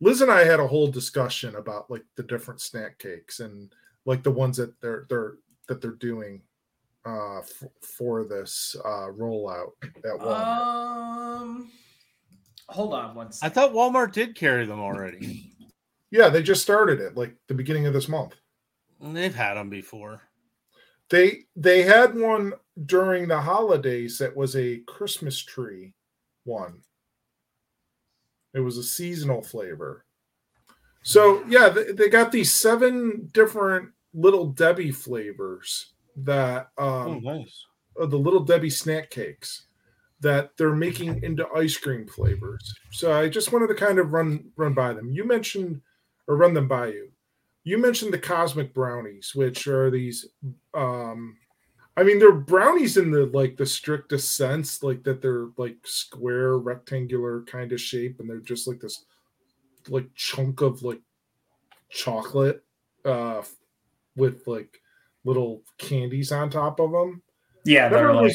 Liz 0.00 0.20
and 0.20 0.30
I 0.30 0.44
had 0.44 0.60
a 0.60 0.66
whole 0.66 0.88
discussion 0.88 1.56
about 1.56 1.90
like 1.90 2.04
the 2.16 2.22
different 2.22 2.60
snack 2.60 2.98
cakes 2.98 3.40
and 3.40 3.74
like 4.06 4.22
the 4.22 4.30
ones 4.30 4.56
that 4.56 4.80
they're 4.80 5.06
they're 5.08 5.34
that 5.68 5.80
they're 5.80 5.90
doing 5.92 6.42
uh 7.04 7.38
f- 7.38 7.64
for 7.82 8.24
this 8.24 8.76
uh 8.84 9.08
rollout 9.08 9.72
at 9.82 10.20
Walmart. 10.20 11.40
Um, 11.42 11.70
hold 12.70 12.94
on 12.94 13.14
one 13.14 13.30
I 13.42 13.48
thought 13.48 13.72
Walmart 13.72 14.12
did 14.12 14.34
carry 14.34 14.66
them 14.66 14.80
already. 14.80 15.52
yeah, 16.10 16.28
they 16.28 16.42
just 16.42 16.62
started 16.62 17.00
it 17.00 17.16
like 17.16 17.34
the 17.48 17.54
beginning 17.54 17.86
of 17.86 17.92
this 17.92 18.08
month. 18.08 18.34
They've 19.00 19.34
had 19.34 19.54
them 19.54 19.70
before. 19.70 20.22
They 21.08 21.44
they 21.56 21.82
had 21.82 22.16
one 22.16 22.52
during 22.86 23.28
the 23.28 23.40
holidays 23.40 24.18
that 24.18 24.36
was 24.36 24.54
a 24.56 24.78
Christmas 24.86 25.38
tree 25.38 25.94
one. 26.44 26.80
It 28.54 28.60
was 28.60 28.76
a 28.78 28.82
seasonal 28.82 29.42
flavor. 29.42 30.04
So 31.02 31.42
yeah, 31.48 31.68
they, 31.68 31.92
they 31.92 32.08
got 32.08 32.30
these 32.30 32.54
seven 32.54 33.28
different 33.32 33.90
little 34.12 34.46
Debbie 34.46 34.92
flavors 34.92 35.94
that 36.16 36.68
Oh, 36.78 37.12
um 37.14 37.22
nice. 37.22 37.64
the 37.96 38.18
little 38.18 38.44
Debbie 38.44 38.70
snack 38.70 39.10
cakes 39.10 39.66
that 40.20 40.56
they're 40.56 40.74
making 40.74 41.22
into 41.22 41.48
ice 41.56 41.76
cream 41.76 42.06
flavors. 42.06 42.74
So 42.90 43.12
I 43.12 43.28
just 43.28 43.52
wanted 43.52 43.68
to 43.68 43.74
kind 43.74 43.98
of 43.98 44.12
run 44.12 44.50
run 44.56 44.74
by 44.74 44.92
them. 44.92 45.10
You 45.10 45.24
mentioned 45.24 45.80
or 46.28 46.36
run 46.36 46.54
them 46.54 46.68
by 46.68 46.88
you. 46.88 47.10
You 47.64 47.78
mentioned 47.78 48.12
the 48.12 48.18
cosmic 48.18 48.74
brownies, 48.74 49.32
which 49.34 49.66
are 49.66 49.90
these 49.90 50.26
um 50.74 51.36
I 51.96 52.02
mean 52.02 52.18
they're 52.18 52.32
brownies 52.32 52.96
in 52.96 53.10
the 53.10 53.26
like 53.26 53.56
the 53.56 53.66
strictest 53.66 54.36
sense, 54.36 54.82
like 54.82 55.02
that 55.04 55.22
they're 55.22 55.48
like 55.56 55.76
square 55.84 56.58
rectangular 56.58 57.42
kind 57.42 57.72
of 57.72 57.80
shape 57.80 58.20
and 58.20 58.28
they're 58.28 58.38
just 58.38 58.68
like 58.68 58.80
this 58.80 59.04
like 59.88 60.06
chunk 60.14 60.60
of 60.60 60.82
like 60.82 61.00
chocolate 61.88 62.62
uh 63.04 63.42
with 64.16 64.46
like 64.46 64.80
little 65.24 65.62
candies 65.78 66.32
on 66.32 66.50
top 66.50 66.78
of 66.80 66.92
them. 66.92 67.22
Yeah, 67.64 67.88
they're 67.88 68.14
like, 68.14 68.32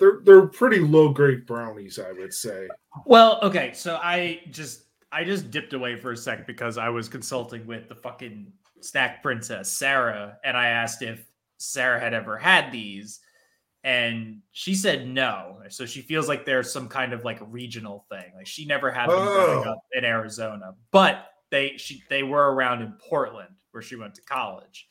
they're 0.00 0.20
they're 0.24 0.46
pretty 0.46 0.80
low 0.80 1.10
grade 1.10 1.46
brownies, 1.46 1.98
I 1.98 2.10
would 2.12 2.34
say. 2.34 2.66
Well, 3.06 3.38
okay, 3.42 3.72
so 3.74 3.96
I 4.02 4.40
just 4.50 4.84
I 5.12 5.22
just 5.22 5.50
dipped 5.52 5.72
away 5.74 5.94
for 5.96 6.12
a 6.12 6.16
sec 6.16 6.46
because 6.46 6.78
I 6.78 6.88
was 6.88 7.08
consulting 7.08 7.66
with 7.66 7.88
the 7.88 7.94
fucking 7.94 8.52
snack 8.80 9.22
princess 9.22 9.70
Sarah, 9.70 10.38
and 10.42 10.56
I 10.56 10.68
asked 10.68 11.02
if 11.02 11.24
Sarah 11.58 12.00
had 12.00 12.14
ever 12.14 12.36
had 12.36 12.72
these, 12.72 13.20
and 13.84 14.40
she 14.52 14.74
said 14.74 15.06
no. 15.06 15.60
So 15.68 15.86
she 15.86 16.00
feels 16.02 16.28
like 16.28 16.44
there's 16.44 16.72
some 16.72 16.88
kind 16.88 17.12
of 17.12 17.24
like 17.24 17.38
regional 17.42 18.06
thing. 18.10 18.32
Like 18.34 18.46
she 18.46 18.64
never 18.66 18.90
had 18.90 19.10
them 19.10 19.24
growing 19.24 19.66
Oh. 19.66 19.72
up 19.72 19.78
in 19.92 20.04
Arizona, 20.04 20.74
but 20.90 21.26
they 21.50 21.76
she 21.76 22.02
they 22.08 22.22
were 22.22 22.54
around 22.54 22.82
in 22.82 22.92
Portland 23.08 23.54
where 23.72 23.82
she 23.82 23.96
went 23.96 24.14
to 24.14 24.22
college. 24.22 24.86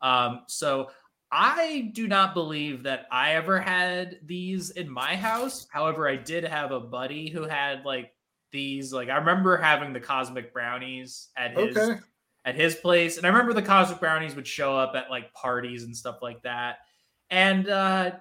Um, 0.00 0.42
so 0.48 0.90
I 1.32 1.90
do 1.94 2.06
not 2.08 2.34
believe 2.34 2.82
that 2.84 3.06
I 3.10 3.34
ever 3.34 3.58
had 3.60 4.20
these 4.24 4.70
in 4.70 4.90
my 4.90 5.16
house. 5.16 5.66
However, 5.72 6.06
I 6.08 6.16
did 6.16 6.44
have 6.44 6.72
a 6.72 6.80
buddy 6.80 7.30
who 7.30 7.44
had 7.44 7.84
like 7.86 8.14
these. 8.50 8.92
Like 8.92 9.08
I 9.08 9.16
remember 9.16 9.56
having 9.56 9.92
the 9.94 10.00
cosmic 10.00 10.52
brownies 10.52 11.30
at 11.36 11.52
his 11.52 11.90
Okay. 11.90 12.00
at 12.44 12.54
his 12.56 12.76
place, 12.76 13.16
and 13.18 13.26
I 13.26 13.30
remember 13.30 13.54
the 13.54 13.62
cosmic 13.62 14.00
brownies 14.00 14.34
would 14.36 14.46
show 14.46 14.76
up 14.76 14.94
at 14.94 15.10
like 15.10 15.32
parties 15.34 15.84
and 15.84 15.96
stuff 15.96 16.18
like 16.22 16.42
that. 16.42 16.78
And 17.30 17.68
uh 17.68 18.18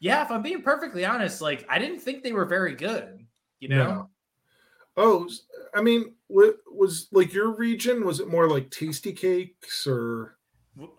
yeah, 0.00 0.24
if 0.24 0.30
I'm 0.30 0.42
being 0.42 0.62
perfectly 0.62 1.04
honest, 1.04 1.40
like 1.40 1.66
I 1.68 1.78
didn't 1.78 2.00
think 2.00 2.22
they 2.22 2.32
were 2.32 2.46
very 2.46 2.74
good. 2.76 3.26
You 3.60 3.70
know, 3.70 3.88
No. 3.88 4.10
Oh, 4.96 5.28
I 5.74 5.82
mean, 5.82 6.14
what 6.28 6.56
was 6.70 7.08
like 7.12 7.32
your 7.32 7.50
region? 7.56 8.04
Was 8.04 8.20
it 8.20 8.28
more 8.28 8.48
like 8.48 8.70
Tastykakes 8.70 9.86
or 9.86 10.38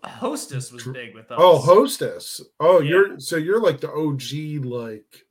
Hostess 0.04 0.72
was 0.72 0.84
big 0.84 1.14
with 1.14 1.30
us. 1.30 1.38
oh 1.40 1.58
hostess? 1.58 2.40
Oh, 2.60 2.80
Yeah. 2.80 2.88
you're 2.90 3.20
so 3.20 3.36
you're 3.36 3.60
like 3.60 3.80
the 3.80 3.90
OG 3.90 4.64
like 4.64 5.26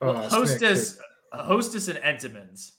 Well, 0.00 0.16
uh, 0.16 0.28
snack 0.28 0.40
Hostess. 0.40 0.98
Hostess, 1.32 1.88
and 1.88 1.98
Entenmann's. 1.98 2.72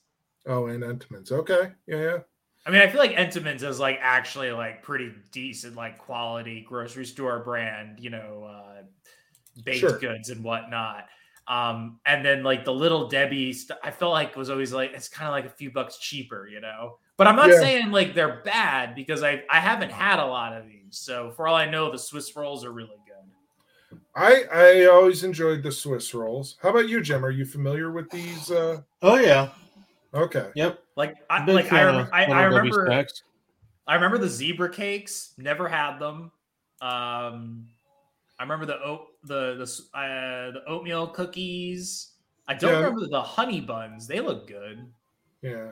Oh, 0.47 0.67
and 0.67 0.83
Entenmann's. 0.83 1.31
Okay, 1.31 1.71
yeah, 1.87 1.97
yeah. 2.01 2.17
I 2.65 2.71
mean, 2.71 2.81
I 2.81 2.87
feel 2.87 2.99
like 2.99 3.11
Entenmann's 3.15 3.63
is 3.63 3.79
like 3.79 3.99
actually 4.01 4.51
like 4.51 4.83
pretty 4.83 5.11
decent, 5.31 5.75
like 5.75 5.97
quality 5.97 6.65
grocery 6.67 7.05
store 7.05 7.39
brand, 7.43 7.99
you 7.99 8.09
know, 8.09 8.43
uh, 8.43 8.83
baked 9.63 9.79
Sure. 9.79 9.97
goods 9.99 10.29
and 10.29 10.43
whatnot. 10.43 11.05
Um, 11.49 11.99
and 12.05 12.23
then 12.23 12.43
like 12.43 12.63
the 12.63 12.71
little 12.71 13.07
Debbie, 13.09 13.51
st- 13.53 13.79
I 13.83 13.89
felt 13.89 14.11
like 14.13 14.35
was 14.35 14.51
always 14.51 14.71
like 14.71 14.91
it's 14.93 15.09
kind 15.09 15.27
of 15.27 15.31
like 15.33 15.45
a 15.45 15.49
few 15.55 15.71
bucks 15.71 15.97
cheaper, 15.97 16.47
you 16.47 16.61
know. 16.61 16.99
But 17.17 17.25
I'm 17.27 17.35
not 17.35 17.49
Yeah. 17.49 17.59
saying 17.59 17.91
like 17.91 18.13
they're 18.13 18.41
bad 18.45 18.93
because 18.93 19.23
I 19.23 19.43
I 19.49 19.59
haven't 19.59 19.91
had 19.91 20.19
a 20.19 20.25
lot 20.25 20.53
of 20.53 20.67
these. 20.67 20.77
So 20.91 21.31
for 21.31 21.47
all 21.47 21.55
I 21.55 21.65
know, 21.69 21.91
the 21.91 21.97
Swiss 21.97 22.35
rolls 22.35 22.63
are 22.63 22.71
really 22.71 22.89
good. 23.07 23.99
I 24.15 24.43
I 24.53 24.85
always 24.85 25.23
enjoyed 25.23 25.63
the 25.63 25.71
Swiss 25.71 26.13
rolls. 26.13 26.55
How 26.61 26.69
about 26.69 26.87
you, 26.87 27.01
Jim? 27.01 27.25
Are 27.25 27.31
you 27.31 27.45
familiar 27.45 27.91
with 27.91 28.09
these? 28.11 28.51
Uh, 28.51 28.81
Oh 29.01 29.15
yeah. 29.17 29.49
okay. 30.13 30.51
Yep. 30.55 30.79
Like 30.95 31.15
I 31.31 31.43
Big 31.45 31.55
like 31.55 31.73
I, 31.73 31.83
rem- 31.83 32.09
I, 32.13 32.25
I 32.25 32.43
remember 32.43 32.85
snacks. 32.85 33.23
I 33.87 33.95
remember 33.95 34.19
the 34.19 34.29
zebra 34.29 34.69
cakes. 34.71 35.33
Never 35.39 35.67
had 35.67 35.97
them. 35.97 36.31
Um, 36.81 37.65
I 38.39 38.43
remember 38.43 38.65
the 38.67 38.79
oat 38.83 39.07
the 39.23 39.55
the 39.55 39.97
uh, 39.97 40.51
the 40.51 40.63
oatmeal 40.67 41.07
cookies. 41.07 42.11
I 42.47 42.53
don't 42.55 42.71
Yeah. 42.71 42.77
remember 42.79 43.07
the 43.07 43.21
honey 43.21 43.61
buns. 43.61 44.07
They 44.07 44.19
look 44.19 44.47
good. 44.47 44.85
Yeah. 45.41 45.71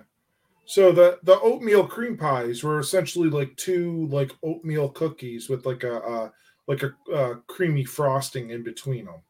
So 0.66 0.92
the 0.92 1.20
the 1.24 1.40
oatmeal 1.40 1.88
cream 1.88 2.18
pies 2.18 2.64
were 2.64 2.80
essentially 2.80 3.30
like 3.30 3.56
two 3.56 4.08
like 4.08 4.32
oatmeal 4.44 4.90
cookies 4.90 5.50
with 5.50 5.66
like 5.66 5.84
a 5.84 6.02
uh, 6.04 6.30
like 6.68 6.84
a 6.84 6.94
uh, 7.14 7.36
creamy 7.48 7.86
frosting 7.86 8.50
in 8.50 8.64
between 8.64 9.06
them. 9.06 9.22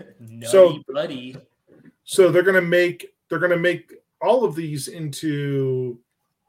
Nutty 0.20 0.46
So- 0.46 0.82
buddy. 0.92 1.36
So 2.04 2.30
they're 2.30 2.42
gonna 2.42 2.60
make 2.60 3.14
they're 3.28 3.38
gonna 3.38 3.56
make 3.56 3.92
all 4.20 4.44
of 4.44 4.54
these 4.54 4.88
into 4.88 5.98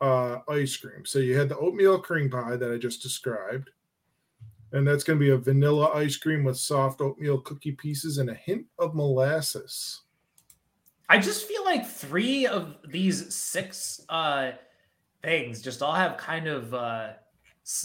uh, 0.02 0.40
ice 0.50 0.76
cream. 0.78 1.06
So 1.06 1.20
you 1.20 1.38
had 1.38 1.50
the 1.50 1.58
oatmeal 1.58 2.00
cream 2.00 2.30
pie 2.30 2.56
that 2.58 2.72
I 2.72 2.78
just 2.78 3.02
described, 3.02 3.70
and 4.72 4.88
that's 4.88 5.04
gonna 5.04 5.20
be 5.20 5.30
a 5.32 5.38
vanilla 5.38 5.90
ice 5.94 6.18
cream 6.18 6.44
with 6.44 6.58
soft 6.58 7.02
oatmeal 7.02 7.40
cookie 7.42 7.72
pieces 7.72 8.18
and 8.18 8.30
a 8.30 8.34
hint 8.34 8.66
of 8.80 8.96
molasses. 8.96 10.02
I 11.08 11.20
just 11.20 11.48
feel 11.48 11.64
like 11.64 11.86
three 11.88 12.48
of 12.48 12.78
these 12.90 13.34
six 13.34 14.02
uh 14.10 14.52
things 15.24 15.62
just 15.62 15.82
all 15.82 15.94
have 15.94 16.18
kind 16.18 16.48
of 16.48 16.74
uh 16.74 17.10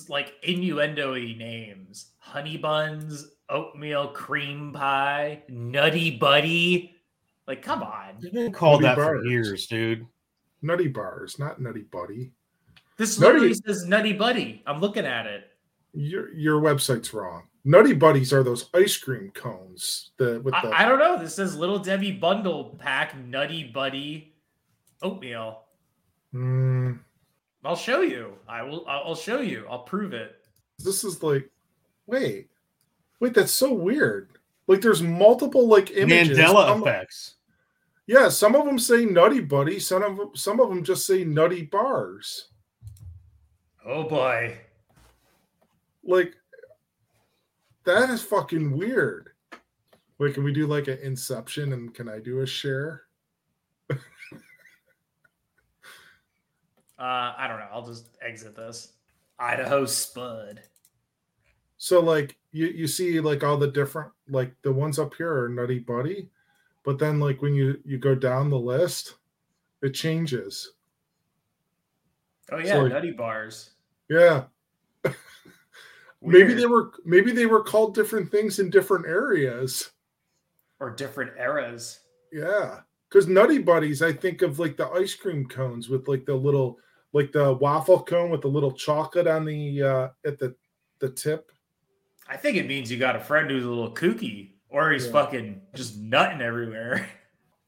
like 0.08 0.34
innuendo-y 0.42 1.34
names. 1.38 2.10
Honey 2.18 2.56
buns, 2.58 3.26
oatmeal 3.48 4.08
cream 4.08 4.72
pie, 4.72 5.42
nutty 5.48 6.10
buddy. 6.18 6.96
Like, 7.46 7.62
come 7.62 7.82
on. 7.82 8.14
You've 8.20 8.32
been 8.32 8.52
called 8.52 8.82
Nutty 8.82 9.00
that 9.00 9.06
for 9.06 9.24
years, 9.24 9.66
dude. 9.66 10.06
Nutty 10.62 10.86
bars, 10.88 11.38
not 11.38 11.60
nutty 11.60 11.80
buddy. 11.82 12.30
This 12.98 13.18
Nutty- 13.18 13.32
literally 13.32 13.54
says 13.54 13.86
Nutty 13.86 14.12
Buddy. 14.12 14.62
I'm 14.66 14.78
looking 14.80 15.06
at 15.06 15.26
it. 15.26 15.49
Your 15.93 16.32
your 16.34 16.61
website's 16.61 17.12
wrong. 17.12 17.45
Nutty 17.64 17.93
buddies 17.93 18.32
are 18.32 18.43
those 18.43 18.70
ice 18.74 18.97
cream 18.97 19.30
cones 19.34 20.12
the 20.16 20.41
with 20.41 20.55
the 20.62 20.68
I, 20.68 20.84
I 20.84 20.88
don't 20.88 20.99
know. 20.99 21.18
This 21.18 21.34
says 21.34 21.57
Little 21.57 21.78
Debbie 21.78 22.12
Bundle 22.12 22.76
Pack 22.78 23.16
Nutty 23.18 23.64
Buddy 23.64 24.34
Oatmeal. 25.03 25.62
Mm, 26.34 27.01
I'll 27.64 27.76
show 27.76 28.01
you. 28.03 28.34
I 28.49 28.62
will. 28.62 28.86
I'll 28.88 29.03
I'll 29.09 29.14
show 29.16 29.41
you. 29.41 29.66
I'll 29.68 29.82
prove 29.82 30.12
it. 30.14 30.36
this 30.78 31.05
is 31.05 31.22
like 31.22 31.51
wait 32.07 32.49
wait 33.20 33.34
that's 33.34 33.53
so 33.53 33.72
weird 33.72 34.30
like 34.66 34.80
there's 34.80 35.03
multiple 35.03 35.68
like 35.68 35.91
images 35.91 36.38
Mandela 36.38 36.66
Some- 36.68 36.80
effects. 36.82 37.34
yeah 38.07 38.28
some 38.30 38.55
of 38.57 38.64
them 38.64 38.78
say 38.78 39.05
nutty 39.05 39.41
buddy 39.41 39.78
some 39.78 40.03
of 40.03 40.16
them 40.16 40.30
some 40.34 40.59
of 40.59 40.68
them 40.70 40.82
just 40.82 41.07
say 41.07 41.22
nutty 41.24 41.62
bars 41.62 42.49
Oh 43.86 44.05
boy. 44.05 44.59
Like 46.05 46.34
that 47.84 48.11
is 48.11 48.22
fucking 48.22 48.76
weird 48.76 49.30
wait 50.18 50.34
can 50.34 50.44
we 50.44 50.53
do 50.53 50.66
like 50.66 50.88
an 50.88 50.98
inception 51.03 51.72
and 51.72 51.94
can 51.94 52.09
i 52.09 52.18
do 52.18 52.40
a 52.40 52.46
share 52.46 53.03
Uh, 56.98 57.32
I 57.38 57.46
don't 57.48 57.59
know. 57.59 57.66
I'll 57.72 57.86
just 57.86 58.11
exit 58.20 58.55
this. 58.55 58.92
Idaho 59.38 59.86
Spud. 59.86 60.61
so 61.78 61.98
like 62.01 62.36
you 62.53 62.66
you 62.66 62.86
see 62.86 63.20
like 63.20 63.42
all 63.42 63.57
the 63.57 63.68
different 63.70 64.12
like 64.28 64.53
the 64.61 64.70
ones 64.70 64.98
up 64.98 65.14
here 65.14 65.32
are 65.44 65.48
nutty 65.48 65.78
buddy 65.78 66.28
but 66.84 66.98
then 66.98 67.18
like 67.18 67.40
when 67.40 67.55
you 67.55 67.80
you 67.86 67.96
go 67.96 68.14
down 68.14 68.51
the 68.51 68.59
list 68.59 69.14
it 69.82 69.94
changes 69.94 70.72
Oh 72.53 72.59
yeah, 72.59 72.72
So- 72.74 72.86
Nutty 72.88 73.12
Bars. 73.12 73.70
yeah 74.11 74.44
maybe 76.22 76.52
they 76.54 76.66
were 76.66 76.92
maybe 77.04 77.32
they 77.32 77.46
were 77.46 77.62
called 77.62 77.94
different 77.94 78.30
things 78.30 78.58
in 78.58 78.70
different 78.70 79.06
areas 79.06 79.90
or 80.80 80.90
different 80.90 81.32
eras. 81.38 82.00
yeah 82.32 82.80
because 83.08 83.26
nutty 83.26 83.58
buddies 83.58 84.02
i 84.02 84.12
think 84.12 84.42
of 84.42 84.58
like 84.58 84.76
the 84.76 84.86
ice 84.90 85.14
cream 85.14 85.46
cones 85.46 85.88
with 85.88 86.06
like 86.08 86.24
the 86.26 86.34
little 86.34 86.78
like 87.12 87.32
the 87.32 87.54
waffle 87.54 88.02
cone 88.02 88.30
with 88.30 88.40
the 88.42 88.48
little 88.48 88.72
chocolate 88.72 89.26
on 89.26 89.44
the 89.44 89.82
uh 89.82 90.08
at 90.26 90.38
the 90.38 90.54
the 91.00 91.08
tip 91.08 91.50
I 92.28 92.36
think 92.36 92.56
it 92.56 92.68
means 92.68 92.92
you 92.92 92.96
got 92.98 93.16
a 93.16 93.20
friend 93.20 93.50
who's 93.50 93.64
a 93.64 93.68
little 93.68 93.92
kooky, 93.92 94.52
or 94.68 94.92
he's 94.92 95.06
Yeah. 95.06 95.10
fucking 95.12 95.60
just 95.74 95.96
nutting 95.98 96.40
everywhere. 96.40 97.08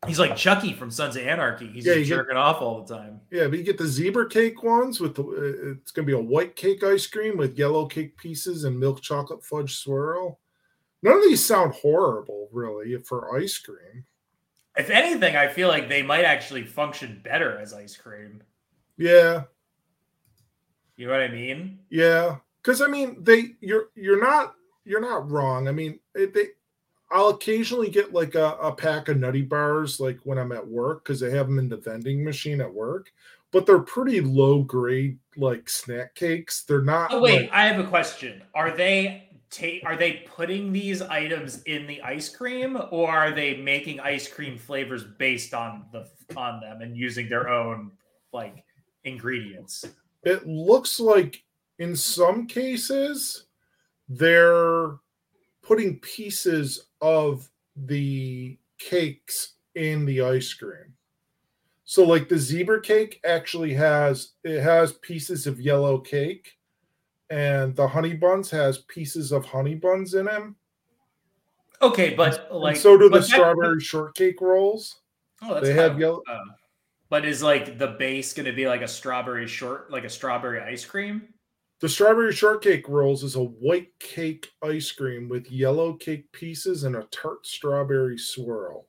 He's 0.06 0.18
like 0.18 0.34
Chucky 0.36 0.72
from 0.72 0.90
Sons 0.90 1.14
of 1.16 1.22
Anarchy. 1.26 1.68
He's 1.68 1.86
Yeah, 1.86 1.94
just 1.94 2.08
you 2.10 2.16
get- 2.16 2.22
jerking 2.22 2.36
off 2.36 2.60
all 2.60 2.82
the 2.82 2.94
time. 2.94 3.20
yeah 3.30 3.46
but 3.46 3.58
you 3.58 3.64
get 3.64 3.78
the 3.78 3.86
zebra 3.86 4.28
cake 4.28 4.62
ones 4.62 5.00
with 5.00 5.14
the 5.14 5.22
uh, 5.22 5.70
it's 5.78 5.92
gonna 5.92 6.06
be 6.06 6.12
a 6.12 6.18
white 6.18 6.56
cake 6.56 6.82
ice 6.82 7.06
cream 7.06 7.36
with 7.36 7.56
yellow 7.58 7.86
cake 7.86 8.16
pieces 8.16 8.64
and 8.64 8.78
milk 8.78 9.00
chocolate 9.00 9.44
fudge 9.44 9.76
swirl 9.76 10.40
none 11.02 11.16
of 11.18 11.22
these 11.22 11.44
sound 11.44 11.72
horrible 11.74 12.48
really 12.52 12.96
for 12.98 13.36
ice 13.36 13.58
cream 13.58 14.04
If 14.76 14.90
anything, 14.90 15.36
I 15.36 15.46
feel 15.48 15.68
like 15.68 15.88
they 15.88 16.02
might 16.02 16.24
actually 16.24 16.64
function 16.64 17.20
better 17.22 17.58
as 17.58 17.72
ice 17.74 17.96
cream. 17.96 18.42
yeah 18.96 19.44
You 20.96 21.06
know 21.06 21.12
what 21.12 21.22
I 21.22 21.28
mean? 21.28 21.78
Yeah, 21.90 22.36
because 22.60 22.80
I 22.82 22.86
mean, 22.88 23.22
they 23.22 23.54
you're 23.60 23.86
you're 23.94 24.20
not 24.20 24.54
you're 24.84 25.00
not 25.00 25.30
wrong. 25.30 25.68
I 25.68 25.72
mean, 25.72 26.00
it, 26.14 26.34
they 26.34 26.48
I'll 27.12 27.28
occasionally 27.28 27.90
get 27.90 28.12
like 28.12 28.34
a, 28.34 28.56
a 28.60 28.72
pack 28.72 29.08
of 29.08 29.18
nutty 29.18 29.42
bars 29.42 30.00
like 30.00 30.18
when 30.24 30.38
I'm 30.38 30.52
at 30.52 30.66
work 30.66 31.04
because 31.04 31.20
they 31.20 31.30
have 31.30 31.46
them 31.46 31.58
in 31.58 31.68
the 31.68 31.76
vending 31.76 32.24
machine 32.24 32.60
at 32.60 32.72
work, 32.72 33.12
but 33.50 33.66
they're 33.66 33.80
pretty 33.80 34.20
low 34.20 34.62
grade 34.62 35.18
like 35.36 35.68
snack 35.68 36.14
cakes. 36.14 36.64
They're 36.64 36.82
not. 36.82 37.12
Oh 37.12 37.20
wait, 37.20 37.42
like- 37.42 37.52
I 37.52 37.66
have 37.66 37.84
a 37.84 37.88
question. 37.88 38.42
Are 38.54 38.70
they 38.70 39.28
ta- 39.50 39.84
are 39.84 39.96
they 39.96 40.24
putting 40.26 40.72
these 40.72 41.02
items 41.02 41.62
in 41.64 41.86
the 41.86 42.00
ice 42.02 42.28
cream 42.28 42.78
or 42.90 43.10
are 43.10 43.30
they 43.30 43.56
making 43.58 44.00
ice 44.00 44.26
cream 44.26 44.56
flavors 44.58 45.04
based 45.18 45.54
on 45.54 45.84
the 45.92 46.08
on 46.36 46.60
them 46.60 46.80
and 46.80 46.96
using 46.96 47.28
their 47.28 47.48
own 47.48 47.92
like 48.32 48.64
ingredients? 49.04 49.84
it 50.24 50.46
looks 50.46 51.00
like 51.00 51.42
in 51.78 51.96
some 51.96 52.46
cases 52.46 53.46
they're 54.08 54.98
putting 55.62 55.98
pieces 55.98 56.86
of 57.02 57.50
the 57.76 58.56
cakes 58.78 59.54
in 59.74 60.06
the 60.06 60.22
ice 60.22 60.52
cream. 60.54 60.94
So 61.84 62.04
like 62.04 62.28
the 62.28 62.38
zebra 62.38 62.80
cake 62.80 63.20
actually 63.24 63.74
has 63.74 64.32
it 64.44 64.60
has 64.62 64.94
pieces 64.94 65.46
of 65.46 65.60
yellow 65.60 65.98
cake 65.98 66.56
and 67.28 67.74
the 67.76 67.86
honey 67.86 68.14
buns 68.14 68.50
has 68.50 68.78
pieces 68.78 69.32
of 69.32 69.44
honey 69.44 69.74
buns 69.74 70.14
in 70.14 70.26
them. 70.26 70.56
Okay, 71.82 72.14
but 72.14 72.46
and 72.50 72.60
like 72.60 72.76
so 72.76 72.96
do 72.96 73.10
the 73.10 73.18
that- 73.18 73.24
strawberry 73.24 73.80
shortcake 73.80 74.40
rolls. 74.40 75.00
Oh, 75.42 75.54
that's 75.54 75.66
they 75.66 75.74
have 75.74 75.92
of- 75.92 76.00
yellow 76.00 76.22
uh, 76.30 76.38
but 77.10 77.26
is 77.26 77.42
like 77.42 77.78
the 77.78 77.88
base 77.88 78.32
going 78.32 78.46
to 78.46 78.52
be 78.52 78.66
like 78.66 78.80
a 78.80 78.88
strawberry 78.88 79.46
short, 79.46 79.90
like 79.90 80.04
a 80.04 80.08
strawberry 80.08 80.60
ice 80.60 80.84
cream? 80.84 81.34
The 81.82 81.88
strawberry 81.88 82.32
shortcake 82.32 82.88
rolls 82.88 83.24
is 83.24 83.34
a 83.34 83.42
white 83.42 83.88
cake 83.98 84.52
ice 84.62 84.92
cream 84.92 85.28
with 85.28 85.50
yellow 85.50 85.94
cake 85.94 86.30
pieces 86.32 86.84
and 86.84 86.94
a 86.96 87.02
tart 87.10 87.44
strawberry 87.46 88.16
swirl. 88.16 88.86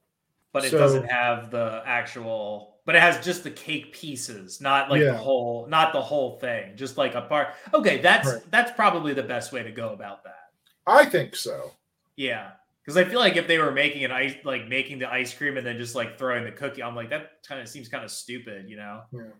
but 0.53 0.63
it 0.63 0.69
So- 0.69 0.77
doesn't 0.77 1.05
have 1.09 1.49
the 1.49 1.81
actual. 1.83 2.77
But 2.85 2.93
it 2.95 3.01
has 3.01 3.25
just 3.25 3.43
the 3.43 3.49
cake 3.49 3.91
pieces, 3.91 4.61
not 4.61 4.91
like 4.91 5.01
Yeah. 5.01 5.13
the 5.13 5.17
whole, 5.17 5.65
not 5.67 5.93
the 5.93 6.01
whole 6.01 6.37
thing, 6.37 6.77
just 6.77 6.95
like 6.95 7.15
a 7.15 7.21
part. 7.23 7.55
Okay, 7.73 7.97
that's 7.99 8.31
Right. 8.31 8.51
that's 8.51 8.71
probably 8.73 9.15
the 9.15 9.23
best 9.23 9.51
way 9.51 9.63
to 9.63 9.71
go 9.71 9.93
about 9.93 10.23
that. 10.25 10.51
I 10.85 11.05
think 11.05 11.35
so. 11.35 11.71
Yeah, 12.17 12.51
because 12.83 12.97
I 12.97 13.03
feel 13.05 13.19
like 13.19 13.35
if 13.35 13.47
they 13.47 13.57
were 13.57 13.71
making 13.71 14.03
an 14.05 14.11
ice, 14.11 14.35
like 14.43 14.67
making 14.67 14.99
the 14.99 15.11
ice 15.11 15.33
cream 15.33 15.57
and 15.57 15.65
then 15.65 15.77
just 15.79 15.95
like 15.95 16.19
throwing 16.19 16.43
the 16.43 16.51
cookie, 16.51 16.83
I'm 16.83 16.95
like 16.95 17.09
that 17.09 17.41
kind 17.47 17.59
of 17.59 17.67
seems 17.67 17.89
kind 17.89 18.03
of 18.03 18.11
stupid, 18.11 18.69
you 18.69 18.75
know. 18.75 19.01
Yeah. 19.11 19.31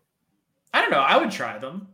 I 0.73 0.81
don't 0.81 0.89
know. 0.89 1.01
I 1.01 1.17
would 1.17 1.29
try 1.29 1.59
them. 1.59 1.89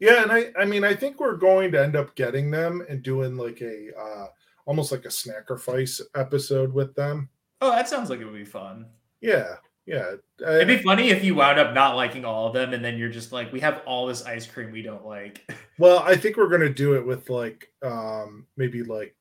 Yeah, 0.00 0.22
and 0.22 0.30
I 0.32 0.52
I 0.58 0.64
mean 0.64 0.84
I 0.84 0.94
think 0.94 1.20
we're 1.20 1.36
going 1.36 1.72
to 1.72 1.82
end 1.82 1.96
up 1.96 2.14
getting 2.14 2.50
them 2.50 2.84
and 2.88 3.02
doing 3.02 3.36
like 3.36 3.60
a 3.60 3.90
uh 3.98 4.26
almost 4.64 4.92
like 4.92 5.04
a 5.04 5.08
snackerfice 5.08 6.00
episode 6.14 6.72
with 6.72 6.94
them. 6.94 7.28
Oh, 7.60 7.70
that 7.70 7.88
sounds 7.88 8.10
like 8.10 8.20
it 8.20 8.24
would 8.24 8.34
be 8.34 8.44
fun. 8.44 8.86
Yeah, 9.20 9.56
yeah. 9.86 10.12
I- 10.46 10.56
It'd 10.56 10.68
be 10.68 10.78
funny 10.78 11.10
if 11.10 11.24
you 11.24 11.34
wound 11.34 11.58
up 11.58 11.74
not 11.74 11.96
liking 11.96 12.24
all 12.24 12.46
of 12.46 12.52
them, 12.52 12.72
and 12.74 12.84
then 12.84 12.96
you're 12.98 13.08
just 13.08 13.32
like, 13.32 13.52
we 13.52 13.58
have 13.60 13.82
all 13.86 14.06
this 14.06 14.24
ice 14.24 14.46
cream 14.46 14.70
we 14.70 14.82
don't 14.82 15.04
like. 15.04 15.50
well, 15.78 16.00
I 16.00 16.14
think 16.16 16.36
we're 16.36 16.48
gonna 16.48 16.68
do 16.72 16.94
it 16.94 17.04
with 17.04 17.28
like 17.30 17.72
um 17.82 18.46
maybe 18.56 18.82
like 18.82 19.16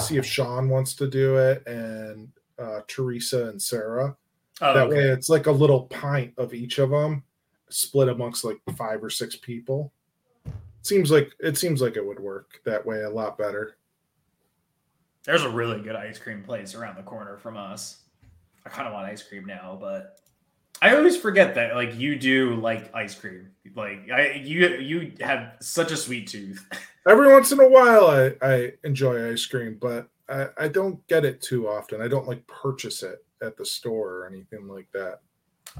see 0.00 0.16
if 0.16 0.24
Sean 0.24 0.68
wants 0.68 0.94
to 0.94 1.08
do 1.08 1.36
it 1.36 1.66
and 1.66 2.28
uh 2.58 2.80
Teresa 2.88 3.48
and 3.48 3.60
Sarah. 3.60 4.16
Oh, 4.62 4.72
that 4.72 4.86
okay. 4.86 4.96
way 4.96 5.02
it's 5.10 5.28
like 5.28 5.46
a 5.46 5.52
little 5.52 5.82
pint 5.88 6.32
of 6.38 6.54
each 6.54 6.78
of 6.78 6.88
them 6.88 7.22
split 7.68 8.08
amongst 8.08 8.44
like 8.44 8.58
five 8.76 9.02
or 9.04 9.10
six 9.10 9.36
people. 9.36 9.92
Seems 10.86 11.10
like 11.10 11.32
it 11.40 11.58
seems 11.58 11.82
like 11.82 11.96
it 11.96 12.06
would 12.06 12.20
work 12.20 12.60
that 12.64 12.86
way 12.86 13.02
a 13.02 13.10
lot 13.10 13.36
better. 13.36 13.76
There's 15.24 15.42
a 15.42 15.50
really 15.50 15.82
good 15.82 15.96
ice 15.96 16.16
cream 16.16 16.44
place 16.44 16.76
around 16.76 16.96
the 16.96 17.02
corner 17.02 17.36
from 17.38 17.56
us. 17.56 18.04
I 18.64 18.68
kind 18.68 18.86
of 18.86 18.94
want 18.94 19.06
ice 19.06 19.20
cream 19.20 19.44
now, 19.46 19.76
but 19.80 20.20
I 20.80 20.94
always 20.94 21.16
forget 21.16 21.56
that 21.56 21.74
like 21.74 21.98
you 21.98 22.16
do 22.16 22.54
like 22.54 22.94
ice 22.94 23.16
cream. 23.16 23.48
Like 23.74 24.08
I 24.12 24.34
you 24.34 24.76
you 24.76 25.12
have 25.20 25.54
such 25.60 25.90
a 25.90 25.96
sweet 25.96 26.28
tooth. 26.28 26.64
every 27.08 27.32
once 27.32 27.50
in 27.50 27.58
a 27.58 27.68
while 27.68 28.06
I, 28.06 28.34
I 28.40 28.72
enjoy 28.84 29.32
ice 29.32 29.44
cream, 29.44 29.78
but 29.80 30.08
I, 30.28 30.46
I 30.56 30.68
don't 30.68 31.04
get 31.08 31.24
it 31.24 31.42
too 31.42 31.68
often. 31.68 32.00
I 32.00 32.06
don't 32.06 32.28
like 32.28 32.46
purchase 32.46 33.02
it 33.02 33.24
at 33.42 33.56
the 33.56 33.66
store 33.66 34.18
or 34.18 34.26
anything 34.28 34.68
like 34.68 34.86
that. 34.92 35.20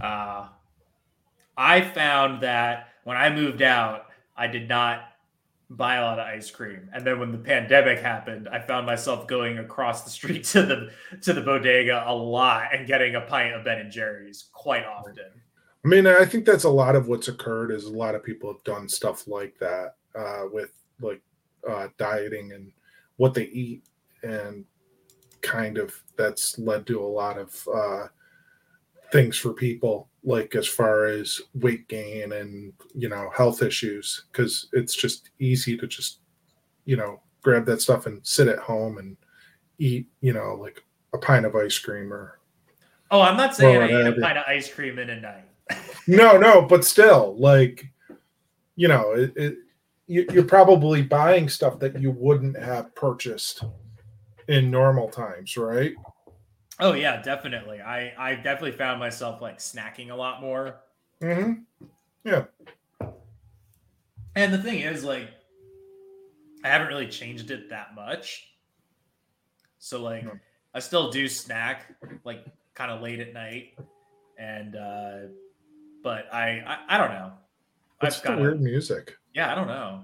Uh 0.01 0.49
I 1.57 1.81
found 1.81 2.43
that 2.43 2.89
when 3.05 3.17
I 3.17 3.31
moved 3.31 3.63
out, 3.63 4.07
I 4.37 4.47
did 4.47 4.69
not 4.69 5.13
buy 5.71 5.97
a 5.97 6.03
lot 6.03 6.19
of 6.19 6.27
ice 6.27 6.51
cream. 6.51 6.89
And 6.93 7.05
then 7.05 7.19
when 7.19 7.33
the 7.33 7.39
pandemic 7.39 7.99
happened, 7.99 8.49
I 8.49 8.61
found 8.61 8.87
myself 8.87 9.27
going 9.27 9.59
across 9.59 10.05
the 10.05 10.11
street 10.11 10.45
to 10.53 10.63
the 10.63 10.91
to 11.23 11.33
the 11.33 11.41
bodega 11.41 12.05
a 12.07 12.15
lot 12.15 12.75
and 12.75 12.87
getting 12.87 13.17
a 13.17 13.21
pint 13.23 13.55
of 13.55 13.65
Ben 13.65 13.79
and 13.79 13.91
Jerry's 13.91 14.49
quite 14.53 14.85
often. 14.85 15.31
I 15.85 15.89
mean, 15.89 16.07
I 16.07 16.25
think 16.25 16.45
that's 16.45 16.65
a 16.65 16.71
lot 16.71 16.97
of 16.97 17.07
what's 17.07 17.29
occurred 17.29 17.71
is 17.71 17.85
a 17.85 17.93
lot 17.93 18.17
of 18.17 18.25
people 18.25 18.53
have 18.53 18.63
done 18.65 18.89
stuff 18.89 19.29
like 19.29 19.57
that 19.59 19.95
uh, 20.17 20.45
with 20.51 20.73
like 21.01 21.23
uh, 21.69 21.89
dieting 21.97 22.53
and 22.53 22.73
what 23.19 23.35
they 23.35 23.45
eat, 23.45 23.85
and 24.23 24.65
kind 25.43 25.79
of 25.79 25.95
that's 26.17 26.59
led 26.59 26.87
to 26.87 27.01
a 27.01 27.07
lot 27.07 27.39
of 27.39 27.69
uh, 27.73 28.07
things 29.13 29.37
for 29.37 29.53
people, 29.53 30.09
like 30.25 30.55
as 30.55 30.67
far 30.67 31.07
as 31.07 31.41
weight 31.55 31.89
gain 31.89 32.33
and 32.33 32.73
you 32.95 33.09
know 33.09 33.31
health 33.35 33.63
issues, 33.63 34.25
because 34.33 34.69
it's 34.73 34.95
just 34.95 35.31
easy 35.39 35.77
to 35.77 35.87
just 35.87 36.21
you 36.85 36.97
know 36.97 37.21
grab 37.43 37.65
that 37.67 37.81
stuff 37.81 38.07
and 38.07 38.27
sit 38.27 38.49
at 38.49 38.59
home 38.59 38.99
and 38.99 39.17
eat 39.79 40.09
you 40.21 40.33
know 40.33 40.55
like 40.55 40.83
a 41.13 41.19
pint 41.19 41.47
of 41.47 41.55
ice 41.55 41.79
cream 41.79 42.13
or 42.13 42.39
Oh, 43.11 43.21
I'm 43.21 43.37
not 43.37 43.55
saying 43.55 43.83
I 43.83 43.87
eat 43.87 44.19
a 44.19 44.21
pint 44.21 44.39
of 44.39 44.45
ice 44.49 44.73
cream 44.73 44.99
in 44.99 45.11
a 45.11 45.21
night. 45.21 45.45
No, 46.09 46.37
no, 46.39 46.63
but 46.63 46.85
still, 46.85 47.37
like, 47.39 47.87
you 48.77 48.89
know, 48.89 49.13
it, 49.13 49.33
it 49.37 49.57
you, 50.07 50.27
you're 50.33 50.45
probably 50.45 51.03
buying 51.03 51.49
stuff 51.49 51.79
that 51.81 52.01
you 52.01 52.13
wouldn't 52.13 52.57
have 52.57 52.95
purchased 52.95 53.65
in 54.49 54.71
normal 54.71 55.09
times, 55.09 55.57
right? 55.57 55.95
Oh 56.79 56.93
yeah, 56.93 57.23
definitely. 57.23 57.81
I 57.81 58.13
I 58.19 58.35
definitely 58.35 58.73
found 58.73 59.01
myself 59.01 59.41
like 59.41 59.59
snacking 59.59 60.11
a 60.11 60.15
lot 60.15 60.41
more. 60.41 60.81
Mm-hmm. 61.23 61.53
Yeah. 62.25 62.45
And 64.35 64.53
the 64.53 64.59
thing 64.59 64.81
is, 64.81 65.03
like, 65.03 65.31
I 66.63 66.69
haven't 66.69 66.89
really 66.89 67.07
changed 67.09 67.51
it 67.51 67.71
that 67.71 67.95
much. 67.95 68.53
So 69.79 70.03
like, 70.03 70.25
No. 70.25 70.33
I 70.75 70.81
still 70.81 71.11
do 71.11 71.27
snack 71.29 71.95
like 72.25 72.45
kind 72.75 72.91
of 72.91 73.01
late 73.01 73.21
at 73.21 73.33
night, 73.33 73.79
and 74.39 74.77
uh 74.77 75.17
but 76.03 76.27
I 76.33 76.63
I, 76.67 76.97
I 76.97 76.99
don't 76.99 77.11
know. 77.11 77.33
What's 78.01 78.17
I've 78.17 78.23
the 78.23 78.29
got 78.29 78.41
weird 78.41 78.61
music? 78.61 79.17
yeah, 79.33 79.51
I 79.51 79.55
don't 79.55 79.69
know. 79.69 80.03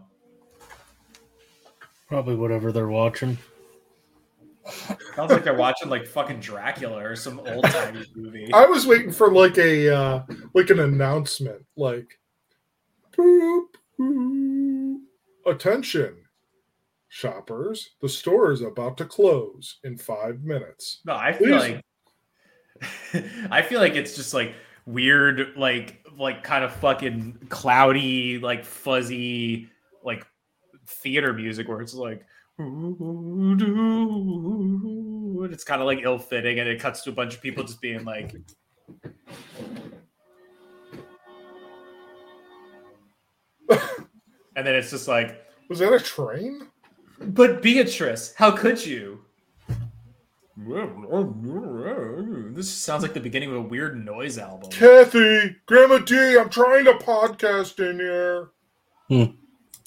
Probably 2.08 2.34
whatever 2.34 2.72
they're 2.72 2.88
watching. 2.88 3.36
Sounds 5.16 5.32
like 5.32 5.44
they're 5.44 5.54
watching 5.54 5.88
like 5.88 6.06
fucking 6.06 6.40
Dracula 6.40 7.04
or 7.04 7.16
some 7.16 7.40
old 7.40 7.64
timey 7.64 8.04
movie. 8.14 8.52
I 8.52 8.64
was 8.64 8.86
waiting 8.86 9.10
for 9.12 9.32
like 9.32 9.58
a 9.58 9.94
uh 9.94 10.22
like 10.54 10.70
an 10.70 10.80
announcement, 10.80 11.64
like 11.76 12.18
boop, 13.16 13.66
boop. 13.98 14.98
attention, 15.46 16.16
shoppers, 17.08 17.90
the 18.00 18.08
store 18.08 18.52
is 18.52 18.62
about 18.62 18.96
to 18.98 19.04
close 19.04 19.78
in 19.84 19.98
five 19.98 20.42
minutes. 20.42 21.00
No, 21.04 21.14
I 21.14 21.32
feel 21.32 21.58
Please. 21.58 21.82
like 23.14 23.24
I 23.50 23.62
feel 23.62 23.80
like 23.80 23.94
it's 23.94 24.16
just 24.16 24.32
like 24.32 24.54
weird, 24.86 25.56
like 25.56 26.06
like 26.16 26.44
kind 26.44 26.64
of 26.64 26.72
fucking 26.76 27.46
cloudy, 27.48 28.38
like 28.38 28.64
fuzzy, 28.64 29.68
like 30.04 30.26
theater 30.86 31.32
music 31.32 31.68
where 31.68 31.80
it's 31.80 31.94
like 31.94 32.24
and 32.58 33.60
it's 35.52 35.64
kind 35.64 35.80
of 35.80 35.86
like 35.86 36.00
ill-fitting 36.02 36.58
and 36.58 36.68
it 36.68 36.80
cuts 36.80 37.02
to 37.02 37.10
a 37.10 37.12
bunch 37.12 37.34
of 37.34 37.42
people 37.42 37.64
just 37.64 37.80
being 37.80 38.04
like 38.04 38.32
and 44.56 44.66
then 44.66 44.74
it's 44.74 44.90
just 44.90 45.08
like 45.08 45.42
Was 45.68 45.78
that 45.80 45.92
a 45.92 46.00
train? 46.00 46.68
but 47.20 47.62
Beatrice, 47.62 48.34
how 48.36 48.50
could 48.50 48.84
you? 48.84 49.20
This 52.54 52.70
sounds 52.70 53.02
like 53.02 53.14
the 53.14 53.20
beginning 53.20 53.50
of 53.50 53.56
a 53.56 53.62
weird 53.62 54.04
noise 54.04 54.38
album. 54.38 54.70
Kathy, 54.70 55.56
Grandma 55.66 55.98
D, 55.98 56.38
I'm 56.38 56.50
trying 56.50 56.84
to 56.84 56.92
podcast 56.92 57.80
in 57.80 57.98
here. 57.98 58.50
Hmm. 59.08 59.14
You 59.14 59.34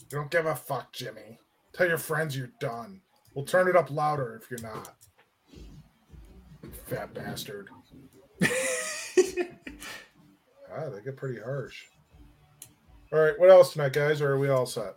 don't 0.09 0.31
give 0.31 0.45
a 0.47 0.55
fuck, 0.55 0.91
Jimmy. 0.91 1.39
Tell 1.75 1.87
your 1.87 1.97
friends 1.97 2.37
you're 2.37 2.51
done. 2.59 3.01
We'll 3.33 3.45
turn 3.45 3.67
it 3.67 3.75
up 3.75 3.91
louder 3.91 4.39
if 4.41 4.49
you're 4.49 4.71
not. 4.71 4.95
Fat 6.87 7.13
bastard. 7.13 7.69
Ah, 10.77 10.89
they 10.89 11.01
get 11.01 11.15
pretty 11.15 11.39
harsh. 11.39 11.85
All 13.13 13.19
right, 13.19 13.39
what 13.39 13.49
else 13.49 13.71
tonight, 13.71 13.93
guys? 13.93 14.19
Or 14.21 14.31
are 14.33 14.39
we 14.39 14.49
all 14.49 14.65
set? 14.65 14.95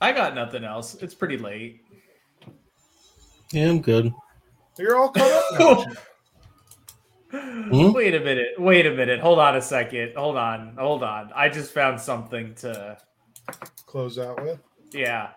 I 0.00 0.12
got 0.12 0.34
nothing 0.34 0.64
else. 0.64 0.94
It's 1.02 1.14
pretty 1.14 1.36
late. 1.38 1.80
Yeah, 3.52 3.68
I'm 3.68 3.80
good. 3.80 4.12
You're 4.78 4.96
all 4.96 5.08
caught 5.10 5.30
up 5.30 5.58
now. 5.58 5.92
Hmm? 7.32 7.92
Wait 7.92 8.12
a 8.12 8.18
minute. 8.18 8.48
Wait 8.58 8.86
a 8.86 8.90
minute. 8.92 9.20
Hold 9.20 9.38
on 9.38 9.54
a 9.54 9.62
second. 9.62 10.14
Hold 10.16 10.36
on. 10.36 10.74
Hold 10.76 11.04
on. 11.04 11.30
I 11.32 11.48
just 11.48 11.72
found 11.72 12.00
something 12.00 12.56
to. 12.56 12.96
Close 13.86 14.18
out 14.18 14.42
with. 14.42 14.58
Yeah. 14.92 15.28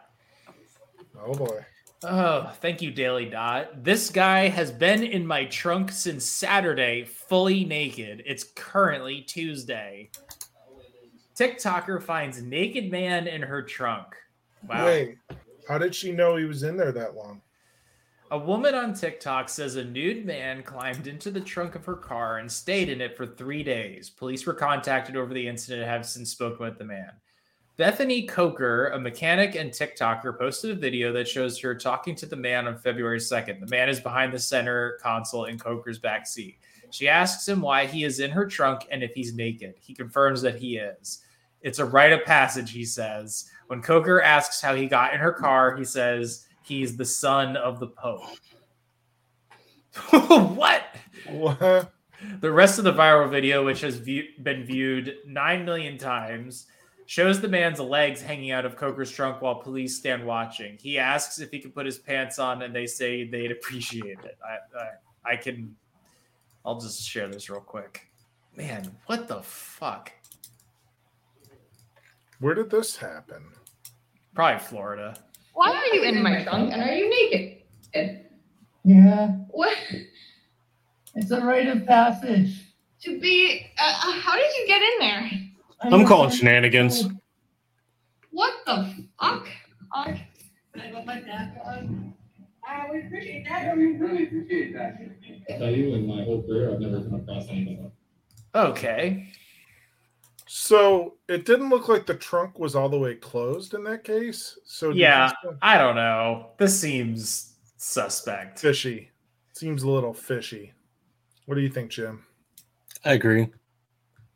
Oh 1.25 1.33
boy. 1.33 1.65
Oh, 2.05 2.51
thank 2.59 2.81
you, 2.81 2.91
Daily 2.91 3.25
Dot. 3.25 3.83
This 3.83 4.09
guy 4.09 4.49
has 4.49 4.71
been 4.71 5.03
in 5.03 5.25
my 5.25 5.45
trunk 5.45 5.89
since 5.89 6.25
Saturday, 6.25 7.05
fully 7.05 7.63
naked. 7.63 8.23
It's 8.25 8.43
currently 8.55 9.21
Tuesday. 9.21 10.09
TikToker 11.37 12.03
finds 12.03 12.41
naked 12.41 12.91
man 12.91 13.27
in 13.27 13.41
her 13.41 13.61
trunk. 13.61 14.15
Wow. 14.67 14.85
Wait, 14.85 15.17
how 15.67 15.77
did 15.77 15.95
she 15.95 16.11
know 16.11 16.35
he 16.35 16.45
was 16.45 16.63
in 16.63 16.75
there 16.75 16.91
that 16.91 17.15
long? 17.15 17.41
A 18.31 18.37
woman 18.37 18.75
on 18.75 18.93
TikTok 18.93 19.47
says 19.47 19.75
a 19.75 19.83
nude 19.83 20.25
man 20.25 20.61
climbed 20.61 21.07
into 21.07 21.31
the 21.31 21.39
trunk 21.39 21.75
of 21.75 21.85
her 21.85 21.95
car 21.95 22.39
and 22.39 22.51
stayed 22.51 22.89
in 22.89 22.99
it 22.99 23.15
for 23.15 23.25
three 23.25 23.63
days. 23.63 24.09
Police 24.09 24.45
were 24.45 24.53
contacted 24.53 25.15
over 25.15 25.33
the 25.33 25.47
incident 25.47 25.83
and 25.83 25.91
have 25.91 26.05
since 26.05 26.31
spoken 26.31 26.65
with 26.65 26.77
the 26.77 26.83
man. 26.83 27.11
Bethany 27.75 28.23
Coker, 28.27 28.89
a 28.89 28.99
mechanic 28.99 29.55
and 29.55 29.71
TikToker, 29.71 30.37
posted 30.37 30.71
a 30.71 30.75
video 30.75 31.11
that 31.13 31.27
shows 31.27 31.57
her 31.59 31.73
talking 31.73 32.13
to 32.15 32.27
the 32.27 32.35
man 32.35 32.67
on 32.67 32.77
February 32.77 33.17
2nd. 33.17 33.59
The 33.59 33.67
man 33.67 33.89
is 33.89 33.99
behind 33.99 34.31
the 34.31 34.39
center 34.39 34.99
console 35.01 35.45
in 35.45 35.57
Coker's 35.57 35.97
back 35.97 36.27
seat. 36.27 36.57
She 36.91 37.07
asks 37.07 37.47
him 37.47 37.61
why 37.61 37.87
he 37.87 38.03
is 38.03 38.19
in 38.19 38.29
her 38.29 38.45
trunk 38.45 38.85
and 38.91 39.01
if 39.01 39.15
he's 39.15 39.33
naked. 39.33 39.73
He 39.79 39.95
confirms 39.95 40.43
that 40.43 40.55
he 40.55 40.77
is. 40.77 41.23
It's 41.61 41.79
a 41.79 41.85
rite 41.85 42.13
of 42.13 42.23
passage, 42.25 42.71
he 42.71 42.85
says. 42.85 43.49
When 43.67 43.81
Coker 43.81 44.21
asks 44.21 44.61
how 44.61 44.75
he 44.75 44.85
got 44.85 45.15
in 45.15 45.19
her 45.19 45.31
car, 45.31 45.75
he 45.75 45.83
says 45.83 46.45
he's 46.61 46.95
the 46.95 47.05
son 47.05 47.57
of 47.57 47.79
the 47.79 47.87
Pope. 47.87 48.21
what? 50.55 50.83
What? 51.27 51.91
The 52.39 52.51
rest 52.51 52.77
of 52.77 52.83
the 52.83 52.93
viral 52.93 53.29
video, 53.31 53.65
which 53.65 53.81
has 53.81 53.95
view- 53.95 54.27
been 54.43 54.63
viewed 54.63 55.15
9 55.25 55.65
million 55.65 55.97
times, 55.97 56.67
shows 57.13 57.39
the 57.39 57.47
man's 57.47 57.79
legs 57.79 58.23
hanging 58.23 58.49
out 58.49 58.65
of 58.65 58.75
Coker's 58.75 59.11
trunk 59.11 59.39
while 59.39 59.53
police 59.53 59.95
stand 59.95 60.25
watching. 60.25 60.79
He 60.81 60.97
asks 60.97 61.37
if 61.37 61.51
he 61.51 61.59
can 61.59 61.69
put 61.69 61.85
his 61.85 61.99
pants 61.99 62.39
on, 62.39 62.63
and 62.63 62.73
they 62.75 62.87
say 62.87 63.23
they'd 63.23 63.51
appreciate 63.51 64.17
it. 64.23 64.35
I, 64.43 65.29
I, 65.29 65.33
I 65.33 65.35
can, 65.35 65.75
I'll 66.65 66.79
just 66.79 67.07
share 67.07 67.27
this 67.27 67.51
real 67.51 67.59
quick. 67.61 68.07
Man, 68.57 68.95
what 69.05 69.27
the 69.27 69.43
fuck? 69.43 70.11
Where 72.39 72.55
did 72.55 72.71
this 72.71 72.97
happen? 72.97 73.43
Probably 74.33 74.57
Florida. 74.59 75.15
Why 75.53 75.69
are 75.69 75.95
you 75.95 76.01
in 76.05 76.23
my 76.23 76.41
trunk 76.43 76.73
and 76.73 76.81
are 76.81 76.95
you 76.95 77.11
naked? 77.11 77.59
Yeah, 78.83 79.27
What? 79.51 79.77
it's 81.13 81.29
a 81.29 81.41
rite 81.45 81.67
of 81.67 81.85
passage. 81.85 82.59
To 83.01 83.19
be. 83.19 83.67
Uh, 83.79 83.83
uh, 83.85 84.11
how 84.13 84.35
did 84.35 84.51
you 84.57 84.65
get 84.65 84.81
in 84.81 84.97
there? 84.99 85.31
I 85.83 85.89
I'm 85.89 86.05
calling 86.05 86.29
how- 86.29 86.35
shenanigans. 86.35 87.07
What 88.31 88.53
the 88.65 88.93
fuck? 89.19 89.47
Uh, 89.95 90.15
I 90.15 90.27
put 90.91 91.05
my 91.05 91.21
back 91.21 91.55
on? 91.65 92.13
I 92.67 92.89
would 92.89 93.05
appreciate 93.05 93.45
Yeah, 93.45 93.75
we 93.75 93.97
really 93.97 94.23
appreciate 94.23 94.73
that. 94.73 94.97
I 95.49 95.57
tell 95.57 95.69
you, 95.69 95.93
in 95.95 96.07
my 96.07 96.23
whole 96.23 96.41
career, 96.43 96.73
I've 96.73 96.79
never 96.79 97.01
come 97.03 97.15
across 97.15 97.47
anything 97.49 97.83
like 97.83 98.65
Okay. 98.69 99.27
So 100.47 101.15
it 101.27 101.45
didn't 101.45 101.69
look 101.69 101.87
like 101.89 102.05
the 102.05 102.13
trunk 102.15 102.57
was 102.59 102.75
all 102.75 102.89
the 102.89 102.97
way 102.97 103.15
closed 103.15 103.73
in 103.73 103.83
that 103.83 104.03
case. 104.03 104.57
So 104.65 104.89
Yeah. 104.91 105.25
you 105.29 105.35
still- 105.39 105.57
I 105.61 105.77
don't 105.77 105.95
know. 105.95 106.51
This 106.57 106.79
seems 106.79 107.55
suspect. 107.77 108.59
fishy. 108.59 109.09
Seems 109.53 109.83
a 109.83 109.89
little 109.89 110.13
fishy. 110.13 110.73
What 111.45 111.55
do 111.55 111.61
you 111.61 111.69
think, 111.69 111.91
Jim? 111.91 112.25
I 113.03 113.13
agree. 113.13 113.49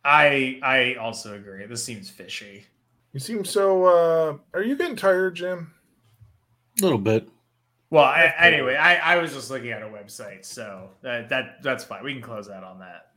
I 0.10 0.60
I 0.64 0.96
also 0.96 1.36
agree. 1.36 1.66
This 1.66 1.84
seems 1.84 2.10
fishy. 2.10 2.66
You 3.14 3.20
seem 3.20 3.44
so. 3.44 3.86
uh 3.86 4.38
Are 4.54 4.64
you 4.64 4.78
getting 4.78 4.96
tired, 4.96 5.36
Jim? 5.36 5.74
A 6.80 6.84
little 6.84 6.98
bit. 6.98 7.28
Well, 7.90 8.04
I, 8.04 8.34
anyway, 8.40 8.76
I, 8.76 9.16
I 9.16 9.18
was 9.18 9.34
just 9.34 9.50
looking 9.50 9.72
at 9.72 9.82
a 9.82 9.86
website, 9.86 10.44
so 10.46 10.90
that, 11.02 11.30
that 11.30 11.64
that's 11.64 11.84
fine. 11.86 12.04
We 12.04 12.14
can 12.14 12.22
close 12.22 12.50
out 12.50 12.64
on 12.64 12.80
that. 12.80 13.12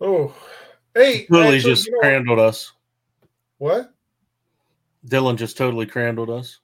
Oh, 0.00 0.34
hey, 0.94 1.26
Totally 1.26 1.56
actually, 1.56 1.70
just 1.74 1.86
you 1.86 1.92
know- 1.92 2.00
crandled 2.00 2.38
us. 2.38 2.72
what? 3.58 3.92
Dylan 5.06 5.36
just 5.36 5.56
totally 5.56 5.86
crandled 5.86 6.30
us. 6.30 6.58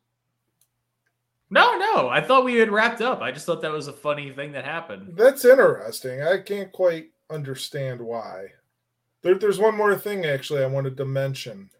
No, 1.50 1.76
no, 1.76 2.08
I 2.08 2.20
thought 2.20 2.44
we 2.44 2.56
had 2.56 2.70
wrapped 2.72 3.00
up. 3.00 3.20
I 3.20 3.30
just 3.30 3.46
thought 3.46 3.62
that 3.62 3.70
was 3.70 3.88
a 3.88 3.92
funny 3.92 4.30
thing 4.32 4.52
that 4.52 4.64
happened. 4.64 5.16
That's 5.16 5.44
interesting. 5.44 6.22
I 6.22 6.38
can't 6.38 6.72
quite 6.72 7.10
understand 7.30 8.00
why. 8.00 8.46
There, 9.24 9.34
there's 9.34 9.58
one 9.58 9.74
more 9.74 9.96
thing 9.96 10.26
actually 10.26 10.62
I 10.62 10.66
wanted 10.66 10.98
to 10.98 11.06
mention. 11.06 11.70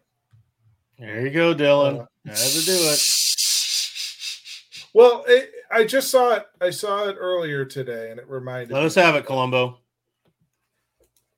There 0.97 1.21
you 1.21 1.29
go, 1.29 1.53
Dylan. 1.53 2.01
Uh, 2.01 2.05
Had 2.25 2.37
to 2.37 2.65
do 2.65 2.73
it. 2.73 2.99
Well, 4.95 5.23
it, 5.27 5.51
I 5.71 5.83
just 5.83 6.09
saw 6.09 6.33
it. 6.33 6.45
I 6.59 6.71
saw 6.71 7.07
it 7.07 7.17
earlier 7.19 7.63
today, 7.63 8.09
and 8.09 8.19
it 8.19 8.27
reminded 8.27 8.73
Let 8.73 8.83
us 8.83 8.95
have 8.95 9.15
it, 9.15 9.25
Columbo. 9.27 9.77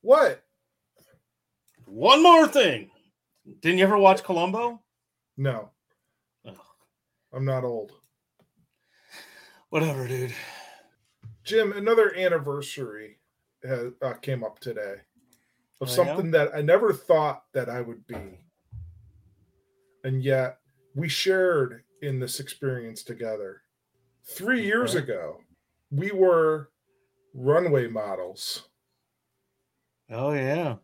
What? 0.00 0.42
One 1.84 2.22
more 2.22 2.48
thing. 2.48 2.90
Didn't 3.60 3.78
you 3.78 3.84
ever 3.84 3.98
watch 3.98 4.22
Columbo? 4.22 4.80
No, 5.36 5.70
Ugh. 6.46 6.56
I'm 7.34 7.44
not 7.44 7.64
old. 7.64 7.92
Whatever, 9.68 10.08
dude. 10.08 10.32
Jim, 11.44 11.72
another 11.72 12.14
anniversary 12.16 13.18
has, 13.62 13.92
uh, 14.00 14.14
came 14.14 14.42
up 14.44 14.58
today 14.60 14.96
of 15.80 15.88
yeah? 15.88 15.94
something 15.94 16.30
that 16.32 16.54
I 16.54 16.60
never 16.62 16.92
thought 16.92 17.44
that 17.52 17.68
I 17.68 17.80
would 17.80 18.06
be, 18.06 18.38
and 20.04 20.22
yet 20.22 20.58
we 20.94 21.08
shared 21.08 21.84
in 22.02 22.18
this 22.18 22.40
experience 22.40 23.02
together. 23.02 23.62
Three 24.24 24.64
years 24.64 24.94
Okay. 24.94 25.04
ago, 25.04 25.40
we 25.90 26.10
were 26.12 26.70
runway 27.34 27.88
models. 27.88 28.68
Oh 30.10 30.32
yeah. 30.32 30.76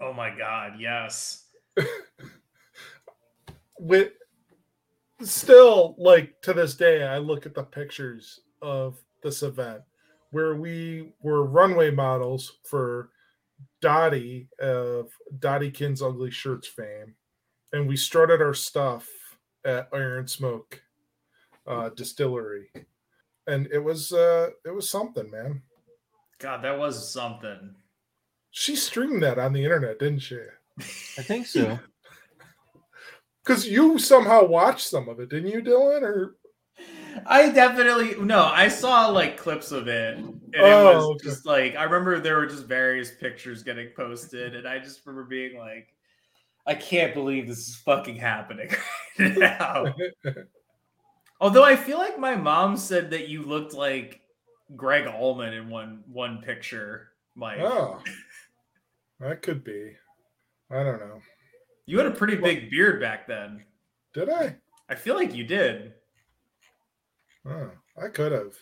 Oh 0.00 0.12
my 0.12 0.30
god, 0.36 0.74
yes. 0.78 1.46
with 3.78 4.12
still 5.22 5.94
like 5.98 6.40
to 6.42 6.52
this 6.52 6.74
day 6.74 7.02
i 7.02 7.18
look 7.18 7.44
at 7.46 7.54
the 7.54 7.62
pictures 7.62 8.40
of 8.62 9.02
this 9.22 9.42
event 9.42 9.82
where 10.30 10.54
we 10.54 11.12
were 11.22 11.44
runway 11.44 11.90
models 11.90 12.58
for 12.64 13.10
dottie 13.80 14.48
of 14.60 15.10
dottie 15.38 15.70
kin's 15.70 16.02
ugly 16.02 16.30
shirts 16.30 16.68
fame 16.68 17.14
and 17.72 17.88
we 17.88 17.96
strutted 17.96 18.42
our 18.42 18.54
stuff 18.54 19.08
at 19.64 19.88
iron 19.92 20.26
smoke 20.26 20.82
uh 21.66 21.88
distillery 21.90 22.70
and 23.46 23.66
it 23.72 23.78
was 23.78 24.12
uh 24.12 24.50
it 24.64 24.70
was 24.74 24.88
something 24.88 25.30
man 25.30 25.62
God, 26.38 26.64
that 26.64 26.78
was 26.78 27.12
something. 27.12 27.74
she 28.50 28.74
streamed 28.74 29.22
that 29.22 29.38
on 29.38 29.52
the 29.52 29.62
internet 29.62 29.98
didn't 29.98 30.20
she 30.20 30.38
I 31.18 31.22
think 31.22 31.46
so. 31.46 31.78
because 33.44 33.68
you 33.68 33.98
somehow 33.98 34.46
watched 34.46 34.88
some 34.88 35.08
of 35.08 35.20
it 35.20 35.28
didn't 35.28 35.50
you 35.50 35.62
dylan 35.62 36.02
or 36.02 36.36
I 37.26 37.50
definitely 37.50 38.14
no. 38.24 38.44
I 38.44 38.68
saw 38.68 39.08
like 39.08 39.36
clips 39.36 39.72
of 39.72 39.88
it, 39.88 40.16
and 40.18 40.40
it 40.52 40.60
Oh, 40.60 40.94
was 40.94 41.04
okay. 41.16 41.24
just 41.28 41.46
like 41.46 41.76
I 41.76 41.84
remember 41.84 42.18
there 42.20 42.36
were 42.36 42.46
just 42.46 42.66
various 42.66 43.12
pictures 43.14 43.62
getting 43.62 43.88
posted, 43.96 44.54
and 44.54 44.66
I 44.68 44.78
just 44.78 45.04
remember 45.06 45.28
being 45.28 45.58
like, 45.58 45.94
I 46.66 46.74
can't 46.74 47.14
believe 47.14 47.46
this 47.46 47.68
is 47.68 47.76
fucking 47.76 48.16
happening 48.16 48.70
right 49.18 49.36
now. 49.38 49.94
Although 51.40 51.64
I 51.64 51.76
feel 51.76 51.98
like 51.98 52.18
my 52.18 52.36
mom 52.36 52.76
said 52.76 53.10
that 53.10 53.28
you 53.28 53.42
looked 53.42 53.72
like 53.72 54.20
Gregg 54.76 55.06
Allman 55.06 55.54
in 55.54 55.68
one 55.70 56.02
one 56.06 56.42
picture. 56.42 57.08
Mike, 57.36 57.60
Oh, 57.60 58.00
that 59.20 59.40
could 59.42 59.62
be. 59.64 59.92
I 60.70 60.82
don't 60.82 61.00
know. 61.00 61.20
you 61.86 61.96
had 61.98 62.06
a 62.06 62.10
pretty 62.10 62.36
big 62.36 62.70
beard 62.70 63.00
back 63.00 63.26
then. 63.26 63.64
Did 64.12 64.28
I? 64.28 64.56
I 64.88 64.94
feel 64.96 65.14
like 65.14 65.34
you 65.34 65.44
did. 65.44 65.94
Oh, 67.46 67.70
I 68.02 68.08
could 68.08 68.32
have. 68.32 68.54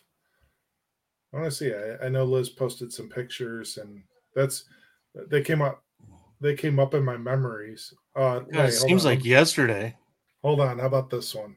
I 1.33 1.39
want 1.39 1.51
to 1.51 1.57
see. 1.57 1.73
I, 1.73 2.07
I 2.07 2.09
know 2.09 2.25
Liz 2.25 2.49
posted 2.49 2.93
some 2.93 3.09
pictures, 3.09 3.79
and 3.79 4.03
that's 4.35 4.65
they 5.31 5.43
came 5.43 5.63
up. 5.63 5.83
They 6.41 6.55
came 6.55 6.79
up 6.79 6.95
in 6.95 7.05
my 7.05 7.17
memories. 7.17 7.93
Uh, 8.15 8.41
God, 8.41 8.49
wait, 8.49 8.69
it 8.69 8.73
seems 8.73 9.05
on. 9.05 9.13
like 9.13 9.25
yesterday. 9.25 9.97
Hold 10.43 10.61
on. 10.61 10.79
How 10.79 10.87
about 10.87 11.11
this 11.11 11.35
one? 11.35 11.57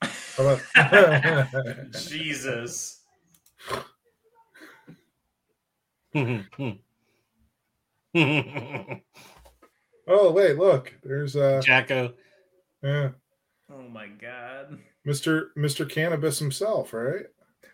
How 0.00 0.10
about? 0.38 0.60
Jesus. 1.92 3.00
oh 6.14 6.78
wait, 10.32 10.58
look. 10.58 10.92
There's 11.02 11.36
uh, 11.36 11.60
Jacko. 11.64 12.12
yeah, 12.82 13.10
Oh 13.70 13.88
my 13.88 14.08
god. 14.08 14.78
Mister 15.04 15.50
Mister 15.56 15.84
Cannabis 15.84 16.38
himself, 16.38 16.92
right? 16.92 17.26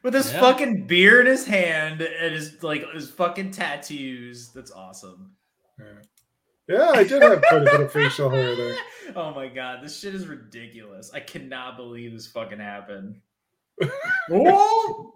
With 0.03 0.15
his 0.15 0.33
Yeah. 0.33 0.41
fucking 0.41 0.87
beer 0.87 1.21
in 1.21 1.27
his 1.27 1.47
hand 1.47 2.01
and 2.01 2.35
his 2.35 2.63
like 2.63 2.85
his 2.93 3.11
fucking 3.11 3.51
tattoos. 3.51 4.51
That's 4.53 4.71
awesome. 4.71 5.33
Yeah. 5.79 5.85
Yeah, 6.69 6.91
I 6.91 7.03
did 7.05 7.23
have 7.23 7.41
quite 7.43 7.63
a 7.63 7.65
bit 7.65 7.81
of 7.81 7.93
facial 7.93 8.31
hair 8.31 8.55
there. 8.55 8.77
Oh 9.17 9.33
my 9.33 9.49
god, 9.49 9.83
this 9.83 9.99
shit 9.99 10.15
is 10.15 10.27
ridiculous. 10.27 11.11
I 11.15 11.21
cannot 11.21 11.79
believe 11.79 12.13
this 12.13 12.27
fucking 12.27 12.59
happened. 12.59 13.23
Whoa! 14.29 15.15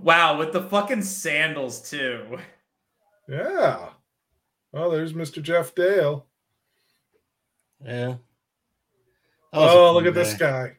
wow, 0.00 0.38
with 0.38 0.52
the 0.52 0.62
fucking 0.62 1.02
sandals 1.02 1.90
too. 1.90 2.38
Yeah. 3.28 3.88
Oh, 4.72 4.90
there's 4.92 5.12
Mr. 5.12 5.42
Jeff 5.42 5.74
Dale. 5.74 6.24
Yeah. 7.84 8.14
That 9.52 9.58
was 9.58 9.72
a 9.72 9.74
Oh, 9.74 9.86
fun 9.88 9.94
look 9.94 10.06
at 10.06 10.14
this 10.14 10.34
guy. 10.34 10.76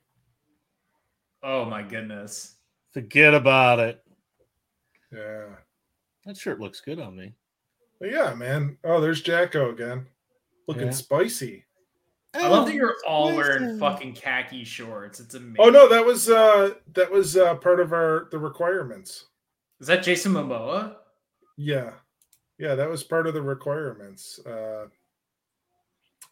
Oh 1.43 1.65
my 1.65 1.81
goodness. 1.81 2.55
Forget 2.93 3.33
about 3.33 3.79
it. 3.79 4.03
Yeah. 5.11 5.45
That 6.25 6.37
shirt 6.37 6.59
looks 6.59 6.81
good 6.81 6.99
on 6.99 7.15
me. 7.15 7.33
But 7.99 8.11
yeah, 8.11 8.33
man. 8.33 8.77
Oh, 8.83 9.01
there's 9.01 9.21
Jacko 9.21 9.71
again. 9.71 10.07
Looking 10.67 10.87
Yeah. 10.87 10.91
spicy. 10.91 11.65
I 12.33 12.47
love 12.47 12.65
that 12.67 12.75
you're 12.75 12.95
all 13.05 13.29
Oh, 13.29 13.35
wearing 13.35 13.77
fucking 13.77 14.13
khaki 14.13 14.63
shorts. 14.63 15.19
It's 15.19 15.33
amazing. 15.35 15.57
Oh 15.59 15.69
no, 15.69 15.89
that 15.89 16.05
was 16.05 16.29
uh 16.29 16.75
that 16.93 17.11
was 17.11 17.35
uh 17.35 17.55
part 17.55 17.79
of 17.81 17.91
our 17.91 18.29
the 18.31 18.39
requirements. 18.39 19.25
Is 19.81 19.87
that 19.87 20.03
Jason 20.03 20.31
Momoa? 20.33 20.95
Yeah. 21.57 21.91
Yeah, 22.57 22.75
that 22.75 22.89
was 22.89 23.03
part 23.03 23.27
of 23.27 23.33
the 23.33 23.41
requirements 23.41 24.39
uh 24.45 24.85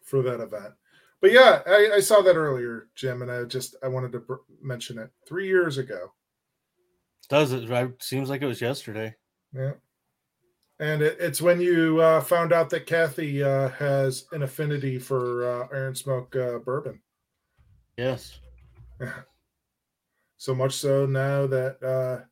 for 0.03 0.21
that 0.21 0.39
event. 0.39 0.73
But 1.21 1.31
yeah, 1.31 1.61
I, 1.67 1.91
I 1.95 1.99
saw 1.99 2.21
that 2.21 2.35
earlier, 2.35 2.87
Jim, 2.95 3.21
and 3.21 3.31
I 3.31 3.43
just 3.43 3.75
I 3.83 3.87
wanted 3.87 4.11
to 4.13 4.19
br- 4.19 4.35
mention 4.61 4.97
it. 4.97 5.09
Three 5.27 5.47
years 5.47 5.77
ago, 5.77 6.13
Does 7.29 7.51
it? 7.51 7.69
Right? 7.69 7.89
Seems 8.01 8.29
like 8.29 8.41
it 8.41 8.47
was 8.47 8.61
yesterday. 8.61 9.15
Yeah. 9.53 9.73
And 10.79 11.01
it, 11.01 11.17
it's 11.19 11.41
when 11.41 11.59
you 11.59 11.99
uh, 11.99 12.21
found 12.21 12.53
out 12.53 12.69
that 12.69 12.85
Kathy 12.85 13.43
uh, 13.43 13.67
has 13.69 14.25
an 14.31 14.43
affinity 14.43 14.97
for 14.97 15.45
uh, 15.63 15.67
Iron 15.73 15.93
Smoke 15.93 16.33
uh, 16.35 16.59
bourbon. 16.59 17.01
Yes. 17.97 18.39
So 20.41 20.55
much 20.55 20.71
so 20.71 21.05
now 21.05 21.47
that 21.47 21.83
uh, 21.83 22.23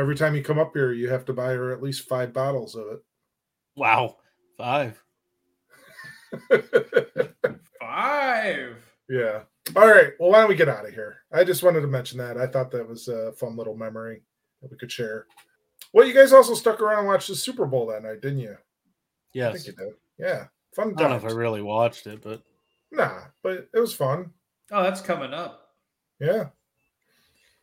every 0.00 0.14
time 0.14 0.36
you 0.36 0.42
come 0.44 0.60
up 0.60 0.70
here, 0.72 0.92
you 0.92 1.08
have 1.08 1.24
to 1.24 1.32
buy 1.32 1.48
her 1.52 1.72
at 1.72 1.82
least 1.82 2.08
five 2.08 2.32
bottles 2.32 2.76
of 2.76 2.86
it. 2.86 3.00
Wow. 3.74 4.18
Five. 4.56 5.02
it. 7.94 8.00
Five. 8.02 8.76
yeah. 9.08 9.40
All 9.76 9.86
right. 9.88 10.12
Well, 10.20 10.30
why 10.30 10.40
don't 10.40 10.48
we 10.48 10.56
get 10.56 10.68
out 10.68 10.86
of 10.86 10.92
here? 10.94 11.18
I 11.32 11.42
just 11.44 11.62
wanted 11.62 11.80
to 11.80 11.86
mention 11.86 12.18
that. 12.18 12.36
I 12.36 12.46
thought 12.46 12.70
that 12.72 12.86
was 12.88 13.08
a 13.08 13.32
fun 13.32 13.56
little 13.56 13.76
memory 13.76 14.22
that 14.60 14.70
we 14.70 14.76
could 14.76 14.92
share. 14.92 15.26
Well, 15.92 16.06
you 16.06 16.12
guys 16.12 16.32
also 16.32 16.54
stuck 16.54 16.80
around 16.80 16.98
and 17.00 17.06
watched 17.08 17.28
the 17.28 17.34
Super 17.36 17.64
Bowl 17.66 17.86
that 17.86 18.02
night, 18.02 18.20
didn't 18.20 18.40
you? 18.40 18.52
I 18.52 18.56
Yes. 19.32 19.64
think 19.64 19.66
you 19.78 19.84
did. 19.84 19.94
Yeah. 20.18 20.46
Fun 20.74 20.92
I 20.96 21.00
don't 21.00 21.10
know 21.10 21.16
if 21.16 21.24
I 21.24 21.30
really 21.34 21.62
watched 21.62 22.06
it, 22.06 22.20
but 22.22 22.42
Nah, 22.90 23.22
but 23.42 23.68
it 23.72 23.78
was 23.80 23.94
fun. 23.94 24.32
Oh, 24.70 24.82
that's 24.82 25.00
coming 25.00 25.32
up. 25.32 25.74
Yeah. 26.20 26.48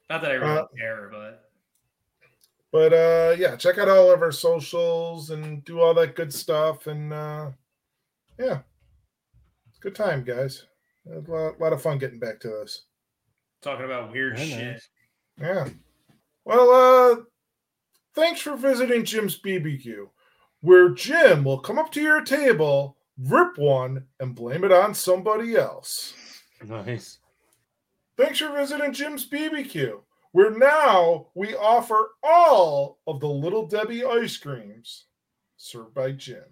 Not 0.09 0.21
that 0.21 0.32
I 0.32 0.36
really 0.36 0.57
Uh, 0.59 0.67
care, 0.77 1.09
but 1.11 1.49
But 2.71 2.93
uh 2.93 3.36
yeah, 3.38 3.55
check 3.57 3.77
out 3.77 3.89
all 3.89 4.11
of 4.11 4.21
our 4.21 4.32
socials 4.32 5.29
and 5.29 5.63
do 5.65 5.79
all 5.82 5.93
that 5.93 6.15
good 6.15 6.34
stuff. 6.34 6.88
And 6.88 7.13
uh 7.13 7.51
yeah. 8.39 8.59
It's 9.82 9.88
a 9.88 9.89
good 9.89 9.95
time, 9.95 10.23
guys. 10.23 10.67
A 11.11 11.19
lot, 11.32 11.59
lot 11.59 11.73
of 11.73 11.82
fun 11.82 11.97
getting 11.97 12.19
back 12.19 12.39
to 12.41 12.49
this. 12.49 12.84
talking 13.63 13.86
about 13.86 14.11
weird 14.11 14.38
Very 14.38 14.49
shit. 14.49 14.65
nice. 14.73 14.89
Yeah. 15.41 15.69
Well, 16.45 16.69
uh 16.69 17.21
thanks 18.13 18.41
for 18.41 18.55
visiting 18.55 19.03
Jim's 19.03 19.41
BBQ, 19.41 20.07
where 20.59 20.89
Jim 20.89 21.43
will 21.43 21.57
come 21.59 21.79
up 21.79 21.91
to 21.93 22.01
your 22.01 22.21
table, 22.23 22.95
rip 23.17 23.57
one, 23.57 24.05
and 24.19 24.36
blame 24.36 24.63
it 24.63 24.71
on 24.71 24.93
somebody 24.93 25.55
else. 25.55 26.13
nice. 26.63 27.17
Thanks 28.17 28.38
for 28.38 28.51
visiting 28.55 28.93
Jim's 28.93 29.27
BBQ, 29.27 30.01
where 30.32 30.51
now 30.51 31.25
we 31.34 31.55
offer 31.55 32.09
all 32.21 32.99
of 33.07 33.19
the 33.19 33.27
Little 33.27 33.65
Debbie 33.65 34.05
ice 34.05 34.38
creams 34.38 35.05
served 35.57 35.95
by 35.95 36.11
Jim. 36.11 36.43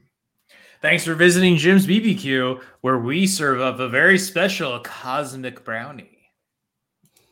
Thanks 0.82 1.04
for 1.04 1.14
visiting 1.14 1.58
Jim's 1.58 1.86
BBQ, 1.86 2.62
where 2.80 2.98
we 2.98 3.28
serve 3.28 3.60
up 3.60 3.80
a 3.80 3.90
very 3.90 4.18
special 4.18 4.80
cosmic 4.80 5.66
brownie. 5.66 6.30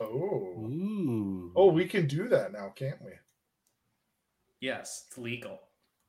Oh. 0.01 0.53
Ooh. 0.57 1.53
Oh, 1.55 1.71
we 1.71 1.85
can 1.85 2.07
do 2.07 2.27
that 2.27 2.51
now, 2.51 2.73
can't 2.75 3.01
we? 3.01 3.11
Yes, 4.59 5.05
it's 5.07 5.17
legal. 5.17 5.59